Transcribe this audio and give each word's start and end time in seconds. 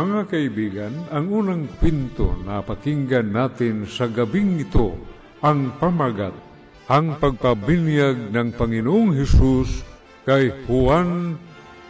Mga 0.00 0.32
kaibigan, 0.32 0.94
ang 1.12 1.28
unang 1.28 1.68
pinto 1.76 2.32
na 2.48 2.64
pakinggan 2.64 3.36
natin 3.36 3.84
sa 3.84 4.08
gabing 4.08 4.56
ito 4.56 4.96
ang 5.44 5.76
pamagat, 5.76 6.32
ang 6.88 7.20
pagpabinyag 7.20 8.32
ng 8.32 8.48
Panginoong 8.56 9.12
Hesus 9.12 9.84
kay 10.24 10.56
Juan 10.64 11.36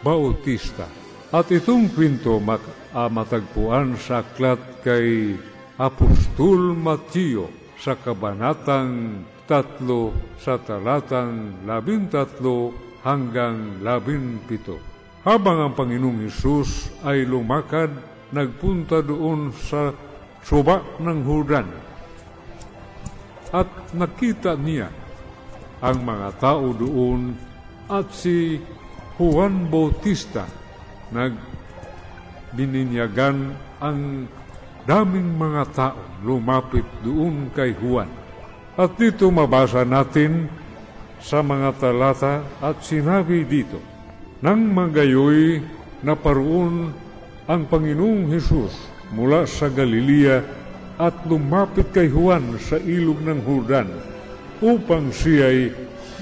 Bautista. 0.03 0.91
At 1.31 1.55
itong 1.55 1.87
kwento 1.95 2.35
mat 2.43 2.59
ah, 2.91 3.07
matagpuan 3.07 3.95
sa 3.95 4.27
aklat 4.27 4.59
kay 4.83 5.39
Apostol 5.79 6.75
Mateo 6.75 7.47
sa 7.79 7.95
kabanatang 7.95 9.23
tatlo 9.47 10.11
sa 10.35 10.59
talatang 10.59 11.63
labintatlo 11.63 12.75
hanggang 13.07 13.79
labinpito. 13.79 14.91
Habang 15.21 15.69
ang 15.69 15.73
Panginoong 15.77 16.25
Hesus 16.25 16.89
ay 17.05 17.29
lumakad, 17.29 17.93
nagpunta 18.31 19.03
doon 19.03 19.51
sa 19.55 19.91
suba 20.41 20.81
ng 20.99 21.23
Jordan. 21.23 21.65
At 23.51 23.67
nakita 23.91 24.55
niya 24.55 24.87
ang 25.83 26.07
mga 26.07 26.39
tao 26.39 26.71
doon 26.71 27.35
at 27.91 28.07
si 28.15 28.55
Juan 29.19 29.67
Bautista 29.67 30.47
nagbininyagan 31.11 33.51
ang 33.83 34.23
daming 34.87 35.35
mga 35.35 35.67
tao 35.75 35.99
lumapit 36.23 36.87
doon 37.03 37.51
kay 37.51 37.75
Juan. 37.75 38.07
At 38.79 38.95
dito 38.95 39.27
mabasa 39.27 39.83
natin 39.83 40.47
sa 41.21 41.45
mga 41.45 41.77
talata 41.77 42.41
at 42.63 42.81
sinabi 42.81 43.45
dito, 43.45 43.77
nang 44.41 44.73
magayoy 44.73 45.61
na 46.01 46.17
paroon 46.17 46.89
ang 47.51 47.67
Panginoong 47.67 48.31
Hesus 48.31 48.71
mula 49.11 49.43
sa 49.43 49.67
Galilea 49.67 50.39
at 50.95 51.27
lumapit 51.27 51.91
kay 51.91 52.07
Juan 52.07 52.55
sa 52.55 52.79
ilog 52.79 53.19
ng 53.27 53.43
Jordan 53.43 53.91
upang 54.63 55.11
siya'y 55.11 55.75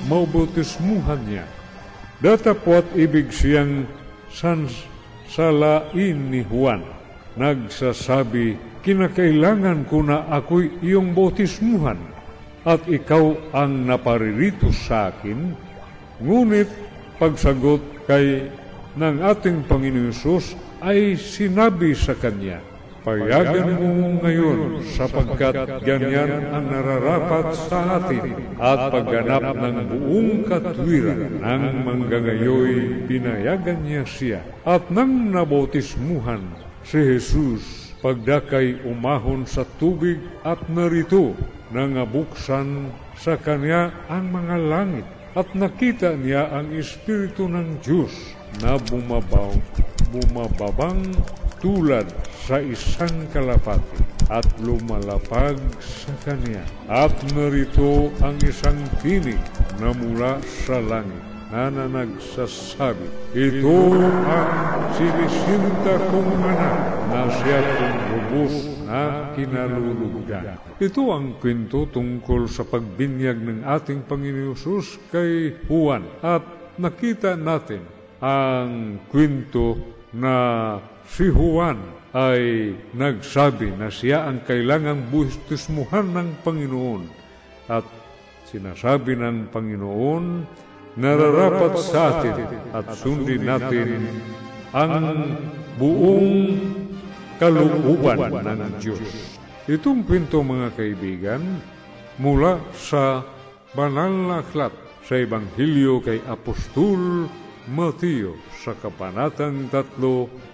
maubotismuhan 0.09 1.21
niya. 1.29 1.45
Datapot 2.17 2.81
ibig 2.97 3.29
siyang 3.29 3.85
sansalain 4.33 6.17
ni 6.33 6.41
Juan. 6.49 6.81
Nagsasabi, 7.37 8.57
kinakailangan 8.81 9.85
ko 9.85 10.01
na 10.01 10.25
ako'y 10.33 10.81
iyong 10.81 11.13
bautismuhan 11.13 12.01
at 12.65 12.81
ikaw 12.89 13.37
ang 13.53 13.85
naparirito 13.85 14.73
sa 14.73 15.13
akin. 15.13 15.53
Ngunit 16.25 16.73
pagsagot 17.21 17.85
kay 18.09 18.49
ng 18.97 19.21
ating 19.21 19.69
Panginoon 19.69 20.09
Sus 20.09 20.57
ay 20.83 21.15
sinabi 21.19 21.95
sa 21.95 22.15
kanya, 22.15 22.59
Payagan 22.99 23.79
mo 23.79 24.19
ngayon 24.19 24.83
sapagkat 24.83 25.55
ganyan 25.87 26.51
ang 26.51 26.67
nararapat 26.67 27.55
sa 27.55 27.95
atin 27.95 28.35
at 28.59 28.91
pagganap 28.91 29.55
ng 29.55 29.77
buong 29.87 30.43
katwiran 30.43 31.39
ng 31.39 31.75
manggagayoy 31.87 33.07
pinayagan 33.07 33.79
niya 33.87 34.03
siya. 34.03 34.39
At 34.67 34.91
nang 34.91 35.31
nabotismuhan 35.31 36.43
si 36.83 36.99
Jesus 36.99 37.95
pagdakay 38.03 38.83
umahon 38.83 39.47
sa 39.47 39.63
tubig 39.79 40.19
at 40.43 40.59
narito 40.67 41.39
nangabuksan 41.71 42.91
sa 43.15 43.39
kanya 43.39 43.95
ang 44.11 44.27
mga 44.27 44.55
langit 44.59 45.07
at 45.39 45.47
nakita 45.55 46.19
niya 46.19 46.51
ang 46.51 46.73
Espiritu 46.75 47.47
ng 47.47 47.79
Diyos 47.79 48.11
na 48.59 48.75
bumabaw, 48.75 49.53
bumababang 50.09 51.13
tulad 51.61 52.05
sa 52.45 52.57
isang 52.57 53.29
kalapati 53.29 54.01
at 54.29 54.45
lumalapag 54.61 55.57
sa 55.81 56.13
kanya. 56.25 56.61
At 56.85 57.13
narito 57.33 58.13
ang 58.21 58.37
isang 58.45 58.77
tinig 59.01 59.41
na 59.81 59.89
mula 59.93 60.37
sa 60.45 60.77
langit 60.77 61.25
na 61.49 61.73
nagsasabi, 61.73 63.09
Ito 63.33 63.77
ang 64.29 64.93
sinisinta 64.93 65.97
kong 66.13 66.33
anak 66.45 66.77
na 67.09 67.21
siya 67.41 67.59
lubos 68.13 68.53
na 68.85 69.33
kinalulugdan. 69.33 70.61
Ito 70.77 71.03
ang 71.09 71.41
kwento 71.41 71.89
tungkol 71.89 72.45
sa 72.45 72.61
pagbinyag 72.69 73.37
ng 73.41 73.59
ating 73.65 74.05
Panginoon 74.05 74.53
kay 75.09 75.57
Juan. 75.65 76.05
At 76.21 76.45
nakita 76.77 77.33
natin 77.33 77.81
ang 78.21 79.01
kwento 79.09 79.97
na 80.15 80.35
si 81.05 81.29
Juan 81.29 81.77
ay 82.09 82.73
nagsabi 82.97 83.77
na 83.77 83.93
siya 83.93 84.25
ang 84.25 84.41
kailangang 84.41 85.09
bustismuhan 85.13 86.09
ng 86.09 86.29
Panginoon. 86.41 87.03
At 87.69 87.85
sinasabi 88.49 89.13
ng 89.13 89.53
Panginoon, 89.53 90.25
nararapat 90.97 91.73
sa 91.77 92.17
atin 92.17 92.37
at 92.73 92.85
sundin 92.97 93.45
natin 93.45 94.09
ang 94.73 95.05
buong 95.77 96.57
kalooban 97.37 98.41
ng 98.41 98.73
Diyos. 98.81 99.37
Itong 99.69 100.01
kwento 100.01 100.41
mga 100.41 100.73
kaibigan 100.73 101.61
mula 102.17 102.57
sa 102.73 103.21
banal 103.77 104.09
na 104.09 104.41
aklat 104.41 104.73
sa 105.05 105.13
Ebanghelyo 105.13 106.01
kay 106.01 106.19
Apostol 106.25 107.29
Mateo 107.69 108.33
sa 108.65 108.73
Kapanatang 108.73 109.69
3 109.69 110.01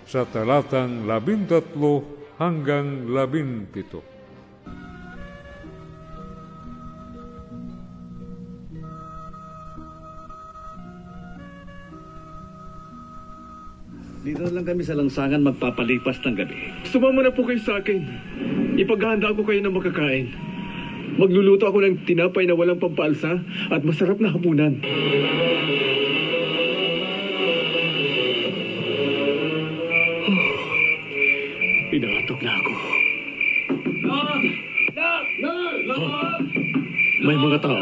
sa 0.03 0.27
talatang 0.27 1.07
13 1.07 1.71
hanggang 2.35 3.07
17. 3.07 4.03
Dito 14.25 14.41
lang 14.51 14.65
kami 14.65 14.81
sa 14.83 14.97
langsangan 14.97 15.39
magpapalipas 15.39 16.19
ng 16.25 16.35
gabi. 16.35 16.57
Sumama 16.89 17.23
na 17.23 17.31
po 17.31 17.47
kayo 17.47 17.61
sa 17.61 17.79
akin. 17.79 18.03
Ipaghahanda 18.75 19.31
ko 19.31 19.45
kayo 19.47 19.63
ng 19.63 19.71
makakain. 19.71 20.33
Magluluto 21.15 21.69
ako 21.69 21.79
ng 21.79 22.03
tinapay 22.03 22.43
na 22.43 22.57
walang 22.57 22.81
pampalsa 22.81 23.39
at 23.71 23.85
masarap 23.87 24.19
na 24.19 24.33
hapunan. 24.35 24.83
Oh, 32.35 32.43
Inaantok 32.43 32.43
na 32.43 32.51
ako. 32.59 32.71
Oh, 35.95 36.35
may 37.23 37.37
mga 37.39 37.57
tao. 37.63 37.79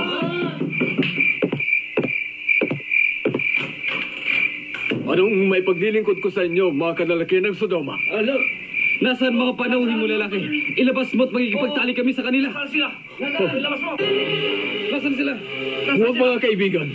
Anong 5.03 5.35
may 5.49 5.61
paglilingkod 5.65 6.21
ko 6.21 6.29
sa 6.29 6.45
inyo, 6.45 6.69
mga 6.69 6.93
kalalaki 7.01 7.41
ng 7.41 7.57
Sodoma? 7.57 7.97
Ano? 8.13 8.37
Nasaan 9.01 9.35
mga 9.35 9.57
panauhin 9.57 9.97
mo 9.99 10.05
lalaki? 10.05 10.37
Ilabas 10.77 11.09
mo 11.17 11.25
at 11.25 11.33
magigipagtali 11.33 11.91
kami 11.97 12.13
sa 12.13 12.21
kanila. 12.21 12.53
Nasaan 12.53 12.69
sila? 12.69 12.89
Ilabas 13.57 13.81
mo! 13.81 13.91
Nasaan 14.93 15.15
sila? 15.17 15.33
Huwag 15.97 16.15
mga 16.17 16.37
kaibigan. 16.39 16.87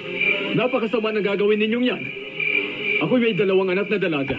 Napakasama 0.55 1.11
ng 1.11 1.27
gagawin 1.27 1.59
ninyong 1.59 1.87
yan. 1.91 2.03
Ako 3.03 3.19
may 3.19 3.35
dalawang 3.35 3.75
anak 3.75 3.91
na 3.91 3.99
dalaga. 3.99 4.39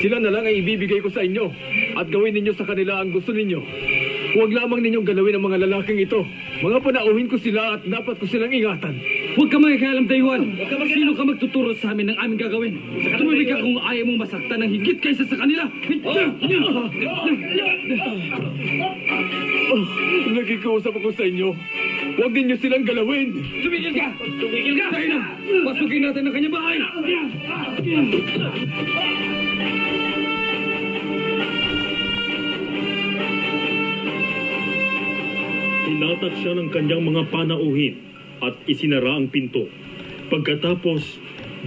Sila 0.00 0.16
na 0.16 0.32
lang 0.32 0.48
ay 0.48 0.64
ibibigay 0.64 1.04
ko 1.04 1.12
sa 1.12 1.22
inyo 1.22 1.48
at 1.98 2.06
gawin 2.14 2.30
ninyo 2.38 2.54
sa 2.54 2.62
kanila 2.62 3.02
ang 3.02 3.10
gusto 3.10 3.34
ninyo. 3.34 3.58
Huwag 4.38 4.54
lamang 4.54 4.86
ninyong 4.86 5.08
galawin 5.08 5.34
ang 5.34 5.44
mga 5.50 5.58
lalaking 5.66 5.98
ito. 5.98 6.22
Mga 6.62 6.78
panauhin 6.84 7.26
ko 7.26 7.40
sila 7.42 7.74
at 7.74 7.82
dapat 7.82 8.22
ko 8.22 8.24
silang 8.28 8.54
ingatan. 8.54 8.94
Huwag 9.34 9.48
ka 9.50 9.58
magkakalam, 9.58 10.06
Taiwan. 10.06 10.42
Sino 10.94 11.16
ka 11.18 11.24
magtuturo 11.26 11.74
sa 11.80 11.90
amin 11.90 12.14
ng 12.14 12.18
aming 12.22 12.38
gagawin? 12.38 12.74
Tumibig 13.18 13.50
ka 13.50 13.58
kung 13.58 13.82
ayaw 13.82 14.04
mong 14.06 14.20
masaktan 14.28 14.62
ng 14.62 14.70
higit 14.78 14.98
kaysa 15.02 15.24
sa 15.26 15.36
kanila. 15.42 15.64
Oh, 19.68 19.82
nagkikiusap 20.38 20.94
ako 20.94 21.10
sa 21.18 21.24
inyo. 21.26 21.56
Huwag 22.22 22.32
ninyo 22.34 22.56
silang 22.62 22.84
galawin. 22.86 23.32
Tumigil 23.64 23.94
ka! 23.96 24.08
Tumigil 24.22 24.74
ka! 24.76 24.86
Tayo 24.92 25.06
na! 25.08 25.20
Pasukin 25.72 26.02
natin 26.04 26.22
ang 26.28 26.34
kanyang 26.36 26.54
bahay! 26.54 26.78
Tinatak 35.98 36.30
siya 36.38 36.54
ng 36.54 36.70
kanyang 36.70 37.10
mga 37.10 37.26
panauhin 37.26 37.98
at 38.38 38.54
isinara 38.70 39.18
ang 39.18 39.34
pinto. 39.34 39.66
Pagkatapos, 40.30 41.18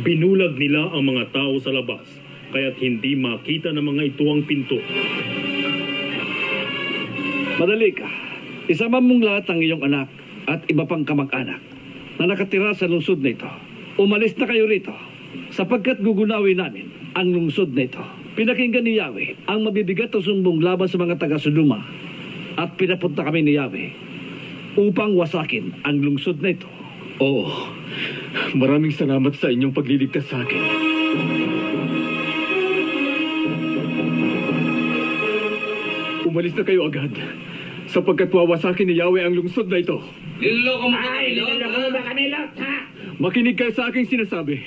binulag 0.08 0.56
nila 0.56 0.88
ang 0.88 1.04
mga 1.04 1.36
tao 1.36 1.60
sa 1.60 1.76
labas, 1.76 2.08
kaya't 2.56 2.80
hindi 2.80 3.20
makita 3.20 3.76
ng 3.76 3.84
mga 3.84 4.16
ito 4.16 4.24
ang 4.32 4.48
pinto. 4.48 4.80
Madali 7.60 7.92
ka. 7.92 8.08
Isama 8.72 9.04
mong 9.04 9.20
lahat 9.20 9.52
ang 9.52 9.60
iyong 9.60 9.84
anak 9.84 10.08
at 10.48 10.64
iba 10.72 10.88
pang 10.88 11.04
kamag-anak 11.04 11.60
na 12.16 12.32
nakatira 12.32 12.72
sa 12.72 12.88
lungsod 12.88 13.20
na 13.20 13.36
ito. 13.36 13.52
Umalis 14.00 14.40
na 14.40 14.48
kayo 14.48 14.64
rito 14.64 14.96
sapagkat 15.52 16.00
gugunawin 16.00 16.56
namin 16.56 16.88
ang 17.20 17.36
lungsod 17.36 17.76
na 17.76 17.84
ito. 17.84 18.00
Pinakinggan 18.40 18.88
ni 18.88 18.96
Yahweh 18.96 19.44
ang 19.52 19.68
mabibigat 19.68 20.08
na 20.16 20.24
sumbong 20.24 20.64
laban 20.64 20.88
sa 20.88 20.96
mga 20.96 21.20
taga-Sodoma 21.20 21.84
at 22.56 22.80
pinapunta 22.80 23.28
kami 23.28 23.44
ni 23.44 23.60
Yahweh 23.60 24.11
upang 24.80 25.18
wasakin 25.18 25.76
ang 25.84 26.00
lungsod 26.00 26.40
na 26.40 26.56
ito. 26.56 26.68
Oo. 27.20 27.48
Maraming 28.56 28.96
salamat 28.96 29.36
sa 29.36 29.52
inyong 29.52 29.76
pagliligtas 29.76 30.26
sa 30.32 30.42
akin. 30.42 30.64
Umalis 36.24 36.56
na 36.56 36.64
kayo 36.64 36.88
agad 36.88 37.12
sapagkat 37.92 38.32
wawasakin 38.32 38.88
ni 38.88 38.96
Yahweh 38.96 39.28
ang 39.28 39.36
lungsod 39.36 39.68
na 39.68 39.84
ito. 39.84 40.00
Niloloko 40.40 40.88
mo 40.88 40.98
kami! 40.98 41.36
Niloloko 41.36 41.78
mo 41.92 42.00
kami 42.02 42.24
lot, 42.32 42.52
ha? 42.56 42.76
Makinig 43.20 43.60
kayo 43.60 43.76
sa 43.76 43.92
aking 43.92 44.08
sinasabi. 44.08 44.58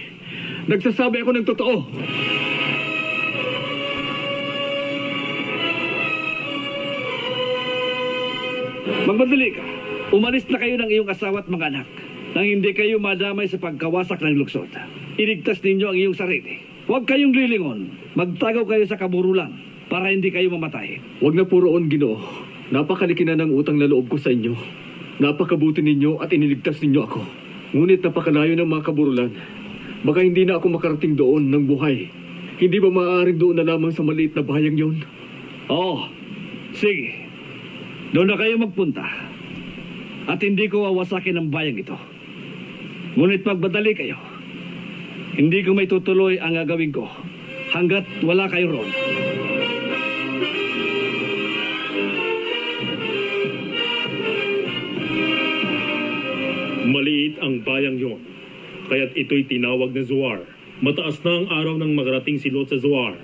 Nagsasabi 0.68 1.24
ako 1.24 1.30
ng 1.32 1.48
totoo. 1.48 1.76
Magmadali 9.04 9.48
ka. 9.52 9.73
Umalis 10.14 10.46
na 10.46 10.62
kayo 10.62 10.78
ng 10.78 10.86
iyong 10.94 11.10
asawa 11.10 11.42
at 11.42 11.50
mga 11.50 11.74
anak 11.74 11.88
nang 12.38 12.46
hindi 12.46 12.70
kayo 12.70 13.02
madamay 13.02 13.50
sa 13.50 13.58
pagkawasak 13.58 14.22
ng 14.22 14.38
luksod. 14.38 14.70
Iligtas 15.18 15.58
ninyo 15.58 15.90
ang 15.90 15.98
iyong 15.98 16.14
sarili. 16.14 16.62
Huwag 16.86 17.02
kayong 17.10 17.34
lilingon. 17.34 17.90
Magtagaw 18.14 18.62
kayo 18.62 18.86
sa 18.86 18.94
kaburulan 18.94 19.50
para 19.90 20.14
hindi 20.14 20.30
kayo 20.30 20.54
mamatay. 20.54 21.02
Huwag 21.18 21.34
na 21.34 21.42
puroon, 21.42 21.90
Ginoo. 21.90 22.22
Napakaliki 22.70 23.26
na 23.26 23.34
ng 23.34 23.58
utang 23.58 23.74
na 23.74 23.90
loob 23.90 24.06
ko 24.06 24.14
sa 24.14 24.30
inyo. 24.30 24.54
Napakabuti 25.18 25.82
ninyo 25.82 26.22
at 26.22 26.30
iniligtas 26.30 26.78
ninyo 26.78 27.00
ako. 27.02 27.20
Ngunit 27.74 28.06
napakalayo 28.06 28.54
ng 28.54 28.70
mga 28.70 28.86
kaburulan. 28.86 29.30
Baka 30.06 30.22
hindi 30.22 30.46
na 30.46 30.62
ako 30.62 30.78
makarating 30.78 31.18
doon 31.18 31.50
ng 31.50 31.66
buhay. 31.66 32.06
Hindi 32.62 32.78
ba 32.78 32.90
maaaring 32.90 33.38
doon 33.42 33.58
na 33.58 33.66
lamang 33.66 33.90
sa 33.90 34.06
maliit 34.06 34.38
na 34.38 34.46
bayang 34.46 34.78
yon? 34.78 34.96
Oo. 35.74 36.06
Sige. 36.70 37.18
Doon 38.14 38.30
na 38.30 38.38
kayo 38.38 38.54
magpunta. 38.62 39.23
At 40.24 40.40
hindi 40.40 40.72
ko 40.72 40.88
wawasakin 40.88 41.36
ang 41.36 41.48
bayang 41.52 41.76
ito. 41.76 41.96
Ngunit 43.14 43.44
magmadali 43.44 43.92
kayo. 43.92 44.16
Hindi 45.34 45.60
ko 45.66 45.76
may 45.76 45.90
tutuloy 45.90 46.40
ang 46.40 46.54
gagawin 46.54 46.94
ko 46.94 47.04
hanggat 47.74 48.06
wala 48.22 48.46
kayo 48.46 48.70
roon. 48.70 48.90
Maliit 56.84 57.42
ang 57.42 57.66
bayang 57.66 57.98
yon, 57.98 58.22
kaya't 58.86 59.18
ito'y 59.18 59.50
tinawag 59.50 59.90
na 59.90 60.06
Zoar. 60.06 60.46
Mataas 60.78 61.18
na 61.26 61.42
ang 61.42 61.46
araw 61.50 61.74
ng 61.82 61.92
magarating 61.98 62.38
si 62.38 62.54
Lot 62.54 62.70
sa 62.70 62.78
Zoar. 62.78 63.18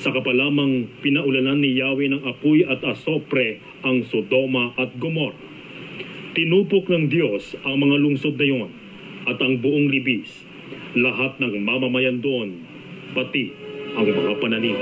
Saka 0.00 0.24
pa 0.24 0.32
lamang 0.32 0.88
pinaulanan 1.04 1.60
ni 1.60 1.76
Yahweh 1.76 2.08
ng 2.08 2.22
apoy 2.24 2.64
at 2.64 2.80
asopre 2.80 3.60
ang 3.84 4.04
Sodoma 4.08 4.72
at 4.80 4.96
Gomorrah. 4.96 5.55
Tinupok 6.36 6.92
ng 6.92 7.08
Diyos 7.08 7.56
ang 7.64 7.80
mga 7.80 7.96
lungsod 7.96 8.36
na 8.36 8.44
yon 8.44 8.68
at 9.24 9.40
ang 9.40 9.56
buong 9.56 9.88
libis, 9.88 10.28
lahat 10.92 11.40
ng 11.40 11.64
mamamayan 11.64 12.20
doon, 12.20 12.60
pati 13.16 13.56
ang 13.96 14.04
mga 14.04 14.36
pananim. 14.36 14.76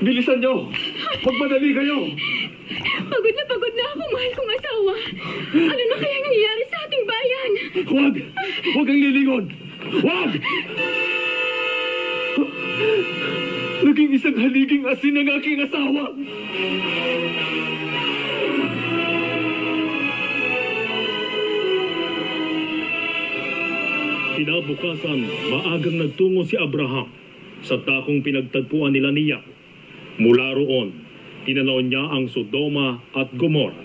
Bilisan 0.00 0.40
nyo! 0.40 0.72
Magmadali 1.28 1.70
kayo! 1.76 2.08
Pagod 3.04 3.34
na 3.36 3.44
pagod 3.52 3.74
na 3.76 3.84
ako, 3.84 4.02
mahal 4.08 4.32
kong 4.32 4.52
asawa. 4.56 4.94
Ano 5.60 5.82
na 5.92 5.96
kaya 6.00 6.16
nangyayari 6.24 6.64
sa 6.72 6.78
ating 6.88 7.04
bayan? 7.04 7.50
Huwag! 7.84 8.14
Huwag 8.72 8.86
kang 8.88 9.02
lilingon! 9.04 9.61
Huwag! 9.92 10.40
Naging 13.84 14.10
isang 14.16 14.36
haliging 14.40 14.88
asin 14.88 15.20
ang 15.20 15.28
aking 15.36 15.60
asawa! 15.60 16.04
Kinabukasan, 24.32 25.20
maagang 25.52 25.98
nagtungo 26.00 26.48
si 26.48 26.56
Abraham 26.56 27.12
sa 27.60 27.76
takong 27.76 28.24
pinagtagpuan 28.24 28.96
nila 28.96 29.12
ni 29.12 29.28
Yahweh. 29.28 29.56
Mula 30.24 30.56
roon, 30.56 31.04
tinanaw 31.44 31.84
niya 31.84 32.16
ang 32.16 32.32
Sodoma 32.32 32.96
at 33.12 33.28
Gomorrah 33.36 33.76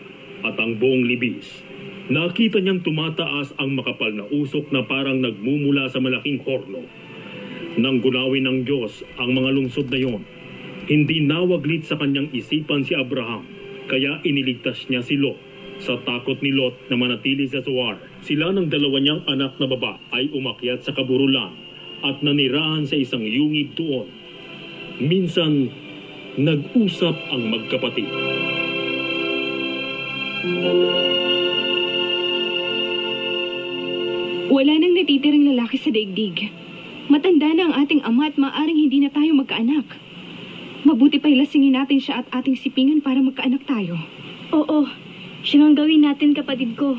at 0.47 0.55
ang 0.55 0.79
buong 0.79 1.03
libis. 1.03 1.66
Nakita 2.07 2.63
niyang 2.63 2.87
tumataas 2.87 3.51
ang 3.59 3.75
makapal 3.75 4.15
na 4.15 4.23
usok 4.31 4.71
na 4.71 4.87
parang 4.87 5.19
nagmumula 5.19 5.91
sa 5.91 5.99
malaking 5.99 6.39
horno. 6.39 6.87
Nang 7.75 7.99
gunawin 7.99 8.47
ng 8.47 8.59
Diyos 8.63 9.03
ang 9.19 9.35
mga 9.35 9.49
lungsod 9.51 9.91
na 9.91 9.99
yon, 9.99 10.23
hindi 10.87 11.19
nawaglit 11.19 11.83
sa 11.83 11.99
kanyang 11.99 12.31
isipan 12.31 12.87
si 12.87 12.95
Abraham, 12.95 13.43
kaya 13.91 14.23
iniligtas 14.23 14.87
niya 14.87 15.03
si 15.03 15.19
Lot. 15.19 15.35
Sa 15.83 15.99
takot 15.99 16.39
ni 16.39 16.55
Lot 16.55 16.87
na 16.87 16.95
manatili 16.95 17.43
sa 17.43 17.59
Suar, 17.59 17.99
sila 18.23 18.55
ng 18.55 18.71
dalawa 18.71 19.03
niyang 19.03 19.27
anak 19.27 19.59
na 19.59 19.67
baba 19.67 19.99
ay 20.15 20.31
umakyat 20.31 20.87
sa 20.87 20.95
kaburulan 20.95 21.51
at 22.07 22.23
nanirahan 22.23 22.87
sa 22.87 22.95
isang 22.95 23.27
yungib 23.27 23.75
doon. 23.75 24.07
Minsan, 25.03 25.75
nag-usap 26.39 27.19
ang 27.35 27.51
magkapatid. 27.51 28.09
Wala 34.47 34.79
nang 34.79 34.95
natitirang 34.95 35.43
lalaki 35.43 35.75
sa 35.75 35.91
daigdig. 35.91 36.47
Matanda 37.11 37.51
na 37.51 37.67
ang 37.67 37.75
ating 37.83 37.99
ama 38.07 38.31
at 38.31 38.39
maaring 38.39 38.79
hindi 38.79 39.03
na 39.03 39.11
tayo 39.11 39.35
magkaanak. 39.35 39.99
Mabuti 40.87 41.19
pa 41.19 41.27
ilasingin 41.27 41.75
natin 41.75 41.99
siya 41.99 42.23
at 42.23 42.31
ating 42.31 42.55
sipingan 42.55 43.03
para 43.03 43.19
magkaanak 43.19 43.67
tayo. 43.67 43.99
Oo, 44.55 44.87
siya 45.43 45.67
ang 45.67 45.75
gawin 45.75 46.07
natin 46.07 46.31
kapatid 46.31 46.79
ko. 46.79 46.95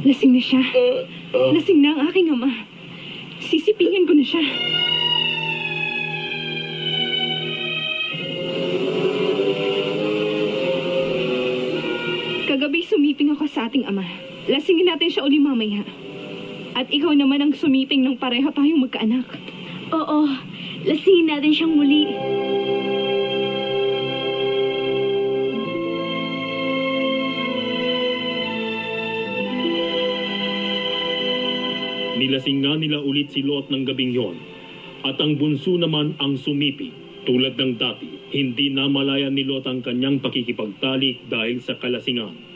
Lasing 0.00 0.32
na 0.32 0.40
siya. 0.40 0.64
Lasing 1.36 1.84
na 1.84 1.92
ang 1.92 2.00
aking 2.08 2.32
ama. 2.32 2.48
Sisipingan 3.36 4.08
ko 4.08 4.16
na 4.16 4.24
siya. 4.24 4.40
Sa 13.60 13.68
ating 13.68 13.84
ama. 13.84 14.08
Lasingin 14.48 14.88
natin 14.88 15.12
siya 15.12 15.20
uli 15.20 15.36
mamaya. 15.36 15.84
At 16.72 16.88
ikaw 16.88 17.12
naman 17.12 17.44
ang 17.44 17.52
sumiping 17.52 18.08
ng 18.08 18.16
pareho 18.16 18.48
tayong 18.48 18.88
magkaanak. 18.88 19.28
Oo, 19.92 20.32
lasingin 20.88 21.28
natin 21.28 21.52
siyang 21.52 21.76
muli. 21.76 22.08
Nilasing 32.16 32.64
nga 32.64 32.80
nila 32.80 33.04
ulit 33.04 33.28
si 33.28 33.44
Lot 33.44 33.68
ng 33.68 33.84
gabing 33.84 34.16
yon. 34.16 34.40
At 35.04 35.20
ang 35.20 35.36
bunso 35.36 35.76
naman 35.76 36.16
ang 36.16 36.40
sumipi. 36.40 36.96
Tulad 37.28 37.60
ng 37.60 37.76
dati, 37.76 38.08
hindi 38.32 38.72
namalayan 38.72 39.36
ni 39.36 39.44
Lot 39.44 39.68
ang 39.68 39.84
kanyang 39.84 40.24
pakikipagtalik 40.24 41.28
dahil 41.28 41.60
sa 41.60 41.76
kalasingan. 41.76 42.49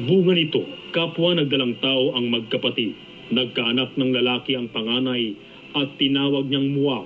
Bunga 0.00 0.32
nito, 0.32 0.64
kapwa 0.96 1.36
nagdalang 1.36 1.76
tao 1.76 2.16
ang 2.16 2.32
magkapatid. 2.32 2.96
Nagkaanak 3.36 4.00
ng 4.00 4.16
lalaki 4.16 4.56
ang 4.56 4.72
panganay 4.72 5.36
at 5.76 6.00
tinawag 6.00 6.48
niyang 6.48 6.72
Moab. 6.72 7.04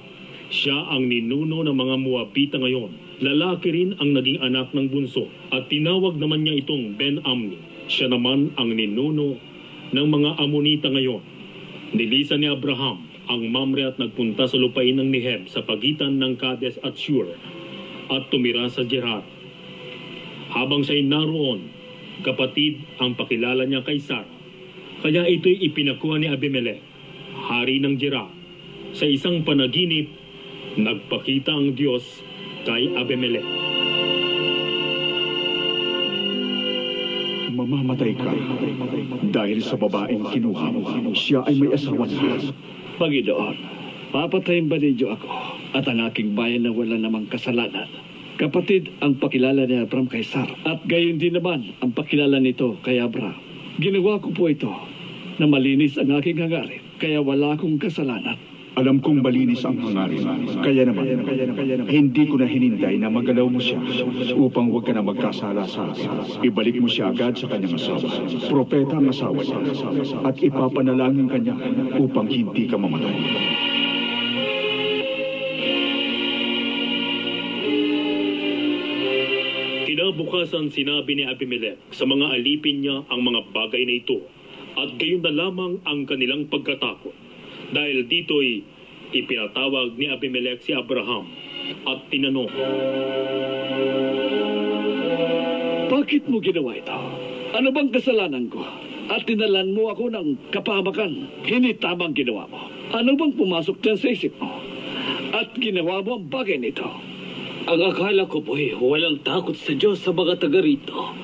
Siya 0.54 0.94
ang 0.94 1.10
ninuno 1.10 1.66
ng 1.66 1.74
mga 1.74 1.96
Moabita 1.98 2.56
ngayon. 2.62 3.18
Lalaki 3.18 3.74
rin 3.74 3.98
ang 3.98 4.14
naging 4.14 4.38
anak 4.46 4.70
ng 4.70 4.94
bunso 4.94 5.26
at 5.50 5.66
tinawag 5.66 6.22
naman 6.22 6.46
niya 6.46 6.62
itong 6.62 6.94
Ben 6.94 7.18
Amni. 7.26 7.58
Siya 7.90 8.14
naman 8.14 8.54
ang 8.54 8.70
ninuno 8.70 9.42
ng 9.90 10.06
mga 10.06 10.30
Amonita 10.38 10.86
ngayon. 10.86 11.22
Nilisan 11.98 12.46
ni 12.46 12.48
Abraham 12.50 13.10
ang 13.26 13.42
Mamre 13.50 13.90
at 13.90 13.98
nagpunta 13.98 14.46
sa 14.46 14.54
lupain 14.54 14.94
ng 14.94 15.10
Neheb 15.10 15.50
sa 15.50 15.66
pagitan 15.66 16.22
ng 16.22 16.38
Kades 16.38 16.78
at 16.86 16.94
Shur 16.94 17.26
at 18.06 18.22
tumira 18.30 18.70
sa 18.70 18.86
Gerar. 18.86 19.26
Habang 20.54 20.86
siya'y 20.86 21.02
naroon, 21.02 21.83
kapatid 22.22 22.84
ang 23.02 23.18
pakilala 23.18 23.66
niya 23.66 23.82
kay 23.82 23.98
Sarah. 23.98 24.30
Kaya 25.02 25.26
ito'y 25.26 25.60
ipinakuha 25.68 26.16
ni 26.22 26.30
Abimelech, 26.30 26.80
hari 27.50 27.82
ng 27.82 27.98
Gerar. 27.98 28.30
Sa 28.94 29.04
isang 29.04 29.42
panaginip, 29.42 30.08
nagpakita 30.78 31.50
ang 31.50 31.74
Diyos 31.74 32.22
kay 32.62 32.94
Abimelech. 32.94 33.44
Mamamatay 37.54 38.18
ka 38.18 38.34
dahil 39.30 39.62
sa 39.62 39.78
babaeng 39.78 40.26
kinuha 40.30 40.66
mo. 40.74 40.82
Siya 41.14 41.46
ay 41.46 41.54
may 41.54 41.70
asawa 41.70 42.08
na. 42.08 42.38
Panginoon, 42.98 43.56
papatayin 44.10 44.66
ba 44.66 44.78
ninyo 44.78 45.06
ako 45.14 45.28
at 45.74 45.84
ang 45.86 46.02
aking 46.06 46.34
bayan 46.34 46.66
na 46.66 46.74
wala 46.74 46.98
namang 46.98 47.26
kasalanan? 47.30 47.86
Kapatid 48.34 48.90
ang 48.98 49.14
pakilala 49.22 49.62
ni 49.62 49.78
Abram 49.78 50.10
kay 50.10 50.26
Sarah 50.26 50.58
at 50.66 50.82
gayon 50.90 51.22
din 51.22 51.38
naman 51.38 51.70
ang 51.78 51.94
pakilala 51.94 52.42
nito 52.42 52.74
kay 52.82 52.98
Abram. 52.98 53.38
Ginawa 53.78 54.18
ko 54.18 54.34
po 54.34 54.50
ito 54.50 54.74
na 55.38 55.46
malinis 55.46 55.94
ang 56.02 56.10
aking 56.18 56.42
hangarin 56.42 56.82
kaya 56.98 57.22
wala 57.22 57.54
akong 57.54 57.78
kasalanan. 57.78 58.34
Alam 58.74 58.98
kong 58.98 59.22
malinis 59.22 59.62
ang 59.62 59.78
hangarin. 59.78 60.50
Kaya 60.66 60.82
naman, 60.82 61.06
hindi 61.86 62.22
ko 62.26 62.34
na 62.42 62.50
hininday 62.50 62.98
na 62.98 63.06
magalaw 63.06 63.46
mo 63.46 63.62
siya 63.62 63.78
upang 64.34 64.66
huwag 64.66 64.90
ka 64.90 64.98
na 64.98 65.06
magkasala 65.06 65.62
sa. 65.62 65.94
Ibalik 66.42 66.82
mo 66.82 66.90
siya 66.90 67.14
agad 67.14 67.38
sa 67.38 67.46
kanyang 67.46 67.78
asawa. 67.78 68.26
Propeta 68.50 68.98
ang 68.98 69.14
asawa 69.14 69.46
niya. 69.46 69.62
At 70.26 70.42
ipapanalangin 70.42 71.30
kanya 71.30 71.54
upang 72.02 72.26
hindi 72.26 72.66
ka 72.66 72.74
mamatay. 72.74 73.14
Kinabukasan 80.14 80.70
sinabi 80.70 81.18
ni 81.18 81.26
Abimelech 81.26 81.90
sa 81.90 82.06
mga 82.06 82.38
alipin 82.38 82.86
niya 82.86 83.02
ang 83.10 83.26
mga 83.26 83.50
bagay 83.50 83.82
na 83.82 83.98
ito 83.98 84.22
at 84.78 84.94
gayon 84.94 85.26
na 85.26 85.34
lamang 85.34 85.82
ang 85.82 86.06
kanilang 86.06 86.46
pagkatakot. 86.46 87.10
Dahil 87.74 88.06
dito'y 88.06 88.62
ipinatawag 89.10 89.98
ni 89.98 90.06
Abimelech 90.06 90.62
si 90.62 90.70
Abraham 90.70 91.34
at 91.82 92.06
tinanong, 92.14 92.46
Bakit 95.90 96.30
mo 96.30 96.38
ginawa 96.38 96.78
ito? 96.78 96.98
Ano 97.58 97.74
bang 97.74 97.90
kasalanan 97.90 98.46
ko? 98.46 98.62
At 99.10 99.26
tinalan 99.26 99.74
mo 99.74 99.90
ako 99.90 100.14
ng 100.14 100.54
kapamakan. 100.54 101.26
Hindi 101.42 101.74
tamang 101.82 102.14
ginawa 102.14 102.46
mo. 102.46 102.70
Ano 102.94 103.18
bang 103.18 103.34
pumasok 103.34 103.82
dyan 103.82 103.98
sa 103.98 104.14
isip 104.14 104.38
mo? 104.38 104.62
At 105.34 105.58
ginawa 105.58 106.06
mo 106.06 106.22
ang 106.22 106.30
bagay 106.30 106.62
nito. 106.62 107.13
Ang 107.64 107.80
akala 107.80 108.28
ko 108.28 108.44
po'y 108.44 108.76
walang 108.76 109.24
takot 109.24 109.56
sa 109.56 109.72
Diyos 109.72 110.04
sa 110.04 110.12
mga 110.12 110.36
taga 110.36 110.60
rito. 110.60 111.16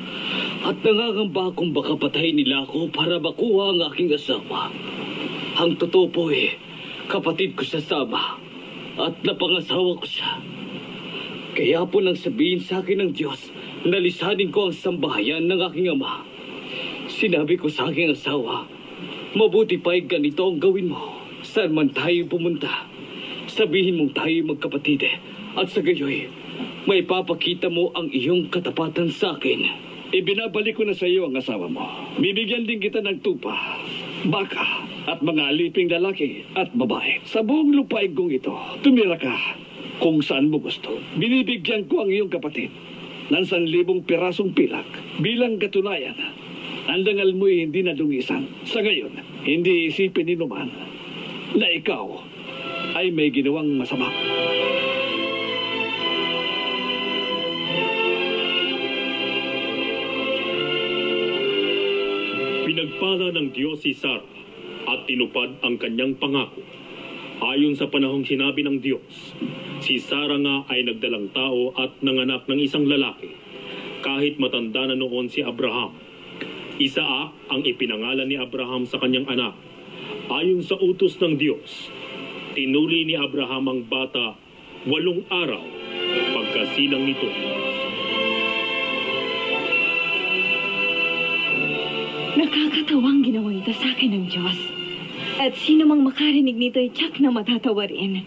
At 0.64 0.80
nangangamba 0.80 1.52
akong 1.52 1.76
baka 1.76 2.00
patayin 2.00 2.40
nila 2.40 2.64
ako 2.64 2.88
para 2.88 3.20
makuha 3.20 3.76
ang 3.76 3.84
aking 3.92 4.08
asawa. 4.16 4.72
Ang 5.60 5.76
totoo 5.76 6.08
po'y 6.08 6.56
kapatid 7.12 7.52
ko 7.60 7.68
sa 7.68 7.76
sama 7.84 8.40
at 8.96 9.20
napangasawa 9.20 10.00
ko 10.00 10.06
siya. 10.08 10.40
Kaya 11.52 11.84
po 11.84 12.00
nang 12.00 12.16
sabihin 12.16 12.64
sa 12.64 12.80
akin 12.80 13.04
ng 13.04 13.12
Diyos, 13.12 13.52
nalisanin 13.84 14.48
ko 14.48 14.72
ang 14.72 14.76
sambahayan 14.80 15.44
ng 15.44 15.60
aking 15.60 15.92
ama. 15.92 16.24
Sinabi 17.12 17.60
ko 17.60 17.68
sa 17.68 17.92
aking 17.92 18.16
asawa, 18.16 18.64
mabuti 19.36 19.76
pa'y 19.76 20.08
ganito 20.08 20.48
ang 20.48 20.56
gawin 20.56 20.88
mo. 20.88 21.20
Saan 21.44 21.76
man 21.76 21.92
tayo 21.92 22.24
pumunta, 22.32 22.88
sabihin 23.44 24.00
mong 24.00 24.16
tayo 24.16 24.40
magkapatid 24.48 25.04
at 25.58 25.66
sa 25.70 25.82
gayoy, 25.82 26.30
may 26.86 27.02
papakita 27.02 27.66
mo 27.66 27.90
ang 27.98 28.06
iyong 28.10 28.50
katapatan 28.52 29.10
sa 29.10 29.34
akin. 29.34 29.66
Ibinabalik 30.10 30.78
ko 30.78 30.82
na 30.86 30.94
sa 30.94 31.06
iyo 31.06 31.30
ang 31.30 31.38
asawa 31.38 31.70
mo. 31.70 31.86
Bibigyan 32.18 32.66
din 32.66 32.82
kita 32.82 32.98
ng 32.98 33.22
tupa, 33.22 33.54
baka, 34.26 34.82
at 35.06 35.22
mga 35.22 35.54
aliping 35.54 35.90
lalaki 35.90 36.42
at 36.58 36.70
babae. 36.74 37.22
Sa 37.26 37.46
buong 37.46 37.74
lupaig 37.74 38.14
kong 38.14 38.34
ito, 38.34 38.54
tumira 38.82 39.14
ka 39.18 39.34
kung 40.02 40.18
saan 40.22 40.50
mo 40.50 40.58
gusto. 40.58 40.98
Binibigyan 41.14 41.86
ko 41.86 42.06
ang 42.06 42.10
iyong 42.10 42.30
kapatid 42.30 42.70
ng 43.30 43.44
sanlibong 43.46 44.02
pirasong 44.02 44.50
pilak 44.50 44.86
bilang 45.22 45.62
katunayan. 45.62 46.18
Ang 46.90 47.06
dangal 47.06 47.30
mo'y 47.38 47.62
hindi 47.62 47.86
na 47.86 47.94
dungisan. 47.94 48.50
Sa 48.66 48.82
ngayon, 48.82 49.14
hindi 49.46 49.86
isipin 49.86 50.26
ni 50.26 50.34
Numan 50.34 50.70
na 51.54 51.66
ikaw 51.70 52.06
ay 52.98 53.14
may 53.14 53.30
ginawang 53.30 53.78
masama. 53.78 54.10
Pinagpala 63.00 63.32
ng 63.32 63.56
Diyos 63.56 63.80
si 63.80 63.96
Sarah 63.96 64.28
at 64.84 65.08
tinupad 65.08 65.56
ang 65.64 65.80
kanyang 65.80 66.20
pangako. 66.20 66.60
Ayon 67.40 67.72
sa 67.72 67.88
panahong 67.88 68.28
sinabi 68.28 68.60
ng 68.60 68.76
Diyos, 68.76 69.32
si 69.80 69.96
Sarah 69.96 70.36
nga 70.36 70.68
ay 70.68 70.84
nagdalang 70.84 71.32
tao 71.32 71.72
at 71.80 71.96
nanganak 72.04 72.44
ng 72.44 72.60
isang 72.60 72.84
lalaki. 72.84 73.32
Kahit 74.04 74.36
matanda 74.36 74.84
na 74.84 75.00
noon 75.00 75.32
si 75.32 75.40
Abraham, 75.40 75.96
Isaak 76.76 77.32
ang 77.48 77.64
ipinangalan 77.64 78.28
ni 78.28 78.36
Abraham 78.36 78.84
sa 78.84 79.00
kanyang 79.00 79.32
anak. 79.32 79.56
Ayon 80.28 80.60
sa 80.60 80.76
utos 80.76 81.16
ng 81.24 81.40
Diyos, 81.40 81.88
tinuli 82.52 83.08
ni 83.08 83.16
Abraham 83.16 83.64
ang 83.64 83.80
bata 83.88 84.36
walong 84.84 85.24
araw 85.32 85.64
pagkasilang 86.36 87.08
nito. 87.08 87.32
Nakakatawang 92.36 93.26
ginawa 93.26 93.50
ito 93.50 93.72
sa 93.74 93.90
akin 93.94 94.10
ng 94.14 94.26
Diyos. 94.30 94.58
At 95.40 95.56
sino 95.56 95.88
mang 95.88 96.04
makarinig 96.04 96.54
nito 96.54 96.78
ay 96.78 96.92
tiyak 96.92 97.18
na 97.18 97.32
matatawa 97.32 97.88
rin. 97.88 98.22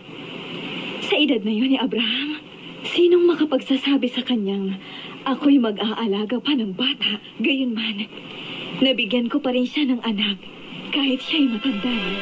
Sa 1.05 1.15
edad 1.19 1.43
na 1.45 1.53
yun 1.53 1.71
ni 1.71 1.77
Abraham, 1.79 2.41
sinong 2.83 3.29
makapagsasabi 3.29 4.09
sa 4.09 4.25
kanyang, 4.25 4.75
ako'y 5.23 5.61
mag-aalaga 5.61 6.41
pa 6.41 6.51
ng 6.57 6.75
bata, 6.75 7.21
gayon 7.39 7.71
man. 7.71 8.09
Nabigyan 8.83 9.31
ko 9.31 9.39
pa 9.39 9.55
rin 9.55 9.69
siya 9.69 9.87
ng 9.87 10.01
anak. 10.03 10.41
kahit 10.93 11.17
siya'y 11.25 11.49
matanda 11.49 11.89
na. 11.89 12.13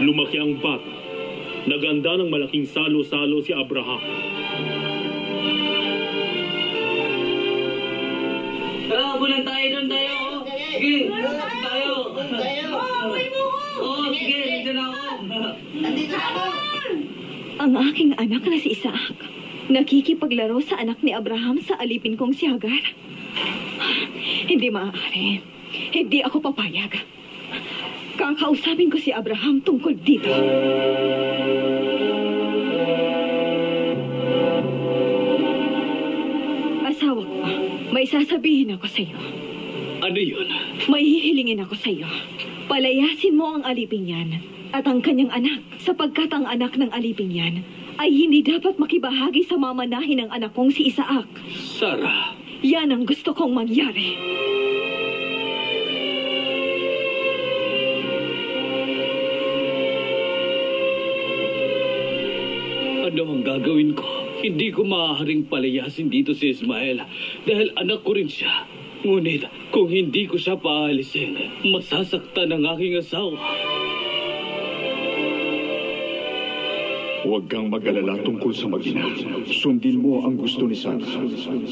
Lumaki 0.00 0.36
ang 0.40 0.56
bata. 0.64 0.93
Naganda 1.64 2.20
ng 2.20 2.28
malaking 2.28 2.68
salo-salo 2.68 3.40
si 3.40 3.56
Abraham. 3.56 4.00
Tara, 8.84 9.16
bulan 9.16 9.42
tayo 9.48 9.66
doon 9.72 9.86
tayo. 9.88 10.12
oh. 10.12 10.40
Sige, 10.76 11.08
tayo. 11.64 11.92
Oo, 13.80 14.04
sige, 14.12 14.36
dito 14.44 14.70
na 14.76 14.82
ako. 14.92 15.04
Ang 17.64 17.72
aking 17.80 18.10
anak 18.20 18.44
na 18.44 18.60
si 18.60 18.76
Isaac, 18.76 19.16
nakikipaglaro 19.72 20.60
sa 20.60 20.76
anak 20.76 21.00
ni 21.00 21.16
Abraham 21.16 21.64
sa 21.64 21.80
alipin 21.80 22.20
kong 22.20 22.36
si 22.36 22.44
Hagar. 22.44 22.92
Hindi 24.44 24.68
maaari. 24.68 25.40
Hindi 25.96 26.20
ako 26.20 26.44
papayag. 26.44 26.92
Kakausapin 28.14 28.90
ko 28.90 28.98
si 28.98 29.10
Abraham 29.10 29.58
tungkol 29.58 29.98
dito. 29.98 30.30
Asawa 36.84 37.22
ko, 37.26 37.38
may 37.90 38.06
sasabihin 38.06 38.78
ako 38.78 38.86
sa 38.86 39.00
iyo. 39.02 39.18
Ano 40.04 40.20
yun? 40.20 40.46
May 40.86 41.02
hihilingin 41.02 41.64
ako 41.64 41.74
sa 41.74 41.90
iyo. 41.90 42.06
Palayasin 42.70 43.34
mo 43.34 43.58
ang 43.58 43.64
alipin 43.66 44.06
yan 44.06 44.30
at 44.70 44.86
ang 44.86 45.02
kanyang 45.02 45.34
anak 45.34 45.60
sapagkat 45.82 46.30
ang 46.30 46.46
anak 46.46 46.78
ng 46.78 46.90
alipin 46.94 47.34
yan 47.34 47.54
ay 47.98 48.10
hindi 48.10 48.42
dapat 48.42 48.78
makibahagi 48.78 49.46
sa 49.46 49.54
mamanahin 49.58 50.26
ng 50.26 50.30
anak 50.30 50.54
kong 50.54 50.70
si 50.70 50.90
Isaac. 50.90 51.26
Sarah, 51.78 52.34
Yan 52.64 52.90
ang 52.90 53.06
gusto 53.06 53.36
kong 53.36 53.54
mangyari. 53.54 54.16
Ano 63.14 63.30
ang 63.30 63.46
gagawin 63.46 63.94
ko? 63.94 64.02
Hindi 64.42 64.74
ko 64.74 64.82
maaaring 64.82 65.46
palayasin 65.46 66.10
dito 66.10 66.34
si 66.34 66.50
Ismael 66.50 66.98
dahil 67.46 67.70
anak 67.78 68.02
ko 68.02 68.18
rin 68.18 68.26
siya. 68.26 68.66
Ngunit 69.06 69.70
kung 69.70 69.86
hindi 69.86 70.26
ko 70.26 70.34
siya 70.34 70.58
paalisin, 70.58 71.62
masasaktan 71.62 72.50
ang 72.50 72.66
aking 72.74 72.98
asawa. 72.98 73.38
Huwag 77.24 77.48
kang 77.48 77.72
mag-alala 77.72 78.20
tungkol 78.20 78.52
sa 78.52 78.68
magina. 78.68 79.00
Sundin 79.48 80.04
mo 80.04 80.28
ang 80.28 80.36
gusto 80.36 80.68
ni 80.68 80.76
Sarah. 80.76 81.08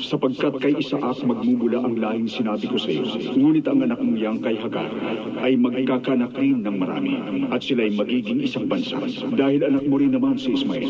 Sapagkat 0.00 0.56
kay 0.64 0.80
Isaac 0.80 1.20
magmumula 1.28 1.84
ang 1.84 2.00
lahing 2.00 2.24
sinabi 2.24 2.64
ko 2.72 2.80
sa 2.80 2.88
iyo. 2.88 3.04
Ngunit 3.36 3.68
ang 3.68 3.84
anak 3.84 4.00
mong 4.00 4.16
yang 4.16 4.40
kay 4.40 4.56
Hagar 4.56 4.88
ay 5.44 5.60
magkakanak 5.60 6.32
rin 6.40 6.64
ng 6.64 6.76
marami. 6.80 7.20
At 7.52 7.60
sila'y 7.60 7.92
magiging 7.92 8.40
isang 8.40 8.64
bansa. 8.64 8.96
Dahil 9.36 9.60
anak 9.68 9.84
mo 9.84 10.00
rin 10.00 10.16
naman 10.16 10.40
si 10.40 10.56
Ismael. 10.56 10.88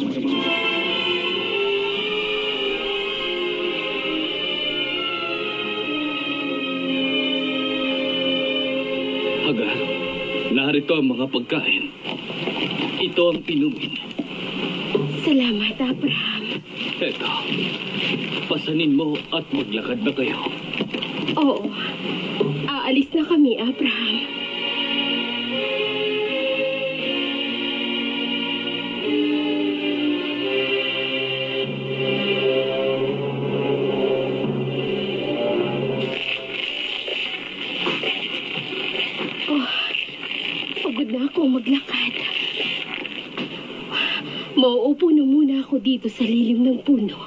Hagar, 9.42 9.78
narito 10.54 10.92
ang 10.94 11.10
mga 11.10 11.26
pagkain. 11.34 11.84
Ito 13.02 13.22
ang 13.34 13.42
inumin. 13.42 14.21
Salamat, 15.32 15.80
Abraham. 15.80 16.44
Eto, 17.00 17.32
pasanin 18.52 18.92
mo 18.92 19.16
at 19.32 19.48
maglakad 19.48 20.04
na 20.04 20.12
kayo. 20.12 20.36
Oo. 21.40 21.72
Aalis 22.68 23.08
na 23.16 23.24
kami, 23.24 23.56
Abraham. 23.56 24.41
Mauupo 45.02 45.18
na 45.18 45.26
muna 45.26 45.66
ako 45.66 45.82
dito 45.82 46.06
sa 46.06 46.22
lilim 46.22 46.62
ng 46.62 46.78
puno. 46.86 47.18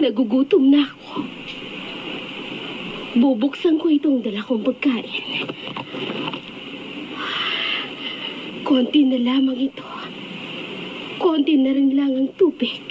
Nagugutom 0.00 0.72
na 0.72 0.88
ako. 0.88 1.28
Bubuksan 3.20 3.76
ko 3.76 3.92
itong 3.92 4.24
dala 4.24 4.40
kong 4.40 4.64
pagkain. 4.64 5.44
Konti 8.64 9.04
na 9.04 9.20
lamang 9.20 9.68
ito. 9.68 9.84
Konti 11.20 11.60
na 11.60 11.76
rin 11.76 11.92
lang 11.92 12.24
ang 12.24 12.32
tubig. 12.40 12.85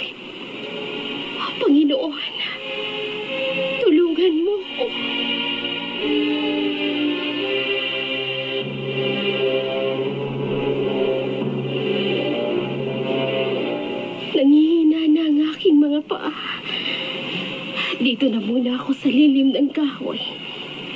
Dito 18.26 18.42
na 18.42 18.42
muna 18.42 18.74
ako 18.82 18.90
sa 18.98 19.06
lilim 19.06 19.54
ng 19.54 19.70
kahoy. 19.70 20.18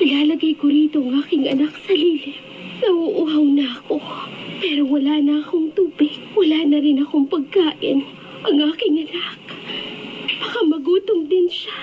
Ilalagay 0.01 0.57
ko 0.57 0.65
rito 0.65 0.97
ang 0.97 1.21
aking 1.21 1.45
anak 1.45 1.77
sa 1.85 1.93
lilim. 1.93 2.33
Nauuhaw 2.81 3.45
na 3.53 3.77
ako. 3.77 4.01
Pero 4.57 4.89
wala 4.89 5.21
na 5.21 5.37
akong 5.37 5.69
tubig. 5.77 6.17
Wala 6.33 6.65
na 6.65 6.81
rin 6.81 6.97
akong 6.97 7.29
pagkain. 7.29 8.01
Ang 8.49 8.57
aking 8.73 9.05
anak. 9.05 9.37
Baka 10.41 10.73
magutom 10.73 11.29
din 11.29 11.45
siya. 11.53 11.77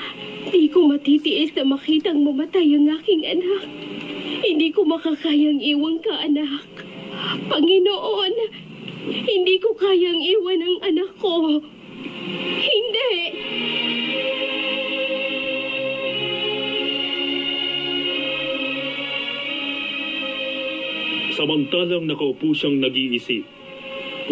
Hindi 0.51 0.67
ko 0.67 0.91
matitiis 0.91 1.55
na 1.55 1.63
makitang 1.63 2.27
mamatay 2.27 2.67
ang 2.75 2.91
aking 2.99 3.23
anak. 3.39 3.71
Hindi 4.43 4.75
ko 4.75 4.83
makakayang 4.83 5.63
iwan 5.63 6.03
ka, 6.03 6.27
anak. 6.27 6.67
Panginoon, 7.47 8.35
hindi 9.15 9.63
ko 9.63 9.79
kayang 9.79 10.27
iwan 10.27 10.59
ang 10.59 10.79
anak 10.91 11.15
ko. 11.23 11.63
Samantalang 21.37 22.09
nakaupo 22.09 22.57
siyang 22.57 22.81
nag-iisip, 22.81 23.45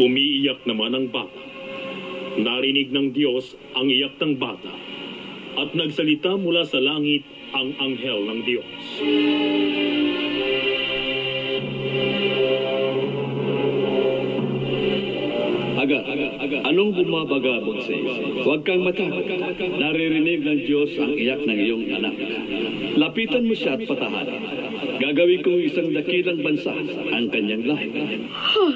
umiiyak 0.00 0.64
naman 0.64 0.96
ang 0.96 1.12
bata. 1.12 1.36
Narinig 2.40 2.96
ng 2.96 3.12
Diyos 3.12 3.52
ang 3.76 3.92
iyak 3.92 4.16
ng 4.16 4.40
bata 4.40 4.72
at 5.60 5.76
nagsalita 5.76 6.40
mula 6.40 6.64
sa 6.64 6.80
langit 6.80 7.20
ang 7.52 7.76
anghel 7.76 8.24
ng 8.24 8.40
Diyos. 8.48 8.72
Aga, 15.84 16.00
anong 16.72 16.96
bumabagabag 16.96 17.84
sa 17.84 17.92
iyo? 17.92 18.12
Huwag 18.48 18.64
kang 18.64 18.80
matakot. 18.80 19.28
Naririnig 19.60 20.40
ng 20.40 20.60
Diyos 20.64 20.96
ang 20.96 21.12
iyak 21.12 21.44
ng 21.44 21.58
iyong 21.68 21.84
anak. 22.00 22.16
Lapitan 22.96 23.44
mo 23.44 23.52
siya 23.52 23.76
at 23.76 23.84
patahanan. 23.84 24.40
Gagawin 25.04 25.44
kong 25.44 25.60
isang 25.60 25.92
dakilang 25.92 26.40
bansa 26.40 26.72
ang 26.72 27.28
kanyang 27.28 27.68
lahi. 27.68 27.92
Ha? 28.24 28.66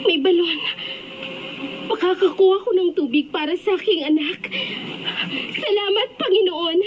May 0.00 0.16
balon. 0.16 0.60
Makakakuha 1.92 2.56
ko 2.64 2.70
ng 2.72 2.90
tubig 2.96 3.28
para 3.28 3.52
sa 3.52 3.76
aking 3.76 4.00
anak. 4.00 4.48
Salamat, 5.60 6.08
Panginoon. 6.16 6.78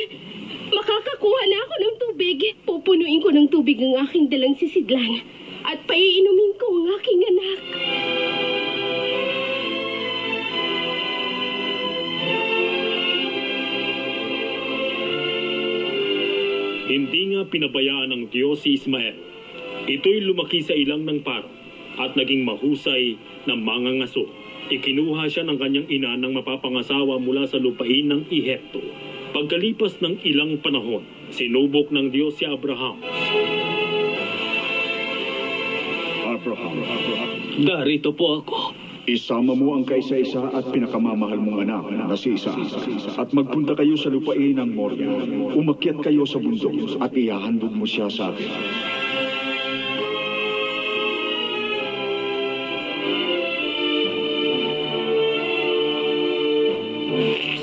Makakakuha 0.73 1.41
na 1.45 1.57
ako 1.61 1.73
ng 1.77 1.95
tubig. 2.09 2.37
Pupunuin 2.65 3.21
ko 3.21 3.29
ng 3.29 3.47
tubig 3.53 3.77
ang 3.85 4.09
aking 4.09 4.33
dalang 4.33 4.57
sisidlan. 4.57 5.21
At 5.61 5.85
paiinumin 5.85 6.57
ko 6.57 6.73
ang 6.73 6.87
aking 6.97 7.21
anak. 7.21 7.57
Hindi 16.87 17.35
nga 17.35 17.43
pinabayaan 17.43 18.15
ng 18.15 18.23
Diyos 18.31 18.63
si 18.63 18.79
Ismael. 18.79 19.19
Ito'y 19.91 20.23
lumaki 20.23 20.63
sa 20.63 20.71
ilang 20.71 21.03
ng 21.03 21.19
parang 21.19 21.51
at 21.99 22.15
naging 22.15 22.47
mahusay 22.47 23.19
na 23.43 23.59
mangangaso. 23.59 24.23
Ikinuha 24.71 25.27
siya 25.27 25.43
ng 25.43 25.59
kanyang 25.59 25.87
ina 25.91 26.15
ng 26.15 26.31
mapapangasawa 26.39 27.19
mula 27.19 27.43
sa 27.43 27.59
lupain 27.59 28.07
ng 28.07 28.31
Ehipto. 28.31 28.79
Pagkalipas 29.35 29.99
ng 29.99 30.23
ilang 30.23 30.63
panahon, 30.63 31.03
sinubok 31.27 31.91
ng 31.91 32.07
Diyos 32.07 32.39
si 32.39 32.47
Abraham. 32.47 33.03
Abraham, 36.23 36.75
Abraham. 36.87 37.29
Darito 37.67 38.15
po 38.15 38.39
ako. 38.39 38.86
Isama 39.07 39.55
mo 39.55 39.71
ang 39.71 39.87
kaisa-isa 39.87 40.51
at 40.51 40.67
pinakamamahal 40.67 41.39
mong 41.39 41.63
anak 41.63 41.95
na 41.95 42.11
si 42.19 42.35
Isa 42.35 42.51
at 43.15 43.31
magpunta 43.31 43.71
kayo 43.71 43.95
sa 43.95 44.11
lupain 44.11 44.59
ng 44.59 44.75
Moria. 44.75 45.07
Umakyat 45.55 46.03
kayo 46.03 46.27
sa 46.27 46.43
bundok 46.43 46.99
at 46.99 47.15
ihahandog 47.15 47.71
mo 47.71 47.87
siya 47.87 48.11
sa 48.11 48.35
akin. 48.35 48.51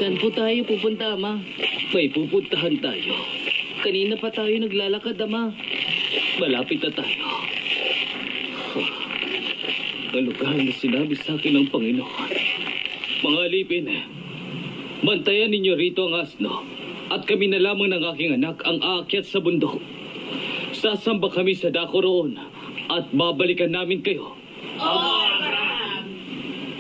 Saan 0.01 0.17
po 0.17 0.33
tayo 0.33 0.65
pupunta, 0.65 1.13
Ama? 1.13 1.45
May 1.93 2.09
pupuntahan 2.09 2.81
tayo. 2.81 3.21
Kanina 3.85 4.17
pa 4.17 4.33
tayo 4.33 4.57
naglalakad, 4.65 5.21
Ama. 5.21 5.53
Malapit 6.41 6.81
na 6.81 6.89
tayo. 6.89 7.44
Lugar 10.23 10.55
na 10.55 10.71
sinabi 10.71 11.19
sa 11.19 11.35
akin 11.35 11.59
ng 11.59 11.69
Panginoon. 11.75 12.31
Mga 13.25 13.39
alipin, 13.51 13.89
bantayan 15.03 15.51
ninyo 15.51 15.75
rito 15.75 16.07
ang 16.07 16.23
asno 16.23 16.63
at 17.11 17.27
kami 17.27 17.51
na 17.51 17.59
lamang 17.59 17.91
ng 17.91 18.05
aking 18.15 18.39
anak 18.39 18.63
ang 18.63 18.79
aakyat 18.79 19.27
sa 19.27 19.43
bundok. 19.43 19.83
Sasamba 20.71 21.33
kami 21.33 21.59
sa 21.59 21.75
dako 21.75 22.05
roon 22.05 22.39
at 22.91 23.11
babalikan 23.11 23.73
namin 23.75 24.05
kayo. 24.05 24.39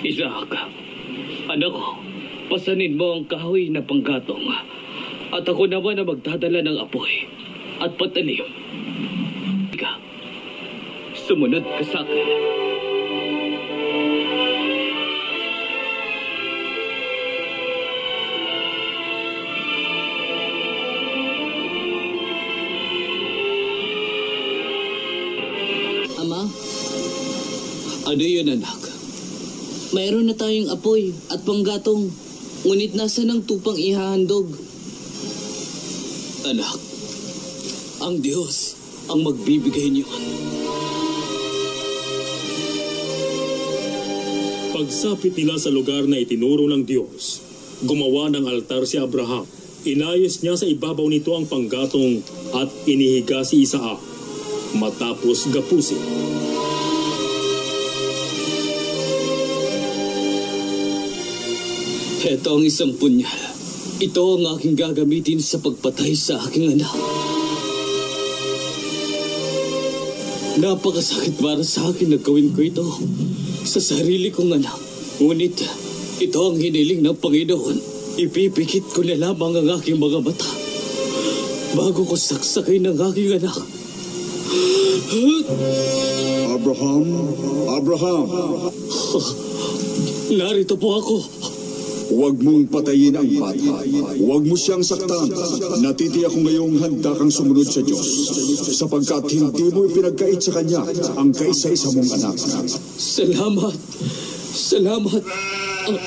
Isaac, 0.04 0.52
anak 1.48 1.72
ko, 1.72 1.96
pasanin 2.52 2.94
mo 2.94 3.18
ang 3.18 3.24
kahoy 3.24 3.72
na 3.72 3.80
panggatong 3.80 4.46
at 5.32 5.42
ako 5.48 5.64
naman 5.66 5.96
na 5.96 6.04
magdadala 6.04 6.60
ng 6.60 6.76
apoy 6.76 7.24
at 7.80 7.90
patalim. 7.96 8.46
Ika, 9.72 9.90
sumunod 11.18 11.64
ka 11.64 11.82
sa 11.82 12.04
akin. 12.04 12.73
Ano 28.14 28.22
yun, 28.22 28.46
anak? 28.46 28.94
mayroon 29.90 30.26
na 30.26 30.38
tayong 30.38 30.70
apoy 30.70 31.10
at 31.30 31.42
panggatong. 31.46 32.10
Ngunit 32.62 32.94
nasa 32.94 33.26
ng 33.26 33.42
tupang 33.42 33.74
ihahandog. 33.74 34.54
Anak, 36.46 36.78
ang 37.98 38.22
Diyos 38.22 38.78
ang 39.10 39.22
magbibigay 39.26 39.90
niyo. 39.90 40.06
Pagsapit 44.74 45.34
nila 45.34 45.58
sa 45.58 45.74
lugar 45.74 46.06
na 46.06 46.22
itinuro 46.22 46.70
ng 46.70 46.86
Diyos, 46.86 47.42
gumawa 47.82 48.30
ng 48.30 48.46
altar 48.46 48.86
si 48.86 48.94
Abraham. 48.94 49.42
Inayos 49.90 50.38
niya 50.38 50.54
sa 50.54 50.70
ibabaw 50.70 51.10
nito 51.10 51.34
ang 51.34 51.50
panggatong 51.50 52.22
at 52.54 52.70
inihiga 52.86 53.42
si 53.42 53.66
Isaac. 53.66 53.98
Matapos 54.78 55.50
gapusin, 55.50 56.53
Ito 62.24 62.56
ang 62.56 62.64
isang 62.64 62.96
punyal. 62.96 63.36
Ito 64.00 64.40
ang 64.40 64.56
aking 64.56 64.80
gagamitin 64.80 65.44
sa 65.44 65.60
pagpatay 65.60 66.16
sa 66.16 66.40
aking 66.40 66.72
anak. 66.72 66.88
Napakasakit 70.56 71.36
para 71.36 71.60
sa 71.60 71.92
akin 71.92 72.16
na 72.16 72.18
gawin 72.24 72.56
ko 72.56 72.64
ito 72.64 72.86
sa 73.68 73.76
sarili 73.76 74.32
kong 74.32 74.56
anak. 74.56 74.72
Ngunit 75.20 75.68
ito 76.24 76.38
ang 76.40 76.56
hiniling 76.56 77.04
ng 77.04 77.16
Panginoon. 77.20 77.76
Ipipikit 78.16 78.88
ko 78.96 79.04
na 79.04 79.20
lamang 79.20 79.60
ang 79.60 79.76
aking 79.76 80.00
mga 80.00 80.24
mata 80.24 80.48
bago 81.76 82.08
ko 82.08 82.16
saksakay 82.16 82.80
ng 82.80 82.96
aking 83.04 83.36
anak. 83.36 83.56
Abraham, 86.56 87.04
Abraham, 87.68 88.26
Narito 90.40 90.80
po 90.80 90.88
ako. 90.96 91.43
Huwag 92.10 92.36
mong 92.40 92.68
patayin 92.68 93.16
ang 93.16 93.28
bata. 93.40 93.84
Huwag 94.18 94.42
mo 94.44 94.56
siyang 94.56 94.84
saktan. 94.84 95.30
Natitiyak 95.80 96.32
ko 96.32 96.40
ngayong 96.44 96.76
handa 96.80 97.12
kang 97.16 97.32
sumunod 97.32 97.68
sa 97.68 97.80
Diyos 97.80 98.04
sapagkat 98.74 99.30
hindi 99.32 99.66
mo 99.72 99.88
ipinagkait 99.88 100.40
sa 100.40 100.52
Kanya 100.56 100.84
ang 101.16 101.32
kaisa-isa 101.32 101.92
mong 101.94 102.10
anak. 102.20 102.36
Salamat. 102.98 103.76
Salamat. 104.54 105.22
Ah, 105.84 106.00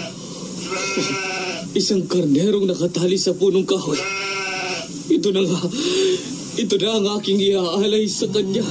isang 1.77 2.07
karnerong 2.09 2.65
nakatali 2.65 3.19
sa 3.19 3.37
punong 3.37 3.67
kahoy. 3.67 3.99
Ito 5.07 5.29
na 5.31 5.41
nga. 5.45 5.61
Ito 6.57 6.75
na 6.81 6.89
ang 6.97 7.05
aking 7.21 7.37
iaalay 7.37 8.09
sa 8.09 8.25
kanya. 8.33 8.65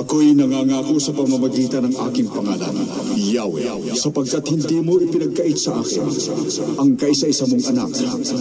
Ako'y 0.00 0.32
nangangako 0.32 0.96
sa 0.96 1.12
pamamagitan 1.12 1.84
ng 1.84 1.94
aking 2.08 2.32
pangalan, 2.32 2.72
Yahweh, 3.20 3.92
sapagkat 3.92 4.48
hindi 4.48 4.80
mo 4.80 4.96
ipinagkait 4.96 5.60
sa 5.60 5.76
akin 5.76 6.08
ang 6.80 6.96
kaisa-isa 6.96 7.44
mong 7.44 7.68
anak, 7.68 7.92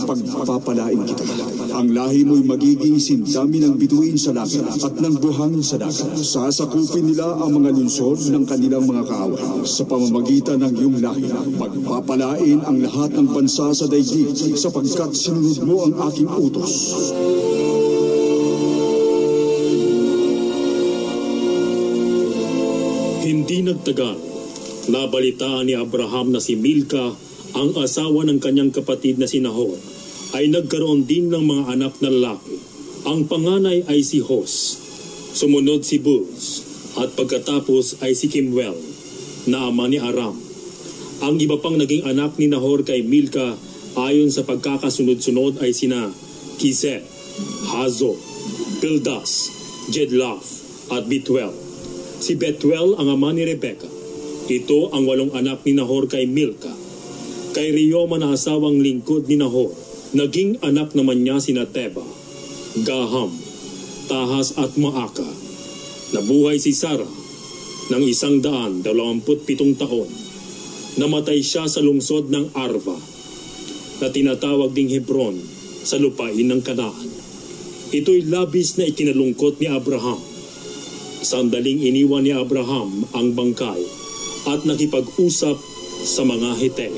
pagpapalain 0.07 1.03
kita. 1.03 1.27
Ang 1.75 1.91
lahi 1.91 2.23
mo'y 2.23 2.47
magiging 2.47 2.95
sindami 2.95 3.59
ng 3.59 3.75
bituin 3.75 4.15
sa 4.15 4.31
langit 4.31 4.63
at 4.63 5.03
ng 5.03 5.19
buhangin 5.19 5.59
sa 5.59 5.75
dagat. 5.75 6.15
Sasakupin 6.15 7.11
nila 7.11 7.27
ang 7.35 7.51
mga 7.51 7.75
lungsod 7.75 8.23
ng 8.31 8.47
kanilang 8.47 8.87
mga 8.87 9.03
kaaway. 9.11 9.43
Sa 9.67 9.83
pamamagitan 9.83 10.63
ng 10.63 10.79
iyong 10.79 10.97
lahi, 11.03 11.27
pagpapalain 11.59 12.63
ang 12.63 12.79
lahat 12.79 13.19
ng 13.19 13.35
bansa 13.35 13.75
sa 13.75 13.83
daigdig 13.91 14.55
sapagkat 14.55 15.11
sinunod 15.11 15.59
mo 15.67 15.75
ang 15.91 15.93
aking 16.07 16.31
utos. 16.31 16.71
Hindi 23.29 23.61
nagtagal, 23.61 24.17
nabalitaan 24.89 25.69
ni 25.69 25.77
Abraham 25.77 26.33
na 26.33 26.41
si 26.41 26.57
Milka, 26.57 27.13
ang 27.53 27.77
asawa 27.77 28.25
ng 28.25 28.41
kanyang 28.41 28.73
kapatid 28.73 29.21
na 29.21 29.29
si 29.29 29.37
Nahor, 29.37 29.77
ay 30.33 30.49
nagkaroon 30.49 31.05
din 31.05 31.29
ng 31.29 31.45
mga 31.45 31.77
anak 31.77 31.93
na 32.01 32.09
lalaki. 32.09 32.57
Ang 33.05 33.29
panganay 33.29 33.85
ay 33.85 34.01
si 34.01 34.17
Hos, 34.17 34.81
sumunod 35.37 35.85
si 35.85 36.01
Buz, 36.01 36.65
at 36.97 37.13
pagkatapos 37.13 38.01
ay 38.01 38.17
si 38.17 38.33
Kimwell, 38.33 38.81
na 39.45 39.69
ama 39.69 39.85
ni 39.85 40.01
Aram. 40.01 40.33
Ang 41.21 41.37
iba 41.37 41.61
pang 41.61 41.77
naging 41.77 42.09
anak 42.09 42.33
ni 42.41 42.49
Nahor 42.49 42.81
kay 42.81 43.05
Milka 43.05 43.53
ayon 43.93 44.33
sa 44.33 44.41
pagkakasunod-sunod 44.41 45.61
ay 45.61 45.69
sina 45.69 46.09
Kiset, 46.57 47.05
Hazo, 47.69 48.17
Pildas, 48.81 49.53
Jedlaf, 49.93 50.41
at 50.89 51.05
Bitwel. 51.05 51.68
Si 52.19 52.35
Betuel 52.35 52.99
ang 52.99 53.07
ama 53.07 53.31
ni 53.31 53.47
Rebecca. 53.47 53.87
Ito 54.51 54.91
ang 54.91 55.07
walong 55.07 55.31
anak 55.31 55.63
ni 55.63 55.71
Nahor 55.71 56.11
kay 56.11 56.27
Milka. 56.27 56.67
Kay 57.55 57.71
Rioma 57.71 58.19
na 58.19 58.35
asawang 58.35 58.83
lingkod 58.83 59.31
ni 59.31 59.39
Nahor, 59.39 59.71
naging 60.11 60.59
anak 60.59 60.91
naman 60.99 61.23
niya 61.23 61.39
sina 61.39 61.63
Teba, 61.63 62.03
Gaham, 62.83 63.31
Tahas 64.11 64.59
at 64.59 64.75
Maaka. 64.75 65.25
Nabuhay 66.11 66.59
si 66.59 66.75
Sarah 66.75 67.07
ng 67.89 68.03
isang 68.03 68.43
daan 68.43 68.83
dalawamput 68.83 69.47
pitong 69.47 69.79
taon. 69.79 70.11
Namatay 70.99 71.39
siya 71.39 71.71
sa 71.71 71.79
lungsod 71.79 72.27
ng 72.27 72.51
Arva 72.51 72.99
na 74.03 74.11
tinatawag 74.11 74.75
ding 74.75 74.91
Hebron 74.91 75.39
sa 75.87 75.95
lupain 75.95 76.43
ng 76.43 76.59
Kanaan. 76.59 77.09
Ito'y 77.95 78.27
labis 78.27 78.75
na 78.75 78.91
ikinalungkot 78.91 79.63
ni 79.63 79.71
Abraham 79.71 80.38
Sandaling 81.19 81.83
iniwan 81.83 82.23
ni 82.23 82.31
Abraham 82.31 83.03
ang 83.11 83.35
bangkay 83.35 83.83
at 84.47 84.63
nakipag-usap 84.63 85.59
sa 86.07 86.23
mga 86.23 86.49
Heteo. 86.55 86.95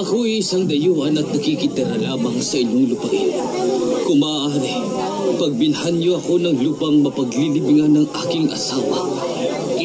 Ako'y 0.00 0.44
isang 0.44 0.68
dayuhan 0.68 1.16
at 1.16 1.28
nakikitira 1.32 1.96
lamang 1.96 2.40
sa 2.44 2.60
inyong 2.60 2.92
lupain. 2.92 3.30
Kung 4.04 4.20
maaari, 4.20 4.74
pagbinhan 5.38 5.96
niyo 5.96 6.18
ako 6.18 6.40
ng 6.40 6.56
lupang 6.60 6.98
mapaglilibingan 7.00 7.94
ng 7.94 8.06
aking 8.26 8.52
asawa. 8.52 9.29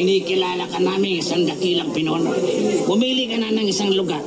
Kinikilala 0.06 0.70
ka 0.70 0.78
namin 0.78 1.18
isang 1.18 1.42
dakilang 1.42 1.90
pinon. 1.90 2.22
Pumili 2.86 3.26
ka 3.26 3.42
na 3.42 3.50
ng 3.50 3.66
isang 3.66 3.90
lugar 3.90 4.22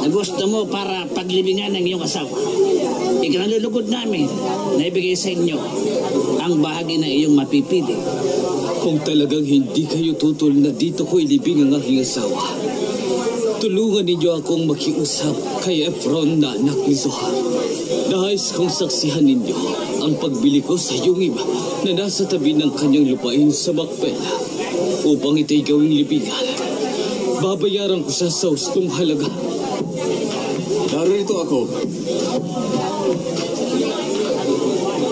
na 0.00 0.08
gusto 0.08 0.48
mo 0.48 0.64
para 0.64 1.04
paglibingan 1.12 1.76
ng 1.76 1.84
iyong 1.92 2.00
asawa. 2.00 2.32
Ikinalulugod 3.20 3.92
namin 3.92 4.24
na 4.80 4.82
ibigay 4.88 5.12
sa 5.12 5.28
inyo 5.28 5.60
ang 6.40 6.64
bahagi 6.64 6.96
na 6.96 7.04
iyong 7.04 7.36
mapipili. 7.36 8.00
Kung 8.80 9.04
talagang 9.04 9.44
hindi 9.44 9.84
kayo 9.84 10.16
tutol 10.16 10.56
na 10.56 10.72
dito 10.72 11.04
ko 11.04 11.20
ilibing 11.20 11.68
ang 11.68 11.76
aking 11.76 12.00
asawa, 12.00 12.40
tulungan 13.60 14.08
ninyo 14.08 14.40
akong 14.40 14.64
makiusap 14.72 15.36
kay 15.60 15.84
Efron 15.84 16.40
na 16.40 16.56
anak 16.56 16.80
ni 16.88 16.96
Zohar. 16.96 17.36
Nais 18.08 18.56
kong 18.56 18.72
saksihan 18.72 19.28
ninyo 19.28 19.56
ang 20.00 20.16
pagbili 20.16 20.64
ko 20.64 20.80
sa 20.80 20.96
iyong 20.96 21.20
iba 21.20 21.44
na 21.84 22.08
nasa 22.08 22.24
tabi 22.24 22.56
ng 22.56 22.72
kanyang 22.72 23.12
lupain 23.12 23.52
sa 23.52 23.76
Macpela 23.76 24.48
upang 25.04 25.40
ito'y 25.40 25.62
gawing 25.64 25.92
libingan. 25.92 26.34
Babayaran 27.40 28.04
ko 28.04 28.10
sa 28.12 28.28
ustong 28.28 28.92
halaga. 28.92 29.28
Narito 30.90 31.34
ako. 31.40 31.58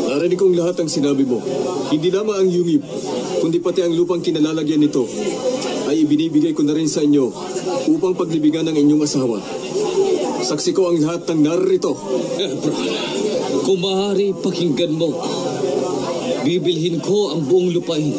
Narinig 0.08 0.36
kong 0.36 0.56
lahat 0.58 0.76
ang 0.82 0.90
sinabi 0.90 1.24
mo. 1.24 1.40
Hindi 1.88 2.12
lamang 2.12 2.44
ang 2.44 2.48
yungib, 2.50 2.82
kundi 3.40 3.62
pati 3.62 3.80
ang 3.86 3.94
lupang 3.94 4.20
kinalalagyan 4.20 4.82
nito 4.82 5.08
ay 5.88 6.04
ibinibigay 6.04 6.52
ko 6.52 6.66
na 6.68 6.76
rin 6.76 6.90
sa 6.90 7.00
inyo 7.00 7.32
upang 7.96 8.12
paglibingan 8.12 8.68
ng 8.68 8.76
inyong 8.76 9.08
asawa. 9.08 9.40
Saksi 10.44 10.76
ko 10.76 10.92
ang 10.92 11.00
lahat 11.00 11.24
ng 11.32 11.40
narito. 11.48 11.96
Efron, 12.36 12.76
kung 13.64 13.80
maaari 13.80 14.36
pakinggan 14.36 14.92
mo. 14.92 15.12
Bibilhin 16.46 17.00
ko 17.04 17.34
ang 17.34 17.44
buong 17.44 17.72
lupain. 17.72 18.14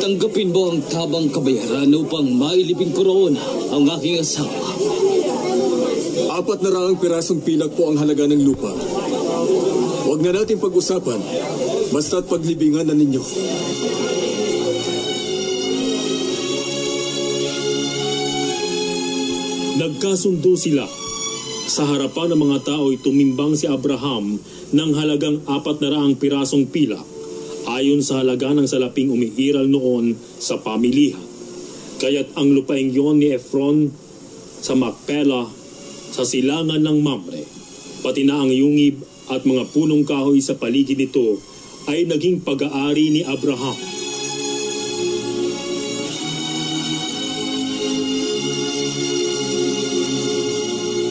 Tanggapin 0.00 0.52
mo 0.52 0.72
ang 0.72 0.80
tabang 0.86 1.28
kabayaran 1.32 1.90
upang 1.96 2.28
mailibing 2.30 2.92
ko 2.92 3.02
roon 3.04 3.34
ang 3.72 3.84
aking 3.98 4.20
asawa. 4.22 4.54
Apat 6.36 6.60
na 6.60 6.70
raang 6.72 7.00
pirasong 7.00 7.40
pilak 7.40 7.72
po 7.72 7.88
ang 7.88 7.96
halaga 7.96 8.28
ng 8.28 8.42
lupa. 8.44 8.72
Huwag 10.06 10.20
na 10.22 10.36
natin 10.36 10.60
pag-usapan, 10.60 11.18
basta't 11.90 12.28
paglibingan 12.28 12.86
na 12.86 12.94
ninyo. 12.94 13.22
Nagkasundo 19.76 20.56
sila. 20.56 20.88
Sa 21.66 21.82
harapan 21.82 22.30
ng 22.32 22.40
mga 22.46 22.58
tao'y 22.62 22.96
tumimbang 23.02 23.58
si 23.58 23.66
Abraham 23.66 24.38
ng 24.74 24.90
halagang 24.98 25.44
apat 25.46 25.78
na 25.78 25.94
raang 25.94 26.18
pirasong 26.18 26.66
pila 26.70 26.98
ayon 27.66 28.02
sa 28.02 28.22
halaga 28.22 28.54
ng 28.54 28.66
salaping 28.66 29.10
umiiral 29.10 29.66
noon 29.66 30.14
sa 30.38 30.58
pamilihan. 30.62 31.22
Kaya't 31.98 32.38
ang 32.38 32.54
lupaing 32.54 32.94
yon 32.94 33.18
ni 33.18 33.34
Efron 33.34 33.90
sa 34.62 34.78
Macpela 34.78 35.48
sa 36.14 36.22
silangan 36.22 36.80
ng 36.80 36.98
Mamre, 37.02 37.42
pati 38.00 38.22
na 38.22 38.40
ang 38.40 38.52
yungib 38.52 39.02
at 39.26 39.42
mga 39.42 39.68
punong 39.74 40.06
kahoy 40.06 40.38
sa 40.38 40.54
paligid 40.54 40.96
nito 40.96 41.42
ay 41.90 42.06
naging 42.06 42.42
pag-aari 42.42 43.10
ni 43.10 43.22
Abraham. 43.26 43.78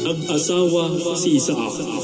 Nag-asawa 0.06 0.84
si 1.16 1.40
Isaac. 1.40 1.95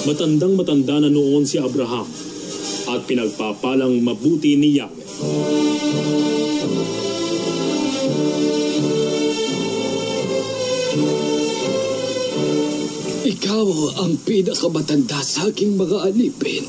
Matandang 0.00 0.56
matanda 0.56 0.96
na 0.96 1.12
noon 1.12 1.44
si 1.44 1.60
Abraham 1.60 2.08
at 2.88 3.04
pinagpapalang 3.04 4.00
mabuti 4.00 4.56
ni 4.56 4.80
Yahweh. 4.80 5.08
Ikaw 13.28 13.66
ang 14.00 14.16
pinakamatanda 14.24 15.20
sa 15.20 15.52
aking 15.52 15.76
mga 15.76 16.08
alipin. 16.08 16.64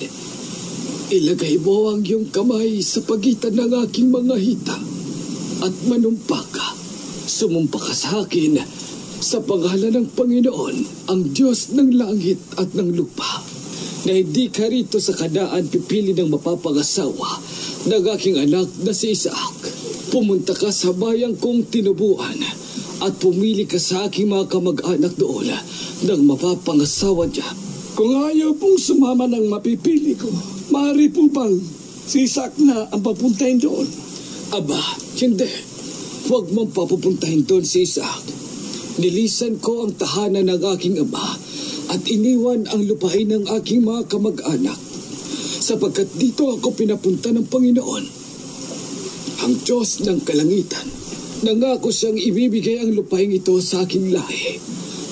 Ilagay 1.15 1.55
mo 1.63 1.95
ang 1.95 2.03
iyong 2.03 2.35
kamay 2.35 2.83
sa 2.83 2.99
pagitan 2.99 3.55
ng 3.55 3.79
aking 3.87 4.11
mga 4.11 4.35
hita 4.43 4.75
at 5.63 5.73
manumpa 5.87 6.43
ka. 6.51 6.67
Sumumpa 7.31 7.79
ka 7.79 7.93
sa 7.95 8.27
akin 8.27 8.80
sa 9.21 9.37
pangalan 9.37 10.01
ng 10.01 10.07
Panginoon, 10.17 10.75
ang 11.13 11.21
Diyos 11.29 11.77
ng 11.77 11.93
langit 11.93 12.41
at 12.57 12.73
ng 12.73 12.89
lupa, 12.97 13.45
na 14.09 14.17
hindi 14.17 14.49
ka 14.49 14.65
rito 14.65 14.97
sa 14.97 15.13
kadaan 15.13 15.69
pipili 15.69 16.17
ng 16.17 16.33
mapapangasawa 16.33 17.29
ng 17.85 18.03
aking 18.17 18.41
anak 18.41 18.65
na 18.81 18.91
si 18.97 19.13
Isaac. 19.13 19.57
Pumunta 20.09 20.57
ka 20.57 20.73
sa 20.73 20.89
bayang 20.97 21.37
kong 21.37 21.69
tinubuan 21.69 22.41
at 23.05 23.13
pumili 23.21 23.69
ka 23.69 23.77
sa 23.77 24.09
aking 24.09 24.33
mga 24.33 24.49
kamag-anak 24.49 25.13
doon 25.21 25.53
ng 26.01 26.21
mapapangasawa 26.25 27.29
niya. 27.29 27.45
Kung 27.93 28.25
ayaw 28.25 28.57
pong 28.57 28.81
sumama 28.81 29.29
ng 29.29 29.45
mapipili 29.45 30.17
ko, 30.17 30.33
maaari 30.73 31.13
po 31.13 31.29
bang 31.29 31.61
si 32.09 32.25
Isaac 32.25 32.57
na 32.57 32.89
ang 32.89 33.05
papuntahin 33.05 33.61
doon? 33.61 33.85
Aba, 34.49 34.81
hindi. 35.21 35.49
Huwag 36.25 36.49
mong 36.49 36.73
papupuntahin 36.73 37.45
doon 37.45 37.61
si 37.61 37.85
Isaac. 37.85 38.40
Nilisan 38.99 39.61
ko 39.63 39.87
ang 39.87 39.95
tahanan 39.95 40.51
ng 40.51 40.61
aking 40.75 40.99
ama 40.99 41.39
at 41.91 42.01
iniwan 42.11 42.67
ang 42.67 42.83
lupain 42.83 43.29
ng 43.29 43.47
aking 43.55 43.87
mga 43.87 44.11
kamag-anak 44.11 44.79
sapagkat 45.61 46.09
dito 46.19 46.51
ako 46.51 46.75
pinapunta 46.75 47.31
ng 47.31 47.47
Panginoon. 47.47 48.05
Ang 49.47 49.53
Diyos 49.63 50.03
ng 50.03 50.19
kalangitan, 50.27 50.83
nangako 51.47 51.93
siyang 51.93 52.19
ibibigay 52.19 52.83
ang 52.83 52.91
lupain 52.91 53.31
ito 53.31 53.55
sa 53.63 53.87
aking 53.87 54.11
lahi. 54.11 54.59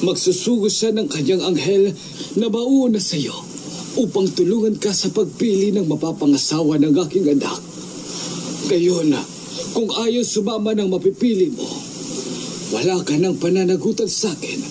Magsusugo 0.04 0.68
siya 0.68 0.92
ng 0.92 1.08
kanyang 1.08 1.44
anghel 1.48 1.96
na 2.36 2.52
mauna 2.52 3.00
sa 3.00 3.16
iyo 3.16 3.36
upang 3.96 4.28
tulungan 4.32 4.76
ka 4.76 4.92
sa 4.92 5.12
pagpili 5.12 5.72
ng 5.72 5.88
mapapangasawa 5.88 6.76
ng 6.80 6.94
aking 7.08 7.32
anak. 7.32 7.60
Gayon, 8.68 9.16
kung 9.72 9.90
ayaw 9.90 10.22
sumama 10.22 10.76
ng 10.76 10.92
mapipili 10.92 11.50
mo, 11.50 11.66
wala 12.70 13.02
ka 13.02 13.18
ng 13.18 13.42
pananagutan 13.42 14.10
sa 14.10 14.30
akin. 14.34 14.62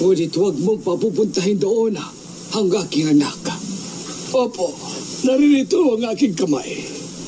Ngunit 0.00 0.32
huwag 0.34 0.56
mong 0.58 0.80
papupuntahin 0.80 1.60
doon 1.60 1.94
ang 2.54 2.68
aking 2.84 3.14
anak. 3.14 3.36
Opo, 4.34 4.74
naririto 5.22 5.94
ang 5.94 6.02
aking 6.10 6.34
kamay. 6.34 6.82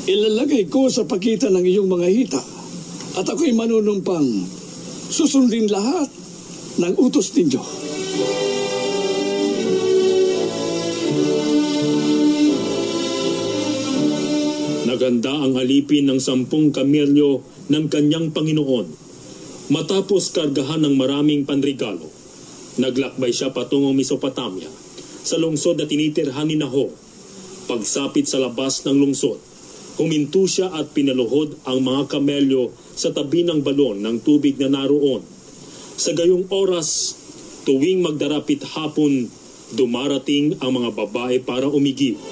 Ilalagay 0.07 0.67
ko 0.67 0.91
sa 0.91 1.07
pagitan 1.07 1.55
ng 1.55 1.67
iyong 1.67 1.91
mga 1.91 2.09
hita 2.11 2.43
at 3.17 3.27
ako'y 3.27 3.55
manunumpang 3.55 4.27
susundin 5.11 5.71
lahat 5.71 6.11
ng 6.83 6.95
utos 6.99 7.31
ninyo. 7.35 7.63
Naganda 14.87 15.33
ang 15.45 15.55
alipin 15.61 16.09
ng 16.09 16.21
sampung 16.23 16.73
kamelyo 16.73 17.45
ng 17.69 17.85
kanyang 17.93 18.33
Panginoon. 18.33 19.06
Matapos 19.67 20.31
kargahan 20.31 20.79
ng 20.87 20.95
maraming 20.95 21.43
panregalo, 21.43 22.07
naglakbay 22.79 23.35
siya 23.35 23.51
patungong 23.51 23.99
Mesopotamia 23.99 24.71
sa 25.27 25.43
lungsod 25.43 25.75
na 25.75 25.91
tinitirhan 25.91 26.47
ni 26.47 26.55
Nahor. 26.55 26.95
Pagsapit 27.67 28.31
sa 28.31 28.39
labas 28.39 28.87
ng 28.87 28.95
lungsod, 28.95 29.43
huminto 29.99 30.47
siya 30.47 30.71
at 30.71 30.95
pinaluhod 30.95 31.59
ang 31.67 31.83
mga 31.83 32.15
kamelyo 32.15 32.71
sa 32.95 33.11
tabi 33.11 33.43
ng 33.43 33.67
balon 33.67 34.07
ng 34.07 34.23
tubig 34.23 34.55
na 34.63 34.71
naroon. 34.71 35.27
Sa 35.99 36.15
gayong 36.15 36.47
oras, 36.55 37.19
tuwing 37.67 38.07
magdarapit 38.07 38.63
hapon, 38.71 39.27
dumarating 39.75 40.63
ang 40.63 40.79
mga 40.79 40.95
babae 40.95 41.43
para 41.43 41.67
umigib. 41.67 42.23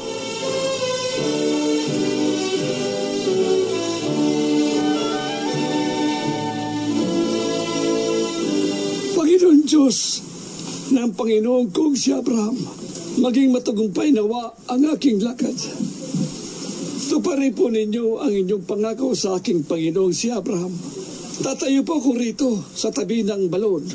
Panginoon 9.64 9.80
Diyos 9.80 10.20
ng 10.92 11.10
Panginoon 11.16 11.72
kong 11.72 11.96
si 11.96 12.12
Abraham, 12.12 12.52
maging 13.16 13.48
matagumpay 13.48 14.12
nawa 14.12 14.52
ang 14.68 14.92
aking 14.92 15.24
lakad. 15.24 15.56
Tuparin 17.08 17.56
po 17.56 17.72
ninyo 17.72 18.20
ang 18.20 18.28
inyong 18.28 18.68
pangako 18.68 19.16
sa 19.16 19.40
aking 19.40 19.64
Panginoong 19.64 20.12
si 20.12 20.28
Abraham. 20.28 20.68
Tatayo 21.40 21.80
po 21.80 21.96
ako 21.96 22.10
rito 22.12 22.60
sa 22.76 22.92
tabi 22.92 23.24
ng 23.24 23.48
balon 23.48 23.88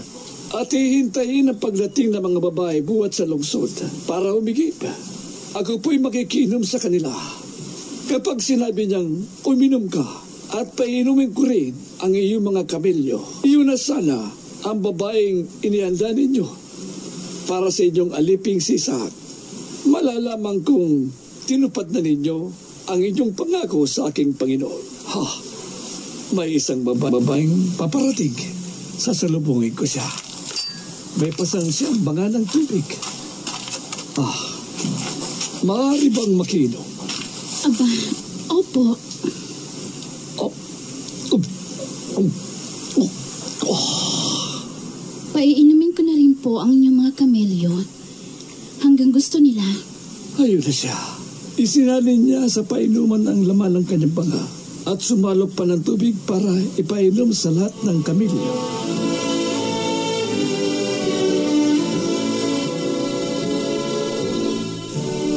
at 0.58 0.74
hihintayin 0.74 1.54
ang 1.54 1.62
pagdating 1.62 2.18
ng 2.18 2.24
mga 2.26 2.40
babae 2.50 2.82
buwat 2.82 3.14
sa 3.14 3.30
lungsod 3.30 3.70
para 4.10 4.34
umigip. 4.34 4.82
Ako 5.54 5.86
po'y 5.86 6.02
makikinom 6.02 6.66
sa 6.66 6.82
kanila. 6.82 7.14
Kapag 8.10 8.42
sinabi 8.42 8.90
niyang 8.90 9.22
uminom 9.46 9.86
ka 9.86 10.02
at 10.58 10.74
painumin 10.74 11.30
ko 11.30 11.46
rin 11.46 11.78
ang 12.02 12.18
iyong 12.18 12.42
mga 12.42 12.66
kamelyo, 12.66 13.22
iyon 13.46 13.70
na 13.70 13.78
sana 13.78 14.39
ang 14.68 14.84
babaeng 14.84 15.48
inihanda 15.64 16.12
ninyo 16.12 16.44
para 17.48 17.72
sa 17.72 17.82
inyong 17.88 18.12
aliping 18.12 18.60
sisak. 18.60 19.12
Malalaman 19.88 20.62
kong 20.68 21.10
tinupad 21.48 21.88
na 21.96 22.04
ninyo 22.04 22.38
ang 22.92 23.00
inyong 23.00 23.34
pangako 23.34 23.88
sa 23.88 24.12
aking 24.12 24.36
Panginoon. 24.36 24.84
Ha, 25.10 25.24
may 26.36 26.60
isang 26.60 26.84
baba- 26.84 27.14
babaeng 27.14 27.80
paparating. 27.80 28.36
Sasalubungin 29.00 29.74
ko 29.74 29.88
siya. 29.88 30.06
may 31.18 31.34
pasang 31.34 31.66
siyang 31.66 32.06
banga 32.06 32.30
ng 32.30 32.46
tubig. 32.46 32.86
Ah, 34.20 34.40
maaari 35.66 36.08
bang 36.14 36.34
makinom? 36.38 36.86
Aba, 37.66 37.88
opo. 38.54 38.84
Paiinumin 45.40 45.96
ko 45.96 46.04
na 46.04 46.20
rin 46.20 46.36
po 46.36 46.60
ang 46.60 46.76
inyong 46.76 47.00
mga 47.00 47.14
kamelyo 47.24 47.72
hanggang 48.84 49.08
gusto 49.08 49.40
nila. 49.40 49.64
Ayun 50.36 50.60
na 50.60 50.68
siya. 50.68 50.92
Isinalin 51.56 52.28
niya 52.28 52.44
sa 52.52 52.68
painuman 52.68 53.24
ang 53.24 53.48
laman 53.48 53.80
ng 53.80 53.86
kanyang 53.88 54.12
banga 54.12 54.44
at 54.84 55.00
sumalok 55.00 55.56
pa 55.56 55.64
ng 55.64 55.80
tubig 55.80 56.12
para 56.28 56.44
ipainom 56.76 57.32
sa 57.32 57.56
lahat 57.56 57.72
ng 57.72 58.04
kamilyo. 58.04 58.52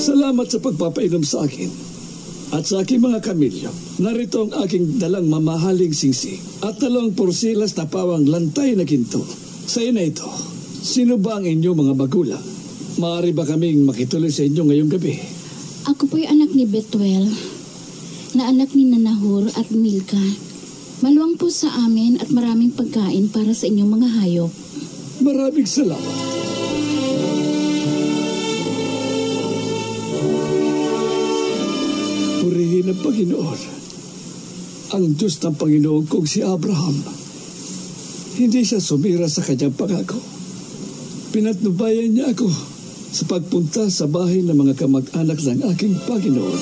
Salamat 0.02 0.50
sa 0.50 0.58
pagpapainom 0.58 1.22
sa 1.22 1.46
akin 1.46 1.70
at 2.58 2.66
sa 2.66 2.82
aking 2.82 3.06
mga 3.06 3.22
kamilyo. 3.22 3.70
Narito 4.02 4.50
ang 4.50 4.66
aking 4.66 4.98
dalang 4.98 5.30
mamahaling 5.30 5.94
singsi 5.94 6.42
at 6.66 6.82
dalawang 6.82 7.14
porsilas 7.14 7.78
na 7.78 7.86
pawang 7.86 8.26
lantay 8.26 8.74
na 8.74 8.82
ginto. 8.82 9.41
Sa 9.62 9.79
ina 9.79 10.03
ito, 10.03 10.27
sino 10.83 11.16
ba 11.22 11.38
ang 11.38 11.46
inyong 11.46 11.79
mga 11.79 11.94
magulang? 11.94 12.44
Maaari 12.98 13.31
ba 13.31 13.46
kaming 13.46 13.87
makituloy 13.87 14.29
sa 14.29 14.42
inyo 14.42 14.66
ngayong 14.66 14.90
gabi? 14.90 15.16
Ako 15.88 16.11
po'y 16.11 16.27
anak 16.27 16.53
ni 16.53 16.66
Betuel, 16.66 17.31
na 18.35 18.51
anak 18.51 18.75
ni 18.75 18.90
Nanahur 18.90 19.46
at 19.55 19.70
Milka. 19.70 20.20
Maluwang 21.03 21.38
po 21.38 21.51
sa 21.51 21.70
amin 21.83 22.18
at 22.22 22.31
maraming 22.31 22.75
pagkain 22.75 23.31
para 23.31 23.55
sa 23.55 23.66
inyong 23.70 23.90
mga 24.03 24.09
hayop. 24.22 24.53
Maraming 25.22 25.66
salamat. 25.66 26.16
Purihin 32.42 32.90
ang 32.90 33.01
Panginoon. 33.03 33.61
Ang 34.92 35.05
Diyos 35.14 35.38
ng 35.38 35.55
Panginoon 35.55 36.05
kong 36.11 36.27
si 36.27 36.42
Abraham. 36.42 37.21
Hindi 38.42 38.66
siya 38.66 38.83
sumira 38.83 39.31
sa 39.31 39.38
kanyang 39.38 39.70
pangako. 39.70 40.18
Pinatnubayan 41.31 42.11
niya 42.11 42.35
ako 42.35 42.50
sa 43.14 43.22
pagpunta 43.31 43.87
sa 43.87 44.11
bahay 44.11 44.42
ng 44.42 44.59
mga 44.59 44.83
kamag-anak 44.83 45.38
ng 45.38 45.62
aking 45.70 45.94
Panginoon. 46.11 46.61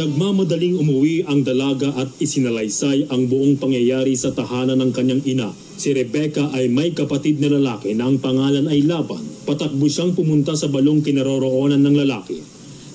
Nagmamadaling 0.00 0.80
umuwi 0.80 1.28
ang 1.28 1.44
dalaga 1.44 1.92
at 1.92 2.16
isinalaysay 2.16 3.12
ang 3.12 3.28
buong 3.28 3.60
pangyayari 3.60 4.16
sa 4.16 4.32
tahanan 4.32 4.80
ng 4.80 4.96
kanyang 4.96 5.20
ina. 5.28 5.52
Si 5.52 5.92
Rebecca 5.92 6.48
ay 6.56 6.72
may 6.72 6.96
kapatid 6.96 7.44
na 7.44 7.52
lalaki 7.52 7.92
na 7.92 8.08
ang 8.08 8.24
pangalan 8.24 8.72
ay 8.72 8.88
Laban. 8.88 9.20
Patakbo 9.44 9.84
siyang 9.84 10.16
pumunta 10.16 10.56
sa 10.56 10.72
balong 10.72 11.04
kinaroroonan 11.04 11.84
ng 11.84 11.96
lalaki. 12.08 12.40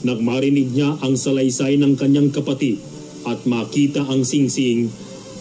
Nagmarinig 0.10 0.74
niya 0.74 0.98
ang 1.06 1.14
salaysay 1.14 1.78
ng 1.78 1.94
kanyang 2.02 2.34
kapatid 2.34 2.93
at 3.24 3.44
makita 3.48 4.04
ang 4.04 4.28
singsing 4.28 4.92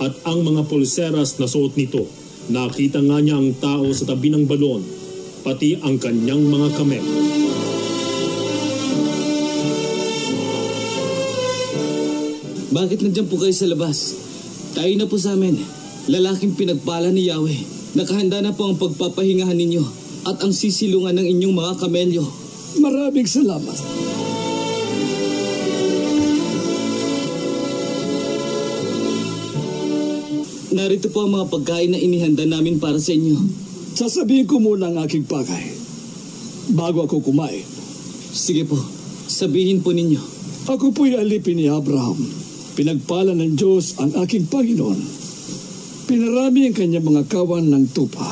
at 0.03 0.15
ang 0.27 0.43
mga 0.43 0.67
pulseras 0.67 1.39
na 1.39 1.47
suot 1.47 1.75
nito. 1.79 2.07
Nakita 2.51 2.99
nga 3.03 3.23
niya 3.23 3.39
ang 3.39 3.55
tao 3.59 3.87
sa 3.95 4.09
tabi 4.09 4.31
ng 4.31 4.51
balon, 4.51 4.83
pati 5.47 5.79
ang 5.79 5.99
kanyang 5.99 6.43
mga 6.43 6.69
kamel. 6.75 7.07
Bakit 12.73 12.99
nandiyan 13.05 13.29
po 13.29 13.37
kayo 13.37 13.53
sa 13.53 13.69
labas? 13.69 14.17
Tayo 14.73 14.93
na 14.97 15.05
po 15.05 15.21
sa 15.21 15.37
amin. 15.37 15.61
Lalaking 16.09 16.57
pinagpala 16.57 17.13
ni 17.13 17.29
Yahweh. 17.29 17.61
Nakahanda 17.93 18.41
na 18.41 18.57
po 18.57 18.73
ang 18.73 18.81
pagpapahingahan 18.81 19.55
ninyo 19.55 19.85
at 20.25 20.41
ang 20.41 20.57
sisilungan 20.57 21.21
ng 21.21 21.27
inyong 21.37 21.55
mga 21.55 21.73
kamelyo. 21.79 22.25
Maraming 22.81 23.29
salamat. 23.29 23.77
Narito 30.73 31.13
po 31.13 31.29
ang 31.29 31.37
mga 31.37 31.53
pagkain 31.53 31.93
na 31.93 32.01
inihanda 32.01 32.49
namin 32.49 32.81
para 32.81 32.97
sa 32.97 33.13
inyo. 33.13 33.37
Sasabihin 33.93 34.49
ko 34.49 34.57
muna 34.57 34.89
ang 34.89 35.05
aking 35.05 35.29
bagay 35.29 35.69
bago 36.73 37.05
ako 37.05 37.21
kumain. 37.21 37.61
Sige 38.33 38.65
po, 38.65 38.81
sabihin 39.29 39.85
po 39.85 39.93
ninyo. 39.93 40.17
Ako 40.73 40.97
po'y 40.97 41.13
alipin 41.21 41.61
ni 41.61 41.69
Abraham. 41.69 42.17
Pinagpala 42.73 43.37
ng 43.37 43.53
Diyos 43.53 44.01
ang 44.01 44.17
aking 44.25 44.49
Panginoon. 44.49 45.01
Pinarami 46.09 46.73
ang 46.73 46.77
kanyang 46.77 47.05
mga 47.05 47.29
kawan 47.29 47.69
ng 47.69 47.93
tupa, 47.93 48.25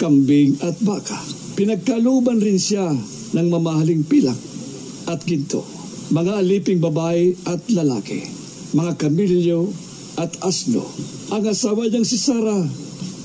kambing 0.00 0.56
at 0.64 0.80
baka. 0.80 1.20
Pinagkaluban 1.60 2.40
rin 2.40 2.56
siya 2.56 2.88
ng 3.36 3.46
mamahaling 3.52 4.00
pilak 4.08 4.40
at 5.12 5.20
ginto. 5.28 5.60
Mga 6.08 6.40
aliping 6.40 6.80
babae 6.80 7.36
at 7.44 7.60
lalaki. 7.68 8.24
Mga 8.72 8.96
kamilyo 8.96 9.83
at 10.20 10.30
asno. 10.44 10.84
Ang 11.34 11.44
asawa 11.50 11.86
niyang 11.90 12.06
si 12.06 12.18
Sarah 12.20 12.64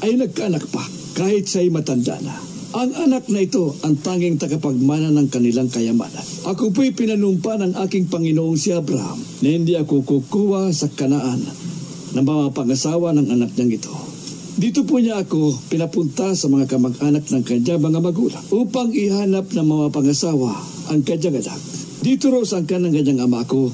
ay 0.06 0.16
nagkaanak 0.16 0.66
pa 0.72 0.84
kahit 1.18 1.46
siya'y 1.46 1.70
matanda 1.74 2.18
na. 2.24 2.36
Ang 2.70 2.94
anak 2.94 3.26
na 3.34 3.42
ito 3.42 3.74
ang 3.82 3.98
tanging 3.98 4.38
tagapagmana 4.38 5.10
ng 5.10 5.28
kanilang 5.34 5.74
kayamanan. 5.74 6.22
Ako 6.46 6.70
po'y 6.70 6.94
pinanumpa 6.94 7.58
ng 7.58 7.74
aking 7.82 8.14
Panginoong 8.14 8.62
si 8.62 8.70
Abraham 8.70 9.18
na 9.42 9.48
hindi 9.50 9.74
ako 9.74 10.06
kukuha 10.06 10.70
sa 10.70 10.86
kanaan 10.94 11.42
ng 12.14 12.22
mga 12.22 12.54
pangasawa 12.54 13.10
ng 13.18 13.34
anak 13.34 13.58
niyang 13.58 13.74
ito. 13.74 13.94
Dito 14.60 14.86
po 14.86 15.02
niya 15.02 15.24
ako 15.24 15.56
pinapunta 15.72 16.38
sa 16.38 16.46
mga 16.46 16.70
kamag-anak 16.70 17.26
ng 17.26 17.44
kanyang 17.48 17.82
mga 17.82 18.00
magulang 18.06 18.46
upang 18.54 18.94
ihanap 18.94 19.50
ng 19.50 19.66
mga 19.66 19.88
pangasawa 19.90 20.54
ang 20.94 21.02
kanyang 21.02 21.42
anak. 21.42 21.58
Dito 22.06 22.30
raw 22.30 22.46
sa 22.46 22.62
ng 22.62 22.68
kanyang 22.68 23.26
ama 23.26 23.50
ko, 23.50 23.74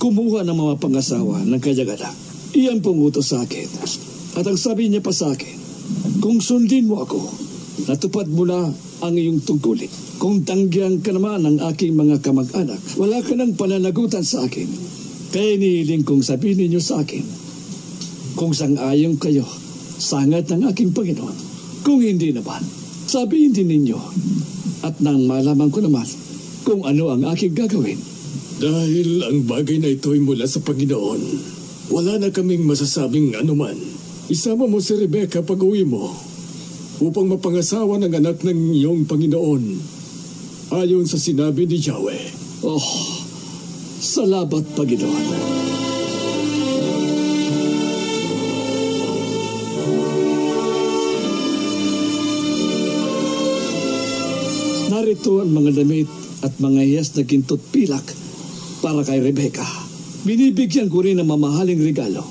kumuha 0.00 0.48
ng 0.48 0.56
mga 0.56 0.74
pangasawa 0.80 1.44
ng 1.44 1.60
kanyang 1.60 2.00
anak. 2.00 2.23
Iyan 2.54 2.86
pong 2.86 3.02
utos 3.02 3.34
sa 3.34 3.42
akin. 3.42 3.66
At 4.38 4.46
ang 4.46 4.54
sabi 4.54 4.86
niya 4.86 5.02
pa 5.02 5.10
sa 5.10 5.34
akin, 5.34 5.58
kung 6.22 6.38
sundin 6.38 6.86
mo 6.86 7.02
ako, 7.02 7.18
natupad 7.90 8.30
mo 8.30 8.46
na 8.46 8.70
ang 9.02 9.14
iyong 9.18 9.42
tungkulin. 9.42 9.90
Kung 10.22 10.46
tanggihan 10.46 11.02
ka 11.02 11.10
naman 11.10 11.42
ng 11.42 11.58
aking 11.74 11.98
mga 11.98 12.22
kamag-anak, 12.22 12.78
wala 12.94 13.18
ka 13.26 13.34
ng 13.34 13.58
pananagutan 13.58 14.22
sa 14.22 14.46
akin. 14.46 14.70
Kaya 15.34 15.58
nihiling 15.58 16.06
kong 16.06 16.22
sabihin 16.22 16.62
ninyo 16.62 16.78
sa 16.78 17.02
akin, 17.02 17.26
kung 18.38 18.54
sang-ayong 18.54 19.18
kayo, 19.18 19.42
sangat 19.98 20.46
ng 20.54 20.70
aking 20.70 20.94
Panginoon. 20.94 21.34
Kung 21.82 21.98
hindi 22.06 22.30
naman, 22.30 22.62
sabihin 23.10 23.50
din 23.50 23.66
ninyo, 23.66 23.98
at 24.86 25.02
nang 25.02 25.26
malaman 25.26 25.74
ko 25.74 25.82
naman 25.82 26.06
kung 26.62 26.86
ano 26.86 27.10
ang 27.10 27.26
aking 27.34 27.58
gagawin. 27.58 27.98
Dahil 28.62 29.26
ang 29.26 29.42
bagay 29.42 29.82
na 29.82 29.90
ito 29.90 30.14
ay 30.14 30.22
mula 30.22 30.46
sa 30.46 30.62
Panginoon, 30.62 31.53
wala 31.92 32.16
na 32.16 32.32
kaming 32.32 32.64
masasabing 32.64 33.36
anuman. 33.36 33.76
Isama 34.32 34.64
mo 34.64 34.80
si 34.80 34.96
Rebecca 34.96 35.44
pag 35.44 35.60
uwi 35.60 35.84
mo 35.84 36.08
upang 37.04 37.28
mapangasawa 37.28 38.00
ng 38.00 38.12
anak 38.16 38.40
ng 38.40 38.72
iyong 38.72 39.04
Panginoon 39.04 39.64
ayon 40.72 41.04
sa 41.04 41.20
sinabi 41.20 41.68
ni 41.68 41.76
Yahweh. 41.76 42.24
Oh, 42.64 42.80
salamat 44.00 44.64
Panginoon. 44.72 45.26
Narito 54.88 55.42
ang 55.44 55.52
mga 55.52 55.84
damit 55.84 56.08
at 56.40 56.56
mga 56.56 56.80
hiyas 56.80 57.12
na 57.12 57.28
gintot 57.28 57.60
pilak 57.72 58.04
para 58.80 59.04
kay 59.04 59.20
Rebecca. 59.20 59.83
Binibigyan 60.24 60.88
ko 60.88 61.04
rin 61.04 61.20
ng 61.20 61.28
mamahaling 61.28 61.84
regalo 61.84 62.24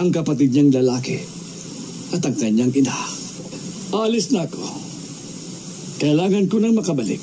ang 0.00 0.08
kapatid 0.08 0.48
niyang 0.48 0.80
lalaki 0.80 1.20
at 2.16 2.24
ang 2.24 2.32
kanyang 2.32 2.72
ina. 2.72 2.96
Alis 3.92 4.32
na 4.32 4.48
ako. 4.48 4.64
Kailangan 6.00 6.48
ko 6.48 6.56
nang 6.56 6.72
makabalik. 6.72 7.20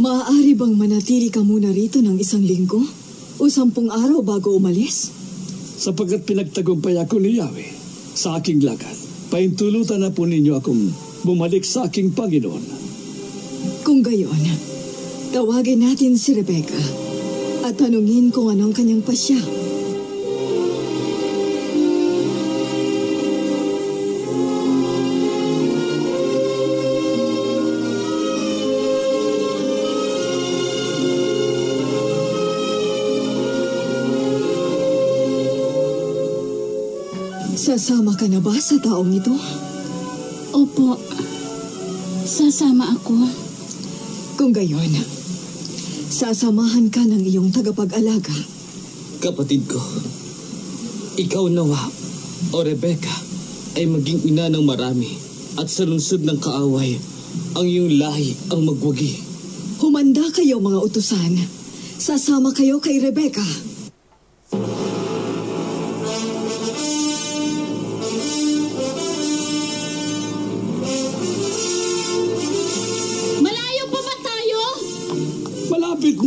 Maaari 0.00 0.56
bang 0.56 0.74
manatili 0.80 1.28
ka 1.28 1.44
muna 1.44 1.68
rito 1.68 2.00
ng 2.00 2.16
isang 2.16 2.40
linggo? 2.40 2.80
O 3.36 3.52
sampung 3.52 3.92
araw 3.92 4.24
bago 4.24 4.56
umalis? 4.56 5.12
Sapagkat 5.76 6.24
pinagtagumpay 6.24 6.96
ako 6.96 7.20
ni 7.20 7.36
Yahweh 7.36 7.70
sa 8.16 8.40
aking 8.40 8.64
lakad, 8.64 8.96
paintulutan 9.28 10.00
na 10.00 10.08
po 10.08 10.24
ninyo 10.24 10.56
akong 10.56 10.88
bumalik 11.22 11.68
sa 11.68 11.84
aking 11.84 12.16
Panginoon. 12.16 12.64
Kung 13.84 14.00
gayon, 14.00 14.40
tawagin 15.36 15.84
natin 15.84 16.16
si 16.16 16.32
Rebecca 16.32 16.80
at 17.68 17.76
tanungin 17.76 18.32
kung 18.32 18.48
anong 18.48 18.72
kanyang 18.72 19.04
pasya. 19.04 19.36
Sasama 37.52 38.16
ka 38.16 38.24
na 38.32 38.40
ba 38.40 38.56
sa 38.56 38.80
taong 38.80 39.12
ito? 39.12 39.36
Opo. 40.56 40.96
Sasama 42.24 42.96
ako. 42.96 43.28
Kung 44.40 44.56
gayon, 44.56 44.88
sasamahan 46.18 46.90
ka 46.90 47.06
ng 47.06 47.22
iyong 47.22 47.54
tagapag-alaga. 47.54 48.34
Kapatid 49.22 49.70
ko, 49.70 49.78
ikaw 51.14 51.46
nawa 51.46 51.78
o 52.50 52.58
Rebecca 52.66 53.14
ay 53.78 53.86
maging 53.86 54.26
ina 54.26 54.50
ng 54.50 54.66
marami 54.66 55.14
at 55.62 55.70
sa 55.70 55.86
lungsod 55.86 56.26
ng 56.26 56.42
kaaway, 56.42 56.98
ang 57.54 57.62
iyong 57.62 58.02
lahi 58.02 58.34
ang 58.50 58.66
magwagi. 58.66 59.14
Humanda 59.78 60.26
kayo 60.34 60.58
mga 60.58 60.82
utusan. 60.90 61.38
Sasama 62.02 62.50
kayo 62.50 62.82
kay 62.82 62.98
Rebecca. 62.98 63.67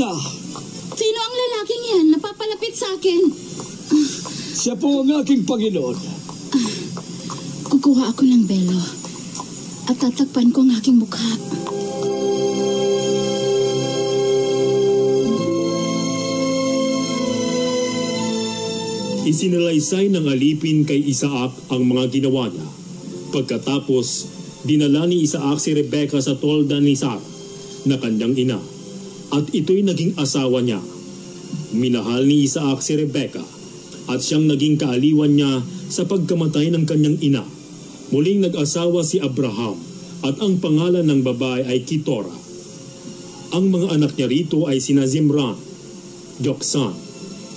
Na. 0.01 0.11
Sino 0.97 1.17
ang 1.21 1.35
lalaking 1.37 1.83
yan? 1.93 2.05
Napapalapit 2.17 2.73
sa 2.73 2.89
akin. 2.97 3.21
Siya 4.57 4.73
po 4.73 5.05
ang 5.05 5.21
aking 5.21 5.45
Panginoon. 5.45 5.97
Kukuha 7.69 8.09
ako 8.09 8.25
ng 8.25 8.43
belo 8.49 8.81
at 9.87 9.95
tatakpan 9.97 10.49
ko 10.49 10.65
ang 10.65 10.73
aking 10.75 10.97
mukha. 10.97 11.31
Isinalaysay 19.21 20.11
ng 20.11 20.25
alipin 20.27 20.83
kay 20.83 20.97
Isaac 20.97 21.53
ang 21.71 21.87
mga 21.87 22.09
ginawa 22.09 22.49
niya. 22.51 22.67
Pagkatapos, 23.31 24.27
dinala 24.67 25.07
ni 25.07 25.23
Isaac 25.23 25.61
si 25.61 25.71
Rebecca 25.71 26.19
sa 26.19 26.35
tolda 26.35 26.81
ni 26.83 26.97
Sarah 26.97 27.23
na 27.87 27.95
kanyang 27.95 28.35
ina. 28.35 28.80
At 29.31 29.47
ito'y 29.55 29.87
naging 29.87 30.19
asawa 30.19 30.59
niya. 30.59 30.83
Minahal 31.71 32.27
ni 32.27 32.43
Isaac 32.43 32.83
si 32.83 32.99
Rebecca 32.99 33.39
at 34.11 34.19
siyang 34.19 34.51
naging 34.51 34.75
kaaliwan 34.75 35.39
niya 35.39 35.63
sa 35.87 36.03
pagkamatay 36.03 36.67
ng 36.75 36.83
kanyang 36.83 37.17
ina. 37.23 37.43
Muling 38.11 38.43
nag-asawa 38.43 39.07
si 39.07 39.23
Abraham 39.23 39.79
at 40.27 40.35
ang 40.43 40.59
pangalan 40.59 41.07
ng 41.07 41.21
babae 41.23 41.63
ay 41.63 41.87
Kitora. 41.87 42.33
Ang 43.55 43.71
mga 43.71 43.87
anak 43.95 44.19
niya 44.19 44.27
rito 44.27 44.67
ay 44.67 44.83
sina 44.83 45.07
Zimran, 45.07 45.55
Joksan, 46.43 46.91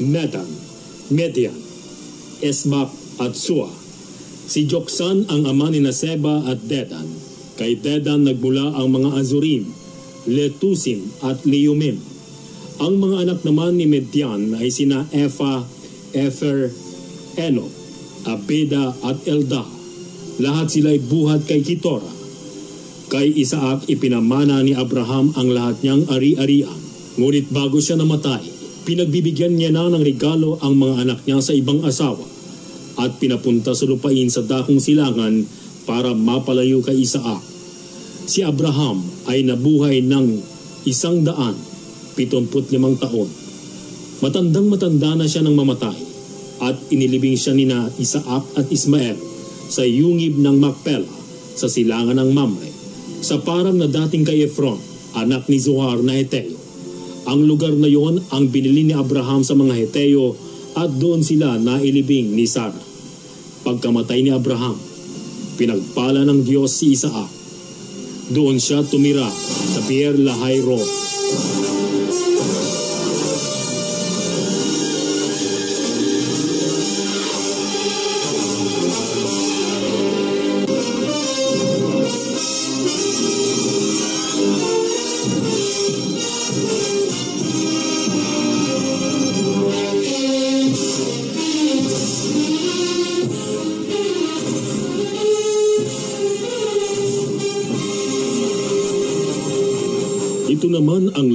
Medan, 0.02 0.46
Median, 1.10 1.54
Esbak 2.42 2.90
at 3.18 3.34
Sua. 3.34 3.70
Si 4.44 4.66
Joksan 4.66 5.26
ang 5.30 5.46
ama 5.46 5.70
ni 5.70 5.82
Naseba 5.82 6.46
at 6.50 6.62
Dedan. 6.66 7.06
Kay 7.54 7.78
Dedan 7.78 8.26
nagmula 8.26 8.74
ang 8.74 8.90
mga 8.90 9.14
Azurim, 9.22 9.70
Letusim 10.24 11.04
at 11.20 11.44
Leumim. 11.44 12.00
Ang 12.80 12.98
mga 12.98 13.16
anak 13.28 13.38
naman 13.46 13.78
ni 13.78 13.86
Median 13.86 14.56
ay 14.56 14.72
sina 14.72 15.06
Efa, 15.14 15.62
Efer, 16.16 16.72
Eno, 17.38 17.70
Abeda 18.26 18.90
at 19.04 19.22
Elda. 19.28 19.62
Lahat 20.42 20.66
sila 20.72 20.90
ay 20.90 21.00
buhat 21.04 21.46
kay 21.46 21.62
Kitora. 21.62 22.10
Kay 23.12 23.36
Isaac 23.38 23.86
ipinamana 23.86 24.64
ni 24.64 24.74
Abraham 24.74 25.30
ang 25.38 25.54
lahat 25.54 25.84
niyang 25.84 26.08
ari-arian. 26.10 26.80
Ngunit 27.14 27.54
bago 27.54 27.78
siya 27.78 27.94
namatay, 27.94 28.42
pinagbibigyan 28.88 29.54
niya 29.54 29.70
na 29.70 29.86
ng 29.86 30.02
regalo 30.02 30.58
ang 30.58 30.74
mga 30.74 30.94
anak 31.06 31.20
niya 31.22 31.38
sa 31.38 31.54
ibang 31.54 31.86
asawa 31.86 32.26
at 32.98 33.22
pinapunta 33.22 33.70
sa 33.70 33.86
lupain 33.86 34.26
sa 34.30 34.42
dakong 34.42 34.82
silangan 34.82 35.46
para 35.86 36.10
mapalayo 36.10 36.82
kay 36.82 37.06
Isaac. 37.06 37.42
Si 38.26 38.42
Abraham 38.42 39.13
ay 39.30 39.46
nabuhay 39.46 40.04
ng 40.04 40.40
isang 40.84 41.24
daan, 41.24 41.56
pitumput 42.14 42.68
limang 42.70 43.00
taon. 43.00 43.28
Matandang 44.20 44.70
matanda 44.70 45.16
na 45.16 45.26
siya 45.28 45.44
nang 45.44 45.58
mamatay 45.58 45.96
at 46.62 46.76
inilibing 46.88 47.34
siya 47.34 47.52
ni 47.52 47.66
na 47.66 47.90
Isaac 47.98 48.44
at 48.54 48.70
Ismael 48.70 49.18
sa 49.68 49.82
yungib 49.82 50.38
ng 50.38 50.56
Macpela 50.60 51.08
sa 51.54 51.66
silangan 51.66 52.16
ng 52.20 52.30
Mamre 52.30 52.70
sa 53.24 53.40
parang 53.40 53.80
na 53.80 53.88
dating 53.88 54.28
kay 54.28 54.44
Efron, 54.44 54.76
anak 55.16 55.48
ni 55.48 55.56
Zohar 55.56 56.04
na 56.04 56.12
Heteo. 56.12 56.60
Ang 57.24 57.48
lugar 57.48 57.72
na 57.72 57.88
yon 57.88 58.20
ang 58.28 58.52
binili 58.52 58.84
ni 58.84 58.92
Abraham 58.92 59.40
sa 59.40 59.56
mga 59.56 59.72
Heteo 59.72 60.36
at 60.76 60.92
doon 60.92 61.24
sila 61.24 61.56
nailibing 61.56 62.36
ni 62.36 62.44
Sarah. 62.44 62.84
Pagkamatay 63.64 64.20
ni 64.20 64.28
Abraham, 64.28 64.76
pinagpala 65.56 66.28
ng 66.28 66.44
Diyos 66.44 66.76
si 66.76 66.92
Isaac. 66.92 67.43
Doon 68.32 68.56
siya 68.56 68.80
tumira 68.80 69.28
sa 69.28 69.80
Pierre 69.84 70.16
Lahairo. 70.16 70.80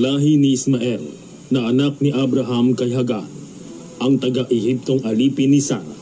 Lahi 0.10 0.42
ni 0.42 0.58
Ismael 0.58 1.06
na 1.54 1.70
anak 1.70 2.02
ni 2.02 2.10
Abraham 2.10 2.74
kay 2.74 2.90
Hagar, 2.98 3.30
ang 4.02 4.18
taga-Ehiptong 4.18 5.06
alipin 5.06 5.54
ni 5.54 5.62
Sarah. 5.62 6.02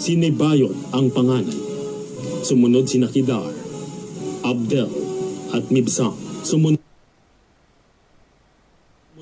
Si 0.00 0.16
Nebayot 0.16 0.72
ang 0.96 1.12
panganay. 1.12 1.60
Sumunod 2.44 2.88
si 2.88 3.00
Nakidar, 3.00 3.52
Abdel 4.44 4.88
at 5.52 5.68
Mibsam. 5.68 6.16
Sumunod 6.44 6.80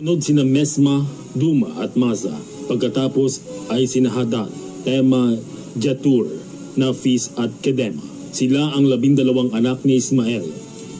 Sumunod 0.02 0.18
sina 0.18 0.42
Mesma, 0.42 1.06
Duma 1.38 1.78
at 1.78 1.94
Maza. 1.94 2.34
Pagkatapos 2.66 3.38
ay 3.70 3.86
sina 3.86 4.10
Hadad, 4.10 4.50
Tema, 4.82 5.38
Jatur, 5.78 6.26
Nafis 6.74 7.30
at 7.38 7.54
Kedema. 7.62 8.02
Sila 8.34 8.74
ang 8.74 8.90
labindalawang 8.90 9.54
anak 9.54 9.86
ni 9.86 10.02
Ismael 10.02 10.42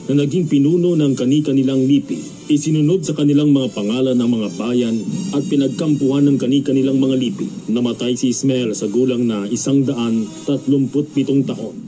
na 0.07 0.23
naging 0.23 0.47
pinuno 0.47 0.95
ng 0.95 1.19
kani-kanilang 1.19 1.83
lipi. 1.83 2.32
Isinunod 2.51 3.07
sa 3.07 3.15
kanilang 3.15 3.55
mga 3.55 3.71
pangalan 3.71 4.19
ng 4.19 4.31
mga 4.35 4.49
bayan 4.59 4.97
at 5.31 5.47
pinagkampuhan 5.47 6.27
ng 6.27 6.43
kani-kanilang 6.43 6.99
mga 6.99 7.15
lipi. 7.15 7.47
Namatay 7.71 8.19
si 8.19 8.35
Ismael 8.35 8.75
sa 8.75 8.91
gulang 8.91 9.23
na 9.23 9.47
isang 9.47 9.87
daan 9.87 10.27
tatlumput 10.43 11.15
pitong 11.15 11.47
taon 11.47 11.79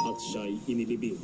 at 0.00 0.16
siya'y 0.32 0.64
inilibing. 0.64 1.20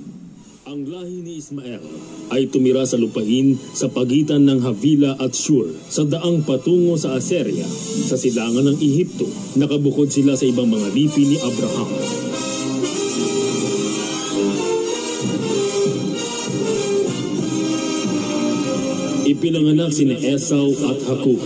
Ang 0.68 0.84
lahi 0.84 1.24
ni 1.24 1.40
Ismael 1.40 1.80
ay 2.28 2.52
tumira 2.52 2.84
sa 2.84 3.00
lupain 3.00 3.56
sa 3.72 3.88
pagitan 3.88 4.44
ng 4.44 4.60
Havila 4.60 5.16
at 5.16 5.32
Shur 5.32 5.72
sa 5.88 6.04
daang 6.04 6.44
patungo 6.44 7.00
sa 7.00 7.16
Assyria 7.16 7.64
sa 8.04 8.20
silangan 8.20 8.68
ng 8.68 8.78
Ehipto. 8.84 9.28
Nakabukod 9.56 10.12
sila 10.12 10.36
sa 10.36 10.44
ibang 10.44 10.68
mga 10.68 10.92
lipi 10.92 11.24
ni 11.24 11.36
Abraham. 11.40 12.33
Ipinanganak 19.44 19.92
si 19.92 20.08
ni 20.08 20.16
Esau 20.16 20.72
at 20.72 21.04
Hakuk. 21.04 21.36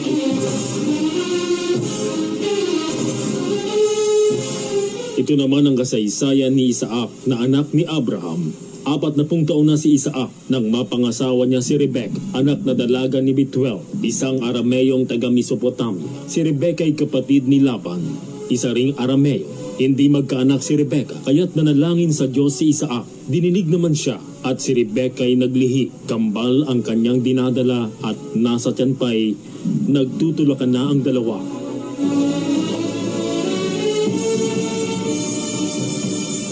Ito 5.18 5.34
naman 5.34 5.66
ang 5.66 5.74
kasaysayan 5.74 6.55
ni 6.55 6.70
Isaac 6.70 7.11
na 7.26 7.42
anak 7.42 7.74
ni 7.74 7.82
Abraham. 7.90 8.55
Apat 8.86 9.18
na 9.18 9.26
pung 9.26 9.42
taon 9.42 9.66
na 9.66 9.74
si 9.74 9.99
Isaac 9.99 10.30
nang 10.46 10.70
mapangasawa 10.70 11.42
niya 11.51 11.59
si 11.59 11.74
Rebek, 11.74 12.14
anak 12.38 12.62
na 12.62 12.78
dalaga 12.78 13.18
ni 13.18 13.34
Betuel, 13.34 13.82
isang 14.07 14.46
Arameyong 14.46 15.11
taga 15.11 15.26
Mesopotamia. 15.26 16.07
Si 16.30 16.46
Rebecca 16.46 16.86
ay 16.86 16.94
kapatid 16.94 17.51
ni 17.51 17.59
Laban, 17.59 17.99
isa 18.46 18.70
ring 18.70 18.94
Arameo. 18.94 19.57
Hindi 19.79 20.11
magkaanak 20.11 20.59
si 20.59 20.74
Rebecca, 20.74 21.14
kaya't 21.22 21.55
nanalangin 21.55 22.11
sa 22.11 22.26
Diyos 22.26 22.59
si 22.59 22.74
Isaac. 22.74 23.07
Dininig 23.31 23.70
naman 23.70 23.95
siya 23.95 24.18
at 24.43 24.59
si 24.59 24.74
Rebecca 24.74 25.22
ay 25.22 25.39
naglihi. 25.39 26.11
Kambal 26.11 26.66
ang 26.66 26.83
kanyang 26.83 27.22
dinadala 27.22 27.87
at 28.03 28.18
nasa 28.35 28.74
tiyan 28.74 28.99
pa'y 28.99 29.39
nagtutulakan 29.87 30.70
na 30.74 30.83
ang 30.83 31.07
dalawa. 31.07 31.39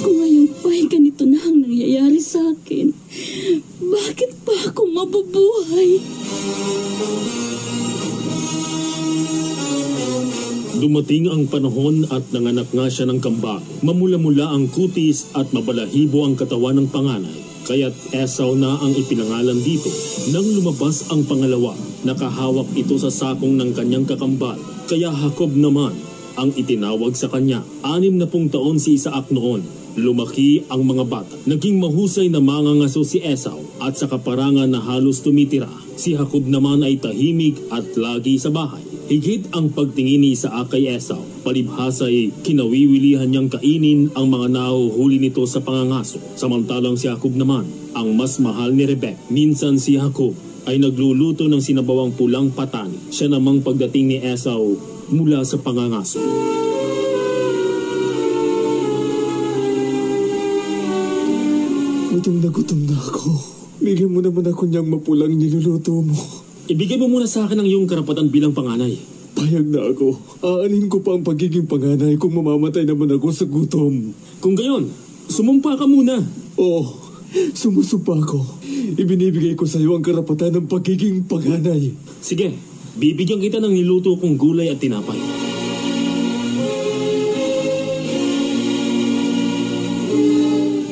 Kung 0.07 0.17
ngayon 0.23 0.47
pa'y 0.63 0.87
ganito 0.87 1.27
na 1.27 1.43
ang 1.43 1.67
nangyayari 1.67 2.23
sa 2.23 2.55
akin, 2.55 2.95
bakit 3.91 4.39
pa 4.47 4.55
ako 4.71 4.87
mabubuhay? 4.87 5.99
Dumating 10.77 11.33
ang 11.33 11.49
panahon 11.49 12.05
at 12.13 12.21
nanganak 12.37 12.69
nga 12.69 12.85
siya 12.93 13.09
ng 13.09 13.17
kambal. 13.25 13.65
Mamula-mula 13.81 14.53
ang 14.53 14.69
kutis 14.69 15.33
at 15.33 15.49
mabalahibo 15.57 16.21
ang 16.21 16.37
katawan 16.37 16.77
ng 16.77 16.93
panganay. 16.93 17.41
Kaya't 17.65 18.13
Esau 18.13 18.53
na 18.53 18.77
ang 18.77 18.93
ipinangalan 18.93 19.57
dito. 19.65 19.89
Nang 20.37 20.45
lumabas 20.45 21.09
ang 21.09 21.25
pangalawa, 21.25 21.73
nakahawak 22.05 22.69
ito 22.77 22.93
sa 23.01 23.09
sakong 23.09 23.57
ng 23.57 23.73
kanyang 23.73 24.05
kakambal. 24.05 24.61
Kaya 24.85 25.09
Jacob 25.17 25.57
naman 25.57 25.97
ang 26.37 26.53
itinawag 26.53 27.17
sa 27.17 27.33
kanya. 27.33 27.65
Anim 27.81 28.21
na 28.21 28.29
pung 28.29 28.53
taon 28.53 28.77
si 28.77 29.01
Isaac 29.01 29.33
noon. 29.33 29.65
Lumaki 29.97 30.69
ang 30.69 30.85
mga 30.85 31.09
bata. 31.09 31.35
Naging 31.49 31.81
mahusay 31.81 32.29
na 32.29 32.45
mangangaso 32.45 33.01
si 33.01 33.25
Esau 33.25 33.65
at 33.81 33.97
sa 33.97 34.13
kaparangan 34.13 34.69
na 34.69 34.85
halos 34.85 35.25
tumitira. 35.25 35.73
Si 35.97 36.13
Jacob 36.13 36.45
naman 36.45 36.85
ay 36.85 37.01
tahimik 37.01 37.57
at 37.73 37.97
lagi 37.97 38.37
sa 38.37 38.53
bahay. 38.53 38.96
Higit 39.07 39.55
ang 39.55 39.71
pagtingin 39.71 40.19
ni 40.19 40.35
Isaac 40.35 40.75
kay 40.75 40.91
Esau. 40.91 41.23
Palibhasa 41.47 42.11
ay 42.11 42.35
kinawiwilihan 42.43 43.31
niyang 43.31 43.47
kainin 43.47 44.11
ang 44.19 44.27
mga 44.27 44.51
nahuhuli 44.51 45.23
nito 45.23 45.47
sa 45.47 45.63
pangangaso. 45.63 46.19
Samantalang 46.35 46.99
si 46.99 47.07
Jacob 47.07 47.31
naman, 47.39 47.71
ang 47.95 48.19
mas 48.19 48.43
mahal 48.43 48.75
ni 48.75 48.83
Rebek. 48.83 49.31
Minsan 49.31 49.79
si 49.79 49.95
Jacob 49.95 50.35
ay 50.67 50.83
nagluluto 50.83 51.47
ng 51.47 51.63
sinabawang 51.63 52.19
pulang 52.19 52.51
patani. 52.51 52.99
Siya 53.15 53.31
namang 53.31 53.63
pagdating 53.63 54.11
ni 54.11 54.19
Esau 54.19 54.75
mula 55.15 55.47
sa 55.47 55.63
pangangaso. 55.63 56.19
Gutom 62.11 62.43
na 62.43 62.51
gutom 62.51 62.81
na 62.91 62.99
ako. 62.99 63.23
Bigyan 63.79 64.11
mo 64.11 64.19
naman 64.19 64.51
ako 64.51 64.67
niyang 64.67 64.91
mapulang 64.91 65.31
niluluto 65.31 66.03
mo. 66.03 66.46
Ibigay 66.67 66.99
mo 66.99 67.07
muna 67.07 67.31
sa 67.31 67.47
akin 67.47 67.63
ang 67.63 67.69
iyong 67.71 67.87
karapatan 67.87 68.27
bilang 68.27 68.51
panganay. 68.51 68.99
Payag 69.39 69.71
na 69.71 69.87
ako. 69.87 70.19
Aanin 70.43 70.91
ko 70.91 70.99
pa 70.99 71.15
ang 71.15 71.23
pagiging 71.23 71.71
panganay 71.71 72.19
kung 72.19 72.35
mamamatay 72.35 72.83
naman 72.83 73.07
ako 73.15 73.31
sa 73.31 73.47
gutom. 73.47 74.11
Kung 74.43 74.59
gayon, 74.59 74.91
sumumpa 75.31 75.79
ka 75.79 75.87
muna. 75.87 76.19
Oo, 76.59 76.83
sumusumpa 77.55 78.19
ako. 78.19 78.67
Ibinibigay 78.99 79.55
ko 79.55 79.63
sa 79.63 79.79
iyo 79.79 79.95
ang 79.95 80.03
karapatan 80.03 80.59
ng 80.59 80.67
pagiging 80.67 81.31
panganay. 81.31 81.95
Sige, 82.19 82.51
bibigyan 82.99 83.39
kita 83.39 83.63
ng 83.63 83.71
niluto 83.71 84.19
kong 84.19 84.35
gulay 84.35 84.67
at 84.67 84.83
tinapay. 84.83 85.23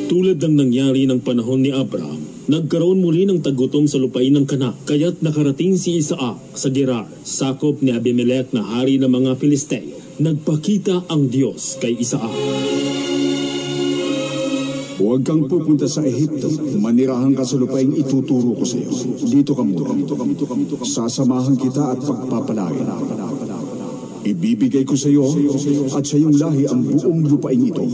Tulad 0.06 0.38
ng 0.38 0.54
nangyari 0.54 1.10
ng 1.10 1.18
panahon 1.18 1.66
ni 1.66 1.74
Abraham, 1.74 2.23
nagkaroon 2.44 3.00
muli 3.00 3.24
ng 3.24 3.40
tagutom 3.40 3.88
sa 3.88 3.96
lupain 3.96 4.32
ng 4.32 4.44
kanak, 4.44 4.76
kaya't 4.84 5.24
nakarating 5.24 5.80
si 5.80 6.00
Isaac 6.00 6.36
sa 6.52 6.68
Gerar, 6.68 7.08
sakop 7.24 7.80
ni 7.80 7.92
Abimelech 7.92 8.52
na 8.52 8.60
hari 8.60 9.00
ng 9.00 9.08
mga 9.08 9.36
Filisteo. 9.40 9.96
Nagpakita 10.20 11.10
ang 11.10 11.26
Diyos 11.26 11.80
kay 11.82 11.98
Isaac. 11.98 12.30
Huwag 14.94 15.26
kang 15.26 15.50
pupunta 15.50 15.90
sa 15.90 16.06
Ehipto. 16.06 16.46
Manirahan 16.78 17.34
ka 17.34 17.42
sa 17.42 17.58
lupaing 17.58 17.98
ituturo 17.98 18.54
ko 18.54 18.62
sa 18.62 18.78
iyo. 18.78 18.94
Dito 19.26 19.52
ka 19.58 19.66
muna. 19.66 19.90
Sasamahan 20.86 21.58
kita 21.58 21.92
at 21.92 22.00
pagpapalain. 22.00 22.86
Ibibigay 24.24 24.88
ko 24.88 24.96
sa 24.96 25.12
iyo 25.12 25.28
at 25.92 26.04
sa 26.08 26.16
iyong 26.16 26.40
lahi 26.40 26.64
ang 26.64 26.80
buong 26.80 27.28
lupain 27.28 27.60
ito. 27.60 27.84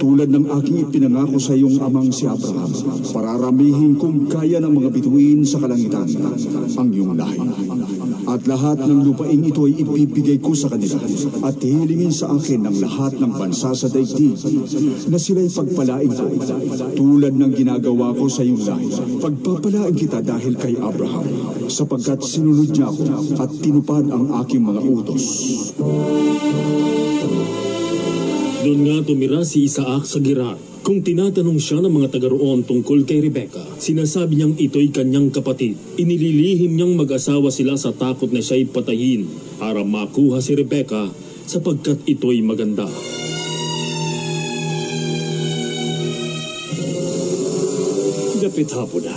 Tulad 0.00 0.32
ng 0.32 0.48
aking 0.56 0.88
ipinangako 0.88 1.36
sa 1.36 1.52
iyong 1.52 1.76
amang 1.84 2.08
si 2.08 2.24
Abraham. 2.24 2.72
Pararamihin 3.12 4.00
kung 4.00 4.24
kaya 4.24 4.64
ng 4.64 4.72
mga 4.72 4.88
bituin 4.88 5.44
sa 5.44 5.60
kalangitan 5.60 6.08
ang 6.80 6.88
iyong 6.88 7.12
lahi. 7.20 7.40
At 8.24 8.48
lahat 8.48 8.80
ng 8.80 9.00
lupain 9.04 9.40
ito 9.44 9.68
ay 9.68 9.84
ibibigay 9.84 10.40
ko 10.40 10.56
sa 10.56 10.72
kanila 10.72 10.96
at 11.44 11.56
hihilingin 11.60 12.14
sa 12.14 12.32
akin 12.32 12.64
ng 12.64 12.76
lahat 12.80 13.20
ng 13.20 13.32
bansa 13.36 13.76
sa 13.76 13.86
daigdig 13.92 14.40
na 15.12 15.18
sila'y 15.20 15.52
pagpalain 15.52 16.08
ko 16.08 16.26
tulad 16.96 17.36
ng 17.36 17.52
ginagawa 17.52 18.16
ko 18.16 18.24
sa 18.26 18.40
iyong 18.40 18.64
lahi. 18.64 18.88
Pagpapalain 19.20 19.96
kita 19.96 20.24
dahil 20.24 20.56
kay 20.56 20.74
Abraham 20.80 21.26
sapagkat 21.68 22.24
sinunod 22.24 22.72
niya 22.72 22.88
ako 22.88 23.04
at 23.40 23.50
tinupad 23.60 24.04
ang 24.08 24.32
aking 24.40 24.64
mga 24.64 24.80
utos. 24.80 25.24
Doon 28.64 28.80
nga 28.80 28.96
tumira 29.04 29.44
si 29.44 29.68
Isaac 29.68 30.08
sa 30.08 30.18
Gerar. 30.24 30.73
Kung 30.84 31.00
tinatanong 31.00 31.56
siya 31.56 31.80
ng 31.80 31.88
mga 31.88 32.12
taga 32.12 32.28
roon 32.28 32.60
tungkol 32.60 33.08
kay 33.08 33.24
Rebecca, 33.24 33.64
sinasabi 33.80 34.36
niyang 34.36 34.52
ito'y 34.60 34.92
kanyang 34.92 35.32
kapatid. 35.32 35.80
Inililihim 35.96 36.76
niyang 36.76 36.92
mag-asawa 36.92 37.48
sila 37.48 37.80
sa 37.80 37.96
takot 37.96 38.28
na 38.28 38.44
siya'y 38.44 38.68
patayin 38.68 39.24
para 39.56 39.80
makuha 39.80 40.44
si 40.44 40.52
Rebecca 40.52 41.08
sapagkat 41.48 42.04
ito'y 42.04 42.44
maganda. 42.44 42.84
Gapit 48.44 48.68
hapon 48.76 49.08
na. 49.08 49.16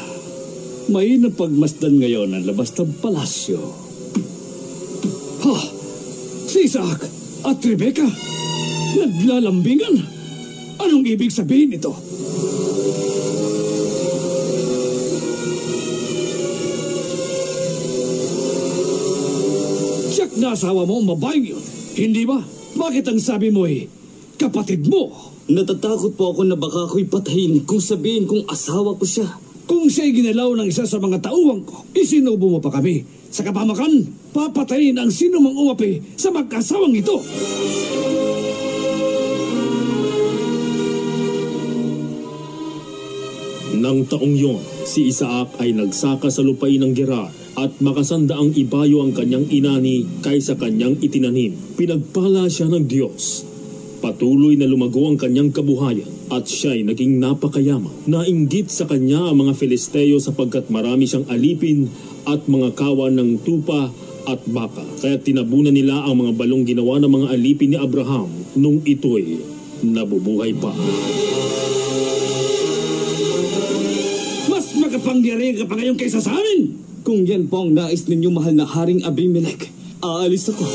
May 0.88 1.20
napagmasdan 1.20 2.00
ngayon 2.00 2.32
ang 2.32 2.48
labas 2.48 2.72
ng 2.80 2.96
palasyo. 3.04 3.60
Ha! 5.44 5.56
Si 6.48 6.64
Isaac 6.64 7.04
at 7.44 7.60
Rebecca 7.60 8.08
naglalambingan. 8.96 10.17
Anong 10.78 11.06
ibig 11.10 11.34
sabihin 11.34 11.74
ito? 11.74 11.90
Siyak 20.14 20.38
na 20.38 20.54
asawa 20.54 20.86
mo 20.86 21.02
ang 21.02 21.08
babaeng 21.18 21.46
yun. 21.46 21.64
Hindi 21.98 22.30
ba? 22.30 22.38
Bakit 22.78 23.10
ang 23.10 23.18
sabi 23.18 23.50
mo 23.50 23.66
eh, 23.66 23.90
kapatid 24.38 24.86
mo? 24.86 25.34
Natatakot 25.48 26.14
po 26.14 26.36
ako 26.36 26.42
na 26.46 26.60
baka 26.60 26.86
ako'y 26.86 27.08
patayin 27.08 27.64
kung 27.64 27.82
sabihin 27.82 28.30
kong 28.30 28.46
asawa 28.52 28.94
ko 29.00 29.06
siya. 29.08 29.26
Kung 29.68 29.92
siya'y 29.92 30.16
ginalaw 30.16 30.56
ng 30.56 30.68
isa 30.68 30.88
sa 30.88 31.00
mga 31.00 31.20
tauwang 31.24 31.64
ko, 31.66 31.84
isinubo 31.92 32.48
mo 32.48 32.60
pa 32.64 32.72
kami. 32.72 33.04
Sa 33.28 33.44
kapamakan, 33.44 34.08
papatayin 34.32 34.96
ang 34.96 35.12
sino 35.12 35.44
mang 35.44 35.56
umapi 35.56 36.16
sa 36.16 36.32
mag-asawang 36.32 36.96
ito. 36.96 37.20
Nang 43.78 44.10
taong 44.10 44.34
yon, 44.34 44.58
si 44.90 45.14
Isaac 45.14 45.62
ay 45.62 45.70
nagsaka 45.78 46.34
sa 46.34 46.42
lupain 46.42 46.82
ng 46.82 46.98
Gerar 46.98 47.30
at 47.54 47.78
makasandaang 47.78 48.58
ibayo 48.58 49.06
ang 49.06 49.14
kanyang 49.14 49.46
inani 49.54 50.02
kaysa 50.26 50.58
kanyang 50.58 50.98
itinanim. 50.98 51.54
Pinagpala 51.78 52.50
siya 52.50 52.74
ng 52.74 52.90
Diyos. 52.90 53.46
Patuloy 54.02 54.58
na 54.58 54.66
lumago 54.66 55.06
ang 55.06 55.18
kanyang 55.18 55.54
kabuhayan 55.54 56.10
at 56.34 56.50
siya'y 56.50 56.86
naging 56.86 57.22
napakayaman. 57.22 58.10
Nainggit 58.10 58.74
sa 58.74 58.90
kanya 58.90 59.30
ang 59.30 59.46
mga 59.46 59.54
Filisteo 59.54 60.18
sapagkat 60.18 60.74
marami 60.74 61.06
siyang 61.06 61.30
alipin 61.30 61.90
at 62.26 62.50
mga 62.50 62.74
kawan 62.74 63.14
ng 63.14 63.42
tupa 63.46 63.94
at 64.26 64.42
baka. 64.50 64.86
Kaya 65.02 65.22
tinabunan 65.22 65.74
nila 65.74 66.02
ang 66.06 66.18
mga 66.18 66.34
balong 66.34 66.66
ginawa 66.66 66.98
ng 66.98 67.10
mga 67.10 67.28
alipin 67.34 67.70
ni 67.74 67.78
Abraham 67.78 68.30
nung 68.58 68.82
ito'y 68.86 69.38
nabubuhay 69.86 70.58
pa. 70.58 70.74
Makapangyarihan 74.98 75.62
ka 75.62 75.66
pa 75.70 75.78
ngayon 75.78 75.94
kaysa 75.94 76.18
sa 76.18 76.34
amin! 76.34 76.74
Kung 77.06 77.22
yan 77.22 77.46
po 77.46 77.62
ang 77.62 77.72
nais 77.78 78.10
ninyo 78.10 78.34
mahal 78.34 78.58
na 78.58 78.66
Haring 78.66 79.06
Abimelech, 79.06 79.70
aalis 80.02 80.50
ako. 80.50 80.66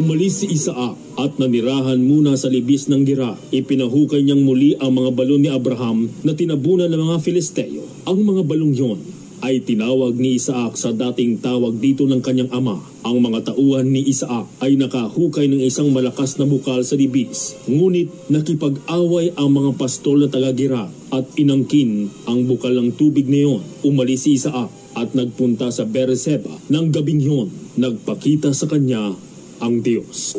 Umalis 0.00 0.40
si 0.40 0.48
Isaac 0.48 0.96
at 1.20 1.36
nanirahan 1.36 2.00
muna 2.00 2.40
sa 2.40 2.48
libis 2.48 2.88
ng 2.88 3.04
Gira. 3.04 3.36
Ipinahukay 3.52 4.24
niyang 4.24 4.42
muli 4.42 4.72
ang 4.80 4.96
mga 4.96 5.12
balon 5.12 5.44
ni 5.44 5.52
Abraham 5.52 6.08
na 6.24 6.32
tinabunan 6.32 6.88
ng 6.88 7.04
mga 7.04 7.20
Filisteo. 7.20 7.84
Ang 8.08 8.24
mga 8.24 8.42
balong 8.48 8.72
yon 8.72 9.13
ay 9.42 9.64
tinawag 9.64 10.14
ni 10.14 10.38
Isaac 10.38 10.78
sa 10.78 10.94
dating 10.94 11.42
tawag 11.42 11.80
dito 11.82 12.06
ng 12.06 12.22
kanyang 12.22 12.52
ama. 12.54 12.78
Ang 13.02 13.24
mga 13.24 13.52
tauhan 13.52 13.90
ni 13.90 14.06
Isaac 14.06 14.46
ay 14.62 14.78
nakahukay 14.78 15.50
ng 15.50 15.64
isang 15.64 15.90
malakas 15.90 16.38
na 16.38 16.46
bukal 16.46 16.84
sa 16.86 16.94
libis. 16.94 17.58
Ngunit 17.66 18.30
nakipag-away 18.30 19.34
ang 19.34 19.50
mga 19.50 19.74
pastol 19.74 20.24
na 20.24 20.28
taga-gira 20.30 20.86
at 21.10 21.26
inangkin 21.34 22.12
ang 22.28 22.46
bukal 22.46 22.72
ng 22.76 22.94
tubig 22.94 23.26
na 23.26 23.40
yon. 23.48 23.62
Umalis 23.82 24.28
si 24.28 24.38
Isaac 24.38 24.70
at 24.94 25.10
nagpunta 25.12 25.74
sa 25.74 25.82
Beerseba 25.82 26.54
ng 26.70 26.86
gabing 26.94 27.22
yon. 27.22 27.48
Nagpakita 27.74 28.54
sa 28.54 28.70
kanya 28.70 29.12
ang 29.58 29.82
Diyos. 29.82 30.38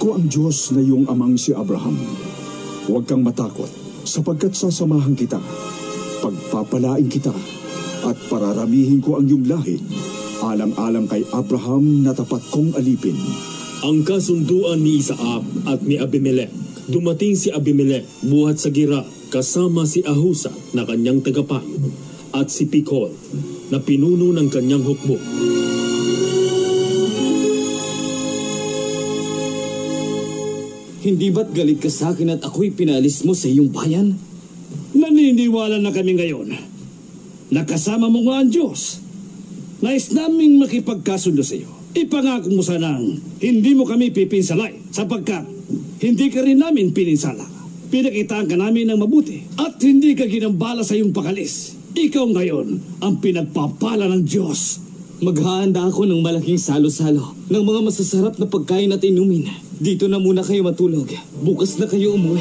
Ako 0.00 0.16
ang 0.16 0.26
Diyos 0.32 0.72
na 0.72 0.80
iyong 0.80 1.04
amang 1.12 1.36
si 1.36 1.52
Abraham. 1.52 2.00
Huwag 2.88 3.04
kang 3.04 3.20
matakot, 3.20 3.68
sapagkat 4.08 4.56
sasamahan 4.56 5.12
kita. 5.12 5.36
Pagpapalain 6.24 7.08
kita, 7.08 7.32
at 8.04 8.16
pararamihin 8.32 9.04
ko 9.04 9.20
ang 9.20 9.28
iyong 9.28 9.44
lahi, 9.44 9.76
alang-alang 10.40 11.04
kay 11.04 11.20
Abraham 11.36 12.04
na 12.04 12.16
tapat 12.16 12.40
kong 12.48 12.72
alipin. 12.76 13.16
Ang 13.84 14.04
kasunduan 14.04 14.80
ni 14.80 15.00
Isaac 15.00 15.44
at 15.68 15.80
ni 15.84 15.96
Abimelech. 15.96 16.52
Dumating 16.88 17.36
si 17.36 17.48
Abimelech 17.52 18.04
buhat 18.24 18.60
sa 18.60 18.68
Gira 18.72 19.04
kasama 19.32 19.86
si 19.86 20.04
Ahusa 20.04 20.52
na 20.76 20.84
kanyang 20.84 21.22
tagapayo 21.24 21.88
at 22.34 22.50
si 22.50 22.66
Pikol 22.66 23.14
na 23.70 23.78
pinuno 23.78 24.34
ng 24.34 24.48
kanyang 24.50 24.84
hukbo. 24.84 25.16
Hindi 31.00 31.32
ba't 31.32 31.56
galit 31.56 31.80
ka 31.80 31.88
sa 31.88 32.12
akin 32.12 32.36
at 32.36 32.44
ako'y 32.44 32.76
pinalis 32.76 33.24
mo 33.24 33.32
sa 33.32 33.48
iyong 33.48 33.72
bayan? 33.72 34.12
Naniniwala 34.92 35.80
na 35.80 35.88
kami 35.88 36.12
ngayon. 36.20 36.52
Nakasama 37.48 38.12
mo 38.12 38.20
nga 38.28 38.44
ang 38.44 38.52
Diyos. 38.52 39.00
Nais 39.80 40.12
naming 40.12 40.60
makipagkasundo 40.60 41.40
sa 41.40 41.56
iyo. 41.56 41.72
Ipangako 41.96 42.52
mo 42.52 42.60
sanang 42.60 43.16
hindi 43.40 43.72
mo 43.72 43.88
kami 43.88 44.12
pipinsalay 44.12 44.92
sapagkat 44.92 45.48
hindi 46.04 46.28
ka 46.28 46.44
rin 46.44 46.60
namin 46.60 46.92
pininsala. 46.92 47.48
Pinakitaan 47.90 48.46
ka 48.46 48.54
namin 48.60 48.92
ng 48.92 49.00
mabuti 49.00 49.40
at 49.56 49.80
hindi 49.80 50.12
ka 50.12 50.28
ginambala 50.28 50.84
sa 50.84 50.94
iyong 50.94 51.16
pakalis. 51.16 51.80
Ikaw 51.96 52.24
ngayon 52.28 52.68
ang 53.00 53.18
pinagpapala 53.18 54.04
ng 54.06 54.22
Diyos. 54.22 54.89
Maghahanda 55.20 55.84
ako 55.84 56.08
ng 56.08 56.24
malaking 56.24 56.56
salo-salo 56.56 57.36
ng 57.52 57.60
mga 57.60 57.80
masasarap 57.84 58.40
na 58.40 58.48
pagkain 58.48 58.88
at 58.88 59.04
inumin. 59.04 59.52
Dito 59.76 60.08
na 60.08 60.16
muna 60.16 60.40
kayo 60.40 60.64
matulog. 60.64 61.12
Bukas 61.44 61.76
na 61.76 61.84
kayo 61.84 62.16
umuwi. 62.16 62.40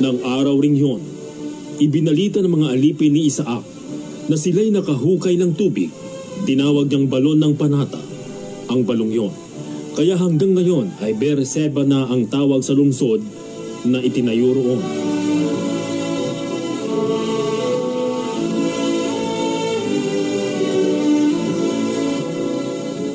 Nang 0.00 0.16
araw 0.24 0.56
ring 0.56 0.80
yon, 0.80 1.04
ibinalita 1.76 2.40
ng 2.40 2.48
mga 2.56 2.72
alipin 2.72 3.12
ni 3.12 3.28
Isaac 3.28 3.60
na 4.32 4.36
sila'y 4.40 4.72
nakahukay 4.72 5.36
ng 5.36 5.52
tubig. 5.52 5.92
Tinawag 6.48 6.88
niyang 6.88 7.12
balon 7.12 7.36
ng 7.36 7.52
panata 7.52 8.00
ang 8.72 8.80
balong 8.80 9.12
yon. 9.12 9.45
Kaya 9.96 10.12
hanggang 10.20 10.52
ngayon 10.52 10.92
ay 11.00 11.16
Berseba 11.16 11.80
na 11.80 12.04
ang 12.04 12.28
tawag 12.28 12.60
sa 12.60 12.76
lungsod 12.76 13.24
na 13.88 13.96
itinayo 14.04 14.52
roon. 14.52 14.84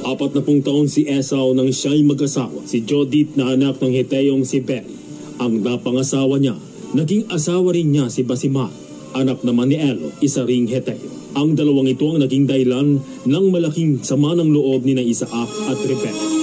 Apat 0.10 0.34
na 0.34 0.42
pung 0.42 0.66
taon 0.66 0.90
si 0.90 1.06
Esau 1.06 1.54
nang 1.54 1.70
siya'y 1.70 2.02
mag-asawa. 2.02 2.66
Si 2.66 2.82
Jodith 2.82 3.38
na 3.38 3.54
anak 3.54 3.78
ng 3.78 3.94
Heteyong 4.02 4.42
si 4.42 4.66
Beri. 4.66 4.98
Ang 5.38 5.62
napangasawa 5.62 6.42
niya, 6.42 6.58
naging 6.98 7.30
asawa 7.30 7.78
rin 7.78 7.94
niya 7.94 8.10
si 8.10 8.26
Basima, 8.26 8.74
anak 9.14 9.46
naman 9.46 9.70
ni 9.70 9.78
Elo, 9.78 10.10
isa 10.18 10.42
ring 10.50 10.66
Heteo. 10.66 11.14
Ang 11.38 11.54
dalawang 11.54 11.94
ito 11.94 12.10
ang 12.10 12.26
naging 12.26 12.50
dahilan 12.50 12.98
ng 13.30 13.46
malaking 13.54 14.02
sama 14.02 14.34
ng 14.34 14.50
loob 14.50 14.82
ni 14.82 14.98
na 14.98 15.06
Isaac 15.06 15.30
at 15.70 15.78
Rebecca. 15.86 16.41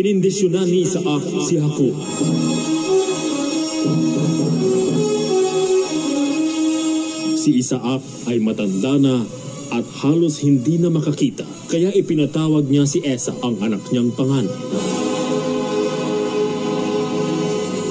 Binindisyonan 0.00 0.64
ni 0.64 0.88
Isaac 0.88 1.20
si 1.44 1.60
Jacob. 1.60 1.92
Si 7.36 7.60
Isaac 7.60 8.00
ay 8.24 8.40
matanda 8.40 8.96
na 8.96 9.20
at 9.68 9.84
halos 10.00 10.40
hindi 10.40 10.80
na 10.80 10.88
makakita 10.88 11.44
kaya 11.68 11.92
ipinatawag 11.92 12.72
niya 12.72 12.88
si 12.88 13.04
Esa 13.04 13.36
ang 13.44 13.60
anak 13.60 13.92
niyang 13.92 14.08
panganay. 14.16 14.56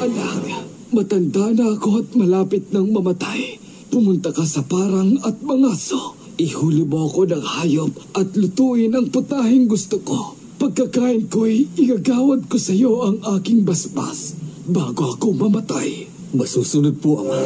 Anak, 0.02 0.66
matanda 0.90 1.46
na 1.54 1.78
ako 1.78 1.90
at 2.02 2.10
malapit 2.18 2.74
nang 2.74 2.90
mamatay. 2.90 3.62
Pumunta 3.94 4.34
ka 4.34 4.50
sa 4.50 4.66
parang 4.66 5.14
at 5.22 5.46
mangaso. 5.46 6.18
Ihuli 6.42 6.90
mo 6.90 7.06
ako 7.06 7.30
ng 7.30 7.46
hayop 7.46 7.94
at 8.18 8.34
lutuin 8.34 8.98
ang 8.98 9.14
putahing 9.14 9.70
gusto 9.70 10.02
ko. 10.02 10.39
Pagkakain 10.60 11.32
ko'y 11.32 11.72
igagawad 11.80 12.52
ko 12.52 12.60
sa 12.60 12.76
iyo 12.76 13.00
ang 13.08 13.24
aking 13.40 13.64
basbas 13.64 14.36
bago 14.68 15.16
ako 15.16 15.32
mamatay. 15.32 16.04
Masusunod 16.36 17.00
po, 17.00 17.24
Ama. 17.24 17.40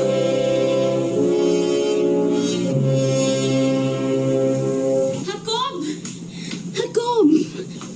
Jacob! 5.29 5.75
Jacob! 6.73 7.25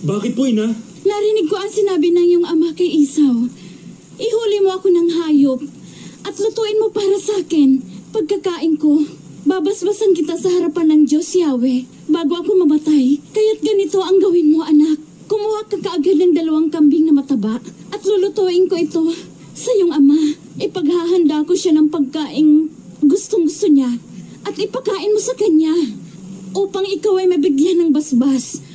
Bakit 0.06 0.32
po, 0.38 0.46
ina? 0.46 0.70
Narinig 1.02 1.50
ko 1.50 1.66
ang 1.66 1.74
sinabi 1.74 2.14
ng 2.14 2.26
iyong 2.38 2.46
ama 2.46 2.78
kay 2.78 2.86
Isaw. 2.86 3.50
Ihuli 4.22 4.58
mo 4.62 4.78
ako 4.78 4.94
ng 4.94 5.10
hayop 5.18 5.66
at 6.30 6.38
lutuin 6.38 6.78
mo 6.78 6.94
para 6.94 7.18
sa 7.18 7.42
akin. 7.42 7.82
Pagkakain 8.14 8.78
ko, 8.78 9.02
babasbasan 9.50 10.14
kita 10.14 10.38
sa 10.38 10.54
harapan 10.54 10.94
ng 10.94 11.02
Diyos, 11.10 11.34
Yahweh, 11.34 11.90
bago 12.06 12.38
ako 12.38 12.54
mamatay. 12.54 13.18
Kaya't 13.34 13.66
ganito 13.66 13.98
ang 14.06 14.22
gawin 14.22 14.54
mo, 14.54 14.62
anak. 14.62 15.07
Kumuha 15.38 15.70
ka 15.70 15.78
kaagad 15.78 16.18
ng 16.18 16.34
dalawang 16.34 16.74
kambing 16.74 17.06
na 17.06 17.14
mataba 17.14 17.62
at 17.94 18.02
lulutuin 18.02 18.66
ko 18.66 18.74
ito 18.74 19.06
sa 19.54 19.70
iyong 19.70 19.94
ama. 19.94 20.18
Ipaghahanda 20.58 21.46
ko 21.46 21.54
siya 21.54 21.78
ng 21.78 21.94
pagkaing 21.94 22.74
gustong 23.06 23.46
gusto 23.46 23.70
niya 23.70 23.86
at 24.50 24.58
ipakain 24.58 25.14
mo 25.14 25.22
sa 25.22 25.38
kanya 25.38 25.78
upang 26.58 26.90
ikaw 26.90 27.22
ay 27.22 27.30
mabigyan 27.30 27.86
ng 27.86 27.94
basbas 27.94 28.66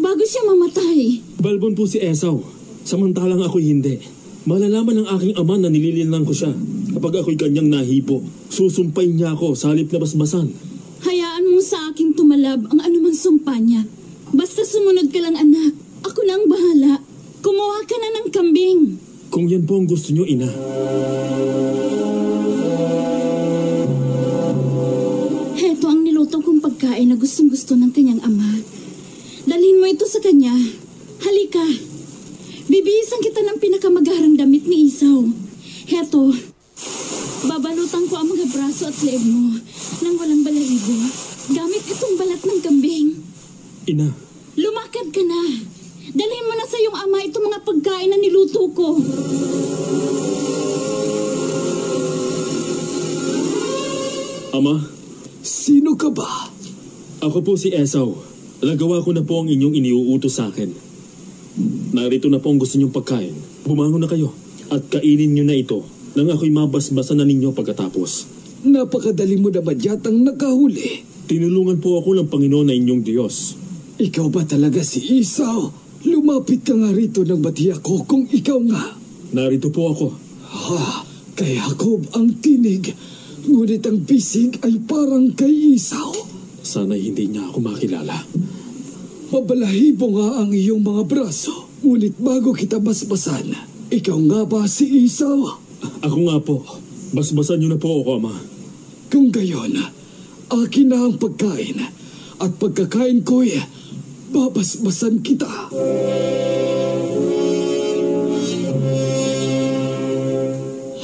bago 0.00 0.24
siya 0.24 0.48
mamatay. 0.48 1.20
Balbon 1.36 1.76
po 1.76 1.84
si 1.84 2.00
Esau. 2.00 2.40
Samantalang 2.88 3.44
ako'y 3.44 3.76
hindi. 3.76 4.00
Malalaman 4.48 5.04
ng 5.04 5.08
aking 5.20 5.34
ama 5.36 5.60
na 5.60 5.68
nilililang 5.68 6.24
ko 6.24 6.32
siya. 6.32 6.56
Kapag 6.96 7.20
ako'y 7.20 7.36
kanyang 7.36 7.68
nahipo, 7.68 8.24
susumpay 8.48 9.12
niya 9.12 9.36
ako 9.36 9.52
sa 9.52 9.68
halip 9.68 9.92
na 9.92 10.00
basbasan. 10.00 10.48
Hayaan 11.04 11.44
mo 11.44 11.60
sa 11.60 11.92
aking 11.92 12.16
tumalab 12.16 12.64
ang 12.72 12.80
anumang 12.80 13.12
sumpa 13.12 13.60
niya. 13.60 13.84
Basta 14.32 14.64
sumunod 14.64 15.12
ka 15.12 15.20
lang 15.20 15.36
anak. 15.36 15.85
Ako 16.26 16.34
na 16.34 16.42
ang 16.42 16.50
bahala. 16.50 16.92
Kumuha 17.38 17.86
ka 17.86 17.96
na 18.02 18.08
ng 18.18 18.28
kambing. 18.34 18.80
Kung 19.30 19.46
yan 19.46 19.62
po 19.62 19.78
ang 19.78 19.86
gusto 19.86 20.10
niyo, 20.10 20.26
ina. 20.26 20.50
Heto 25.54 25.86
ang 25.86 26.02
niluto 26.02 26.42
kong 26.42 26.58
pagkain 26.58 27.06
na 27.06 27.14
gustong 27.14 27.46
gusto 27.46 27.78
ng 27.78 27.94
kanyang 27.94 28.18
ama. 28.26 28.58
Dalhin 29.46 29.78
mo 29.78 29.86
ito 29.86 30.02
sa 30.10 30.18
kanya. 30.18 30.50
Halika. 31.22 31.62
Bibihisan 32.74 33.22
kita 33.22 33.46
ng 33.46 33.62
pinakamagarang 33.62 34.34
damit 34.34 34.66
ni 34.66 34.90
Isaw. 34.90 35.30
Heto. 35.86 36.34
Babalutan 37.46 38.10
ko 38.10 38.18
ang 38.18 38.34
mga 38.34 38.50
braso 38.50 38.90
at 38.90 38.98
leeg 39.06 39.22
mo 39.22 39.62
nang 40.02 40.18
walang 40.18 40.42
balahibo. 40.42 41.06
Gamit 41.54 41.86
itong 41.86 42.18
balat 42.18 42.42
ng 42.42 42.60
kambing. 42.66 43.14
Ina, 43.86 44.10
Lumakad 44.58 45.14
ka 45.14 45.22
na. 45.22 45.75
Dalhin 46.14 46.46
mo 46.46 46.54
na 46.54 46.66
sa 46.68 46.78
iyong 46.78 46.98
ama 46.98 47.18
itong 47.24 47.46
mga 47.48 47.60
pagkain 47.66 48.08
na 48.12 48.18
niluto 48.20 48.62
ko. 48.70 48.88
ama, 54.56 54.88
Sino 55.46 55.94
ka 55.94 56.10
ba? 56.10 56.50
ako 57.22 57.38
po 57.44 57.52
si 57.54 57.70
Esau. 57.70 58.18
Nagawa 58.64 59.04
ko 59.04 59.12
na 59.12 59.22
po 59.22 59.42
ang 59.44 59.48
inyong 59.52 59.78
iniuutos 59.78 60.40
sa 60.40 60.48
akin. 60.48 60.72
Narito 61.92 62.26
na 62.32 62.40
po 62.40 62.50
ang 62.50 62.58
gusto 62.58 62.76
niyong 62.76 62.92
pagkain. 62.92 63.36
Bumangon 63.62 64.02
na 64.02 64.10
kayo 64.10 64.32
at 64.72 64.82
kainin 64.90 65.32
niyo 65.36 65.44
na 65.46 65.54
ito 65.54 65.86
nang 66.16 66.32
ako'y 66.32 66.50
mabasbasan 66.50 67.20
na 67.20 67.28
ninyo 67.28 67.52
pagkatapos. 67.52 68.26
Napakadali 68.64 69.36
mo 69.36 69.52
naman 69.52 69.76
yatang 69.78 70.24
nakahuli. 70.24 71.04
Tinulungan 71.28 71.78
po 71.78 72.00
ako 72.00 72.16
ng 72.16 72.28
Panginoon 72.32 72.66
na 72.72 72.74
inyong 72.74 73.02
Diyos. 73.04 73.54
Ikaw 74.00 74.26
ba 74.32 74.42
talaga 74.48 74.80
si 74.80 75.20
Isaw? 75.20 75.85
Lumapit 76.06 76.62
ka 76.62 76.74
nga 76.78 76.94
rito 76.94 77.26
nang 77.26 77.42
bati 77.42 77.74
ako 77.74 78.06
kung 78.06 78.24
ikaw 78.30 78.62
nga. 78.70 78.94
Narito 79.34 79.74
po 79.74 79.90
ako. 79.90 80.06
Ha, 80.46 81.02
kay 81.34 81.58
Jacob 81.58 82.06
ang 82.14 82.38
tinig. 82.38 82.94
Ngunit 83.46 83.82
ang 83.86 83.98
bisig 84.06 84.62
ay 84.62 84.78
parang 84.86 85.34
kay 85.34 85.74
Isaw. 85.74 86.14
Sana'y 86.62 87.10
hindi 87.10 87.34
niya 87.34 87.50
ako 87.50 87.58
makilala. 87.58 88.16
Mabalahibo 89.34 90.06
nga 90.14 90.46
ang 90.46 90.54
iyong 90.54 90.82
mga 90.82 91.02
braso. 91.10 91.66
Ngunit 91.82 92.18
bago 92.22 92.54
kita 92.54 92.78
basbasan, 92.78 93.50
ikaw 93.90 94.18
nga 94.30 94.40
ba 94.46 94.62
si 94.70 95.06
Isaw? 95.06 95.58
Ako 96.06 96.18
nga 96.30 96.38
po. 96.38 96.62
Basbasan 97.14 97.62
niyo 97.62 97.74
na 97.74 97.78
po 97.82 98.02
ako, 98.02 98.18
Ama. 98.18 98.34
Kung 99.10 99.30
gayon, 99.30 99.74
akin 100.50 100.86
na 100.90 101.06
ang 101.06 101.18
pagkain. 101.18 101.78
At 102.36 102.58
pagkakain 102.58 103.22
ko'y 103.22 103.54
babasbasan 104.30 105.22
kita. 105.22 105.48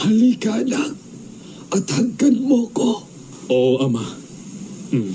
Halika, 0.03 0.51
anak. 0.59 0.93
At 1.73 1.87
hanggan 1.89 2.37
mo 2.45 2.69
ko. 2.75 3.07
Oo, 3.49 3.81
Ama. 3.87 4.05
Hmm. 4.93 5.15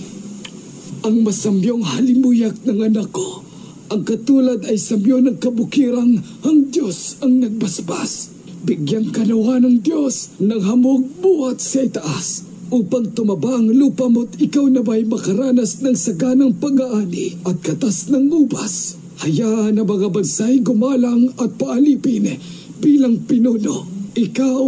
Ang 1.06 1.22
masamyong 1.22 1.86
halimuyak 1.86 2.58
ng 2.66 2.80
anak 2.82 3.14
ko. 3.14 3.46
Ang 3.88 4.04
katulad 4.04 4.68
ay 4.68 4.76
samyo 4.76 5.24
ng 5.24 5.38
kabukirang 5.40 6.20
ang 6.44 6.58
Diyos 6.74 7.22
ang 7.24 7.40
nagbasbas. 7.40 8.36
Bigyan 8.68 9.16
ka 9.16 9.24
nawa 9.24 9.64
ng 9.64 9.80
Diyos 9.80 10.42
ng 10.44 10.60
hamog 10.60 11.08
buhat 11.24 11.64
sa 11.64 11.86
itaas. 11.88 12.47
Upang 12.70 13.16
tumaba 13.16 13.56
ang 13.56 13.72
lupa 13.72 14.12
mo't 14.12 14.36
ikaw 14.38 14.68
na 14.68 14.84
ba'y 14.84 15.08
makaranas 15.08 15.80
ng 15.80 15.96
saganang 15.96 16.56
pag-aani 16.60 17.40
at 17.48 17.64
katas 17.64 18.12
ng 18.12 18.28
ubas. 18.32 19.00
Hayaan 19.24 19.80
na 19.80 19.84
mga 19.88 20.14
bansay 20.14 20.62
gumalang 20.62 21.34
at 21.42 21.56
paalipin 21.58 22.38
bilang 22.78 23.26
pinuno. 23.26 23.88
Ikaw 24.14 24.64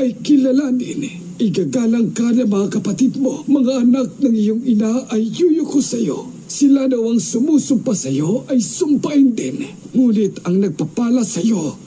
ay 0.00 0.20
kilalanin. 0.24 1.20
Igagalang 1.40 2.12
ka 2.12 2.36
ng 2.36 2.48
mga 2.48 2.68
kapatid 2.80 3.16
mo, 3.16 3.40
mga 3.48 3.80
anak 3.80 4.20
ng 4.20 4.34
iyong 4.36 4.62
ina 4.64 5.08
ay 5.08 5.24
yuyuko 5.24 5.80
sa 5.80 5.96
iyo. 5.96 6.28
Sila 6.50 6.84
daw 6.84 7.00
ang 7.08 7.20
sumusumpa 7.20 7.96
sa 7.96 8.12
iyo 8.12 8.44
ay 8.52 8.60
sumpain 8.60 9.32
din. 9.32 9.64
Ngunit 9.96 10.44
ang 10.44 10.60
nagpapala 10.60 11.24
sa 11.24 11.40
iyo 11.40 11.80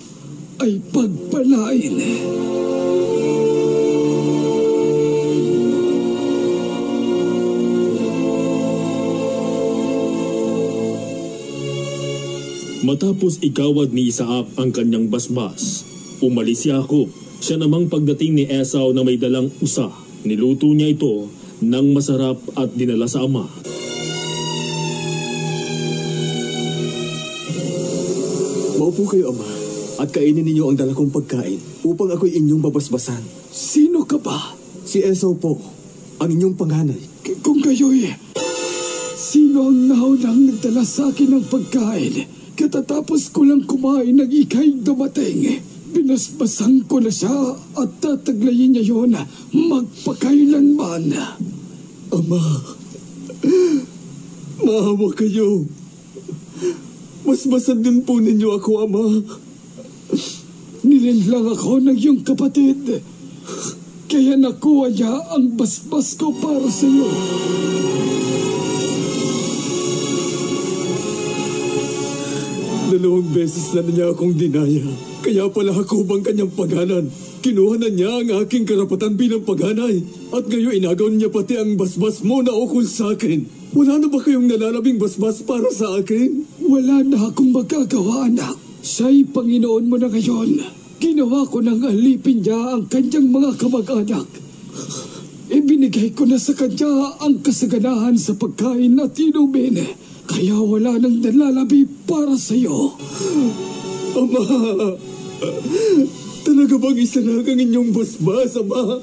ay 0.57 0.81
pagpalain. 0.89 1.95
Matapos 12.83 13.39
ikawad 13.39 13.95
ni 13.95 14.11
Isaac 14.11 14.59
ang 14.59 14.75
kanyang 14.75 15.07
basbas, 15.07 15.87
umalis 16.19 16.67
si 16.67 16.67
Jacob. 16.67 17.07
Siya 17.39 17.55
namang 17.55 17.87
pagdating 17.87 18.35
ni 18.35 18.43
Esau 18.43 18.91
na 18.91 19.07
may 19.07 19.15
dalang 19.15 19.47
usa, 19.63 19.87
niluto 20.27 20.67
niya 20.75 20.91
ito 20.91 21.31
ng 21.63 21.87
masarap 21.95 22.43
at 22.59 22.75
dinala 22.75 23.07
sa 23.07 23.23
ama. 23.23 23.47
Maupo 28.75 29.07
kayo, 29.07 29.31
Ama, 29.31 29.47
at 30.03 30.11
kainin 30.11 30.43
ninyo 30.43 30.67
ang 30.67 30.75
dala 30.75 30.91
kong 30.91 31.15
pagkain 31.15 31.87
upang 31.87 32.11
ako'y 32.11 32.35
inyong 32.35 32.67
babasbasan. 32.67 33.23
Sino 33.47 34.03
ka 34.03 34.19
ba? 34.19 34.59
Si 34.83 34.99
Esau 34.99 35.39
po, 35.39 35.55
ang 36.19 36.27
inyong 36.27 36.59
panganay. 36.59 36.99
K- 37.23 37.39
Kung 37.39 37.63
kayo'y... 37.63 38.11
Sino 39.15 39.71
ang 39.71 39.87
naunang 39.87 40.51
nagdala 40.51 40.83
sa 40.83 41.07
akin 41.07 41.39
ng 41.39 41.45
pagkain? 41.47 42.42
Katatapos 42.53 43.33
ko 43.33 43.41
lang 43.41 43.65
kumain 43.65 44.13
ng 44.13 44.29
ikay 44.29 44.77
dumating. 44.85 45.61
Binasbasan 45.93 46.85
ko 46.85 47.01
na 47.01 47.09
siya 47.09 47.57
at 47.77 47.89
tataglayin 48.01 48.77
niya 48.77 48.93
yun 48.93 49.13
magpakailanman. 49.53 51.13
Ama, 52.13 52.41
maawa 54.61 55.07
kayo. 55.17 55.65
Basbasan 57.23 57.81
din 57.81 58.05
po 58.05 58.21
ninyo 58.21 58.49
ako, 58.57 58.71
Ama. 58.85 59.05
Nilinlang 60.83 61.47
ako 61.57 61.79
ng 61.81 61.97
iyong 61.97 62.21
kapatid. 62.21 63.01
Kaya 64.05 64.37
nakuha 64.37 64.93
niya 64.93 65.13
ang 65.33 65.57
basbas 65.57 66.13
ko 66.19 66.29
para 66.37 66.69
sa 66.69 66.85
iyo. 66.85 67.09
Dalawang 72.93 73.33
beses 73.33 73.73
na 73.73 73.81
niya 73.81 74.13
akong 74.13 74.37
dinaya. 74.37 74.85
Kaya 75.25 75.49
pala 75.49 75.73
ako 75.73 76.05
bang 76.05 76.21
kanyang 76.21 76.53
paganan. 76.53 77.09
Kinuha 77.41 77.81
na 77.81 77.89
niya 77.89 78.21
ang 78.21 78.45
aking 78.45 78.69
karapatan 78.69 79.17
bilang 79.17 79.41
paganay. 79.41 79.97
At 80.29 80.45
ngayon 80.45 80.77
inagaw 80.77 81.09
niya 81.09 81.33
pati 81.33 81.57
ang 81.57 81.73
basbas 81.73 82.21
mo 82.21 82.45
na 82.45 82.53
ukol 82.53 82.85
sa 82.85 83.17
akin. 83.17 83.49
Wala 83.73 83.97
na 83.97 84.13
ba 84.13 84.21
kayong 84.21 84.45
nalalabing 84.45 85.01
basbas 85.01 85.41
para 85.41 85.73
sa 85.73 85.89
akin? 85.97 86.45
Wala 86.61 87.01
na 87.01 87.33
akong 87.33 87.49
magagawa, 87.49 88.29
anak. 88.29 88.61
Siya'y 88.85 89.25
Panginoon 89.25 89.89
mo 89.89 89.97
na 89.97 90.13
ngayon. 90.13 90.61
Ginawa 91.01 91.49
ko 91.49 91.65
ng 91.65 91.81
alipin 91.89 92.45
niya 92.45 92.77
ang 92.77 92.85
kanyang 92.93 93.25
mga 93.25 93.57
kamag-anak. 93.57 94.29
Ibinigay 95.49 96.13
ko 96.13 96.29
na 96.29 96.37
sa 96.37 96.53
kanya 96.53 97.17
ang 97.25 97.41
kasaganahan 97.41 98.21
sa 98.21 98.37
pagkain 98.37 99.01
at 99.01 99.17
inumin. 99.17 99.81
Kaya 100.23 100.55
wala 100.59 100.95
nang 100.99 101.19
nalalabi 101.19 101.83
para 102.07 102.39
sa 102.39 102.55
iyo. 102.55 102.95
Ama, 104.13 104.43
talaga 106.45 106.75
bang 106.79 106.99
isanag 107.01 107.47
ang 107.49 107.59
inyong 107.59 107.91
basbas, 107.91 108.55
Ama? 108.59 109.01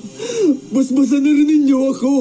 Basbasan 0.71 1.21
na 1.25 1.31
rin 1.35 1.49
ninyo 1.49 1.79
ako. 1.93 2.13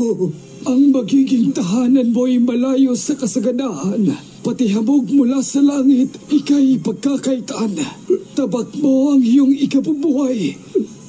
Ang 0.67 0.91
magiging 0.91 1.55
tahanan 1.55 2.11
mo 2.11 2.27
ay 2.27 2.43
malayo 2.43 2.91
sa 2.91 3.15
kasaganahan. 3.15 4.11
Pati 4.43 4.67
hamog 4.71 5.07
mula 5.11 5.39
sa 5.39 5.63
langit, 5.63 6.15
ikay 6.27 6.79
pagkakaitan. 6.83 7.79
Tabak 8.35 8.75
mo 8.79 9.15
ang 9.15 9.23
iyong 9.23 9.55
ikabubuhay. 9.55 10.55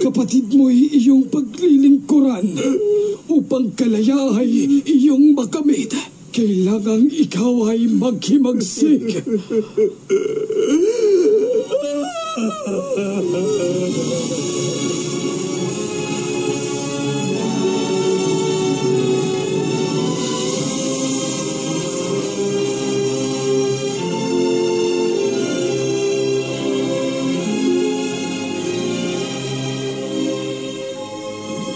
Kapatid 0.01 0.55
mo'y 0.55 0.95
iyong 0.97 1.31
paglilingkuran. 1.31 2.47
Upang 3.31 3.75
kalayahay 3.75 4.83
iyong 4.87 5.35
makamit. 5.35 5.93
Kailangang 6.31 7.11
ikaw 7.11 7.75
ay 7.75 7.91
maghimagsik. 7.91 9.03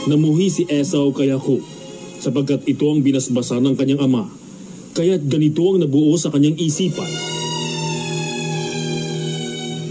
Namuhi 0.06 0.46
si 0.46 0.62
Esau 0.70 1.10
kay 1.10 1.34
Jacob 1.34 1.58
sapagkat 2.22 2.62
ito 2.70 2.86
ang 2.86 3.02
binasbasan 3.02 3.66
ng 3.66 3.74
kanyang 3.74 4.06
ama. 4.06 4.43
Kaya't 4.94 5.26
ganito 5.26 5.74
ang 5.74 5.82
nabuo 5.82 6.14
sa 6.14 6.30
kanyang 6.30 6.54
isipan. 6.54 7.10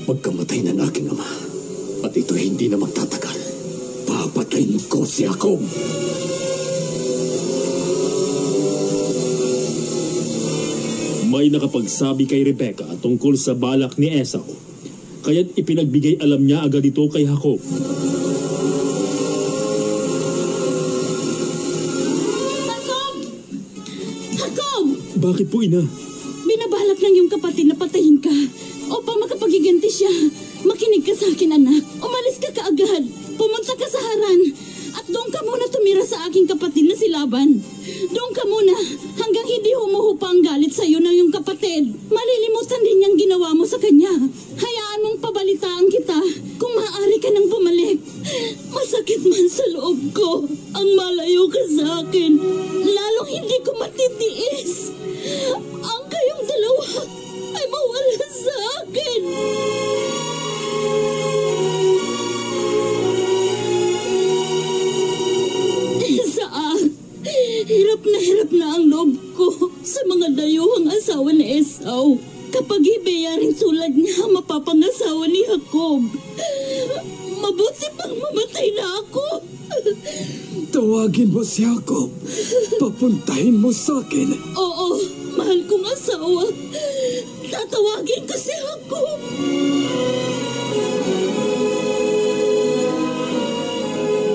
Pagkamatay 0.08 0.64
ng 0.64 0.80
aking 0.80 1.12
ama, 1.12 1.28
at 2.08 2.16
ito 2.16 2.32
hindi 2.40 2.72
na 2.72 2.80
magtatagal, 2.80 3.36
papatayin 4.08 4.80
ko 4.88 5.04
si 5.04 5.28
Jacob. 5.28 5.60
May 11.28 11.52
nakapagsabi 11.52 12.24
kay 12.24 12.48
Rebecca 12.48 12.88
tungkol 13.04 13.36
sa 13.36 13.60
balak 13.60 14.00
ni 14.00 14.08
Esau. 14.08 14.48
Kaya't 15.28 15.60
ipinagbigay 15.60 16.24
alam 16.24 16.48
niya 16.48 16.64
agad 16.64 16.80
ito 16.80 17.04
kay 17.12 17.28
Jacob. 17.28 17.60
Bakit 25.34 25.50
po, 25.50 25.66
ina? 25.66 25.82
Binabalak 26.46 27.02
ng 27.02 27.14
iyong 27.18 27.32
kapatid 27.34 27.66
na 27.66 27.74
patayin 27.74 28.22
ka 28.22 28.30
upang 28.94 29.18
makapagiganti 29.18 29.90
siya. 29.90 30.14
Makinig 30.62 31.02
ka 31.02 31.10
sa 31.18 31.26
akin, 31.26 31.58
anak. 31.58 31.82
Umalis 31.98 32.38
ka 32.38 32.54
kaagad. 32.54 33.02
Pumunta 33.34 33.74
ka 33.74 33.88
sa 33.90 33.98
haran. 33.98 34.54
At 34.94 35.10
doon 35.10 35.34
ka 35.34 35.42
muna 35.42 35.66
tumira 35.74 36.06
sa 36.06 36.30
aking 36.30 36.46
kapatid 36.46 36.86
na 36.86 36.94
si 36.94 37.10
Laban. 37.10 37.50
Doon 38.14 38.32
ka 38.38 38.46
muna 38.46 38.78
hanggang 39.18 39.48
hindi 39.50 39.74
humuhupa 39.74 40.30
ang 40.30 40.46
galit 40.46 40.70
sa 40.70 40.86
iyo 40.86 41.02
ng 41.02 41.10
iyong 41.18 41.34
kapatid. 41.34 41.82
Malilimutan 42.14 42.86
din 42.86 43.02
niyang 43.02 43.18
ginawa 43.18 43.58
mo 43.58 43.66
sa 43.66 43.82
kanya. 43.82 44.14
Hayaan 44.54 45.02
mong 45.02 45.18
pabalitaan 45.18 45.90
kita 45.90 46.20
kung 46.62 46.78
maaari 46.78 47.18
ka 47.18 47.34
nang 47.34 47.50
bumalik. 47.50 47.98
Masakit 48.70 49.26
man 49.26 49.50
sa 49.50 49.66
loob 49.74 49.98
ko 50.14 50.46
ang 50.78 50.90
malayo 50.94 51.50
ka 51.50 51.64
sa 51.74 52.06
akin. 52.06 52.38
Lalong 52.86 53.30
hindi 53.34 53.58
ko 53.66 53.74
matitiis. 53.82 54.94
Ang 55.84 56.04
kayong 56.12 56.44
dalawa 56.44 56.88
ay 57.56 57.66
mawala 57.72 58.28
sa 58.28 58.56
akin. 58.84 59.22
Isaac, 66.04 66.92
hirap 67.64 68.02
na 68.04 68.20
hirap 68.20 68.50
na 68.52 68.68
ang 68.76 68.86
loob 68.92 69.16
ko 69.40 69.72
sa 69.80 70.04
mga 70.12 70.36
dayuhang 70.36 70.92
asawa 70.92 71.32
ni 71.32 71.56
Esau. 71.56 72.20
Kapag 72.52 72.84
ibayaring 72.84 73.56
tulad 73.56 73.96
niya 73.96 74.28
ang 74.28 74.36
mapapangasawa 74.44 75.24
ni 75.32 75.48
Jacob. 75.48 76.04
Mabuti 77.40 77.88
pang 77.96 78.12
mamatay 78.12 78.76
na 78.76 78.86
ako. 79.08 79.53
Tawagin 80.74 81.30
mo 81.30 81.44
si 81.46 81.68
Jacob. 81.68 82.10
Papuntahin 82.80 83.60
mo 83.60 83.70
sa 83.70 84.00
akin. 84.00 84.34
Oo, 84.56 84.88
mahal 85.36 85.60
kong 85.68 85.86
asawa. 85.86 86.48
Tatawagin 87.48 88.24
ko 88.26 88.36
si 88.36 88.54
Jacob. 88.56 89.20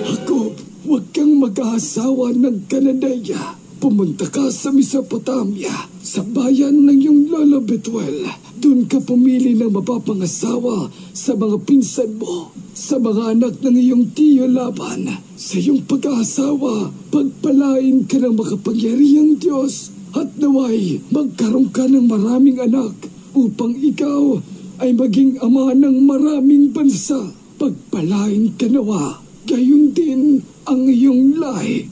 Jacob, 0.06 0.52
huwag 0.86 1.04
kang 1.10 1.34
mag-aasawa 1.40 2.36
ng 2.36 2.68
Kanadaya. 2.68 3.56
Pumunta 3.78 4.26
ka 4.26 4.50
sa 4.50 4.74
Mesopotamia, 4.74 5.86
sa 6.02 6.26
bayan 6.26 6.82
ng 6.82 6.98
iyong 6.98 7.22
lolo 7.30 7.62
Betuel. 7.62 8.47
Doon 8.58 8.90
ka 8.90 8.98
pumili 8.98 9.54
ng 9.54 9.70
mapapangasawa 9.70 10.90
sa 11.14 11.38
mga 11.38 11.62
pinsan 11.62 12.18
mo, 12.18 12.50
sa 12.74 12.98
mga 12.98 13.38
anak 13.38 13.62
ng 13.62 13.76
iyong 13.78 14.10
tiyo 14.10 14.50
laban. 14.50 15.06
Sa 15.38 15.62
iyong 15.62 15.86
pag-aasawa, 15.86 16.90
pagpalain 17.14 18.02
ka 18.10 18.18
ng 18.18 18.34
makapangyarihang 18.34 19.38
Diyos 19.38 19.94
at 20.10 20.34
naway 20.42 20.98
magkaroon 21.14 21.70
ka 21.70 21.86
ng 21.86 22.10
maraming 22.10 22.58
anak 22.58 22.98
upang 23.30 23.78
ikaw 23.78 24.42
ay 24.82 24.90
maging 24.90 25.38
ama 25.38 25.70
ng 25.78 26.02
maraming 26.02 26.74
bansa. 26.74 27.30
Pagpalain 27.62 28.58
ka 28.58 28.66
nawa, 28.66 29.22
gayon 29.46 29.94
din 29.94 30.42
ang 30.66 30.82
iyong 30.82 31.38
lahi. 31.38 31.86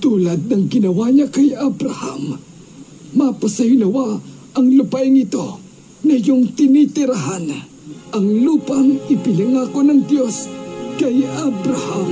Tulad 0.00 0.48
ng 0.48 0.72
ginawa 0.72 1.12
niya 1.12 1.28
kay 1.28 1.52
Abraham, 1.52 2.40
mapasayo 3.12 3.76
nawa 3.76 4.29
ang 4.54 4.66
lupain 4.74 5.14
ito 5.14 5.62
na 6.06 6.14
iyong 6.16 6.56
tinitirahan. 6.56 7.46
Ang 8.10 8.26
lupang 8.42 8.98
ipinangako 9.06 9.86
ng 9.86 10.00
Diyos 10.10 10.50
kay 10.98 11.22
Abraham. 11.22 12.08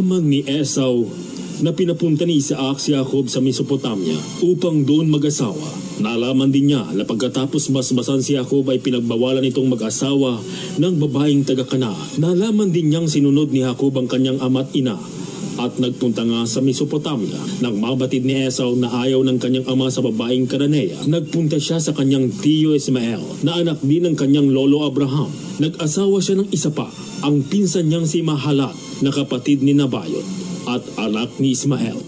Nalaman 0.00 0.32
ni 0.32 0.40
Esau 0.48 1.12
na 1.60 1.76
pinapunta 1.76 2.24
ni 2.24 2.40
Isaac 2.40 2.80
si 2.80 2.96
Jacob 2.96 3.28
sa 3.28 3.44
Mesopotamia 3.44 4.16
upang 4.40 4.80
doon 4.80 5.12
mag-asawa. 5.12 5.60
Nalaman 6.00 6.48
din 6.48 6.72
niya 6.72 6.88
na 6.96 7.04
pagkatapos 7.04 7.68
masmasan 7.68 8.24
si 8.24 8.32
Jacob 8.32 8.64
ay 8.72 8.80
pinagbawalan 8.80 9.44
itong 9.44 9.68
mag-asawa 9.68 10.40
ng 10.80 10.94
babaeng 11.04 11.44
taga-kana. 11.44 11.92
Nalaman 12.16 12.72
din 12.72 12.88
niyang 12.88 13.12
sinunod 13.12 13.52
ni 13.52 13.60
Jacob 13.60 13.92
ang 14.00 14.08
kanyang 14.08 14.40
ama't 14.40 14.72
ina 14.72 14.96
at 15.60 15.76
nagpunta 15.76 16.24
nga 16.24 16.48
sa 16.48 16.64
Mesopotamia. 16.64 17.36
Nang 17.60 17.76
mabatid 17.76 18.24
ni 18.24 18.40
Esau 18.40 18.72
na 18.80 19.04
ayaw 19.04 19.20
ng 19.20 19.36
kanyang 19.36 19.68
ama 19.68 19.92
sa 19.92 20.00
babaeng 20.00 20.48
Kananea, 20.48 20.96
nagpunta 21.12 21.60
siya 21.60 21.76
sa 21.76 21.92
kanyang 21.92 22.32
tiyo 22.40 22.72
Ismael 22.72 23.20
na 23.44 23.60
anak 23.60 23.84
din 23.84 24.08
ng 24.08 24.16
kanyang 24.16 24.48
lolo 24.48 24.88
Abraham. 24.88 25.28
Nag-asawa 25.60 26.24
siya 26.24 26.40
ng 26.40 26.48
isa 26.56 26.72
pa, 26.72 26.88
ang 27.20 27.44
pinsan 27.44 27.92
niyang 27.92 28.08
si 28.08 28.24
Mahalat 28.24 28.89
na 29.00 29.12
kapatid 29.12 29.64
ni 29.64 29.72
Nabayot 29.76 30.24
at 30.68 30.82
anak 31.00 31.36
ni 31.40 31.56
Ismael. 31.56 31.98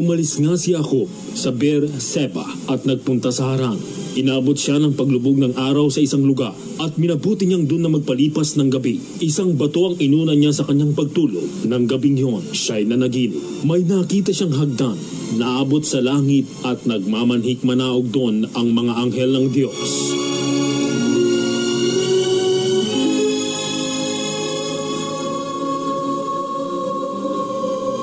Umalis 0.00 0.40
nga 0.40 0.56
si 0.56 0.72
Jacob 0.72 1.06
sa 1.36 1.54
Ber 1.54 1.86
Seba 2.00 2.42
at 2.72 2.82
nagpunta 2.88 3.30
sa 3.30 3.54
Haran. 3.54 3.78
Inabot 4.18 4.58
siya 4.58 4.82
ng 4.82 4.98
paglubog 4.98 5.38
ng 5.38 5.54
araw 5.54 5.86
sa 5.86 6.02
isang 6.02 6.26
lugar 6.26 6.50
at 6.82 6.98
minabuti 6.98 7.46
niyang 7.46 7.70
doon 7.70 7.86
na 7.86 7.94
magpalipas 7.94 8.58
ng 8.58 8.74
gabi. 8.74 8.98
Isang 9.22 9.54
bato 9.54 9.92
ang 9.92 9.96
inuna 10.02 10.34
niya 10.34 10.50
sa 10.50 10.66
kanyang 10.66 10.98
pagtulog. 10.98 11.68
Nang 11.70 11.86
gabing 11.86 12.18
yon, 12.18 12.42
siya'y 12.42 12.90
nanaginip. 12.90 13.62
May 13.62 13.86
nakita 13.86 14.34
siyang 14.34 14.58
hagdan, 14.58 14.98
naabot 15.38 15.86
sa 15.86 16.02
langit 16.02 16.50
at 16.66 16.82
nagmamanhik 16.90 17.62
manaog 17.62 18.10
doon 18.10 18.50
ang 18.50 18.74
mga 18.74 18.92
anghel 18.98 19.30
ng 19.30 19.46
Diyos. 19.54 19.90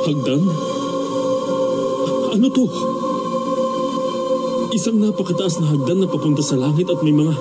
Hagdan? 0.08 0.40
Ano 2.32 2.48
to? 2.48 2.64
Isang 4.72 5.04
napakataas 5.04 5.60
na 5.60 5.68
hagdan 5.68 6.00
na 6.00 6.08
papunta 6.08 6.40
sa 6.40 6.56
langit 6.56 6.88
at 6.88 7.04
may 7.04 7.12
mga 7.12 7.36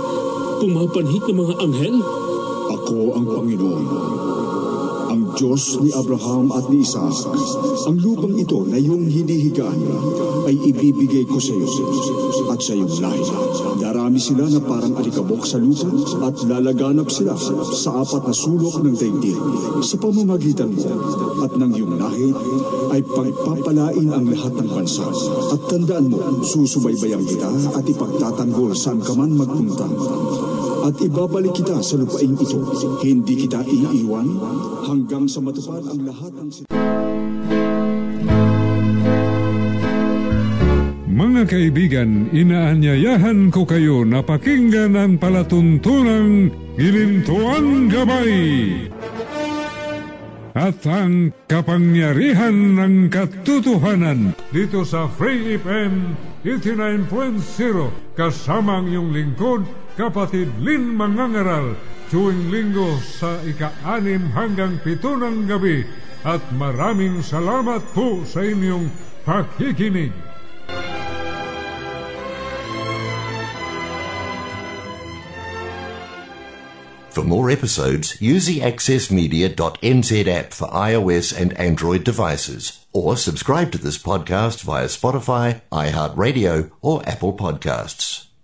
pumapanhik 0.58 1.22
na 1.30 1.46
mga 1.46 1.54
anghel? 1.62 2.02
Ako 2.74 3.14
ang 3.14 3.26
Panginoon, 3.30 3.84
ang 3.86 4.36
Diyos 5.37 5.76
ni 5.84 5.93
Abraham 5.93 6.49
at 6.49 6.64
ni 6.72 6.80
Isaac. 6.80 7.12
Ang 7.84 8.01
lupang 8.01 8.32
ito 8.41 8.64
na 8.64 8.80
iyong 8.80 9.05
hinihigaan 9.05 9.84
ay 10.49 10.57
ibibigay 10.57 11.28
ko 11.28 11.37
sa 11.37 11.53
iyo 11.53 11.68
at 12.49 12.61
sa 12.64 12.72
iyong 12.72 12.89
lahi. 12.89 13.20
Darami 13.76 14.16
sila 14.16 14.49
na 14.49 14.64
parang 14.64 14.97
alikabok 14.97 15.45
sa 15.45 15.61
lupa 15.61 15.93
at 16.24 16.41
lalaganap 16.41 17.12
sila 17.12 17.37
sa 17.76 18.01
apat 18.01 18.24
na 18.24 18.32
sulok 18.32 18.80
ng 18.80 18.97
daigdig. 18.97 19.37
Sa 19.84 20.01
pamamagitan 20.01 20.72
mo 20.72 20.89
at 21.45 21.53
ng 21.53 21.72
iyong 21.76 22.01
lahi 22.01 22.32
ay 22.97 23.05
pagpapalain 23.05 24.09
ang 24.09 24.24
lahat 24.32 24.57
ng 24.57 24.68
bansa. 24.72 25.05
At 25.53 25.61
tandaan 25.68 26.16
mo, 26.16 26.41
susubaybayan 26.49 27.28
kita 27.28 27.76
at 27.76 27.84
ipagtatanggol 27.84 28.72
saan 28.72 29.05
ka 29.05 29.12
man 29.12 29.37
magpunta 29.37 29.84
at 30.87 30.95
ibabalik 31.03 31.51
kita 31.51 31.82
sa 31.82 31.99
lupaing 31.99 32.39
ito. 32.39 32.62
Hindi 33.03 33.34
kita 33.43 33.66
iiwan 33.66 34.28
hanggang 34.87 35.26
sa 35.26 35.43
matupad 35.43 35.82
ang 35.82 36.07
lahat 36.07 36.30
ng 36.39 36.49
Mga 41.16 41.43
kaibigan, 41.49 42.28
inaanyayahan 42.30 43.51
ko 43.51 43.66
kayo 43.66 44.07
na 44.07 44.22
pakinggan 44.22 44.95
ang 44.95 45.16
palatuntunang 45.16 46.53
Gilintuan 46.76 47.89
Gabay 47.89 48.37
at 50.57 50.80
ang 50.89 51.37
kapangyarihan 51.45 52.80
ng 52.80 53.12
katotohanan 53.12 54.32
dito 54.49 54.89
sa 54.89 55.05
Free 55.05 55.61
FM 55.61 56.16
89.0 56.45 58.16
kasama 58.16 58.80
ang 58.80 58.89
iyong 58.89 59.12
lingkod, 59.12 59.68
kapatid 59.97 60.53
Lin 60.61 60.92
Mangangaral, 60.92 61.74
tuwing 62.12 62.53
linggo 62.53 63.01
sa 63.01 63.40
ika-anim 63.42 64.30
hanggang 64.36 64.78
pito 64.84 65.16
ng 65.16 65.49
gabi 65.49 65.82
at 66.22 66.44
maraming 66.55 67.24
salamat 67.24 67.82
po 67.97 68.22
sa 68.28 68.44
inyong 68.44 68.92
pakikinig. 69.24 70.12
For 77.16 77.24
more 77.24 77.49
episodes, 77.49 78.20
use 78.20 78.44
the 78.44 78.61
accessmedia.nz 78.61 80.12
app 80.28 80.53
for 80.53 80.68
iOS 80.68 81.32
and 81.32 81.57
Android 81.57 82.05
devices, 82.05 82.84
or 82.92 83.16
subscribe 83.16 83.72
to 83.72 83.78
this 83.78 83.97
podcast 83.97 84.61
via 84.61 84.84
Spotify, 84.84 85.64
iHeartRadio, 85.72 86.72
or 86.82 87.01
Apple 87.09 87.32
Podcasts. 87.32 88.26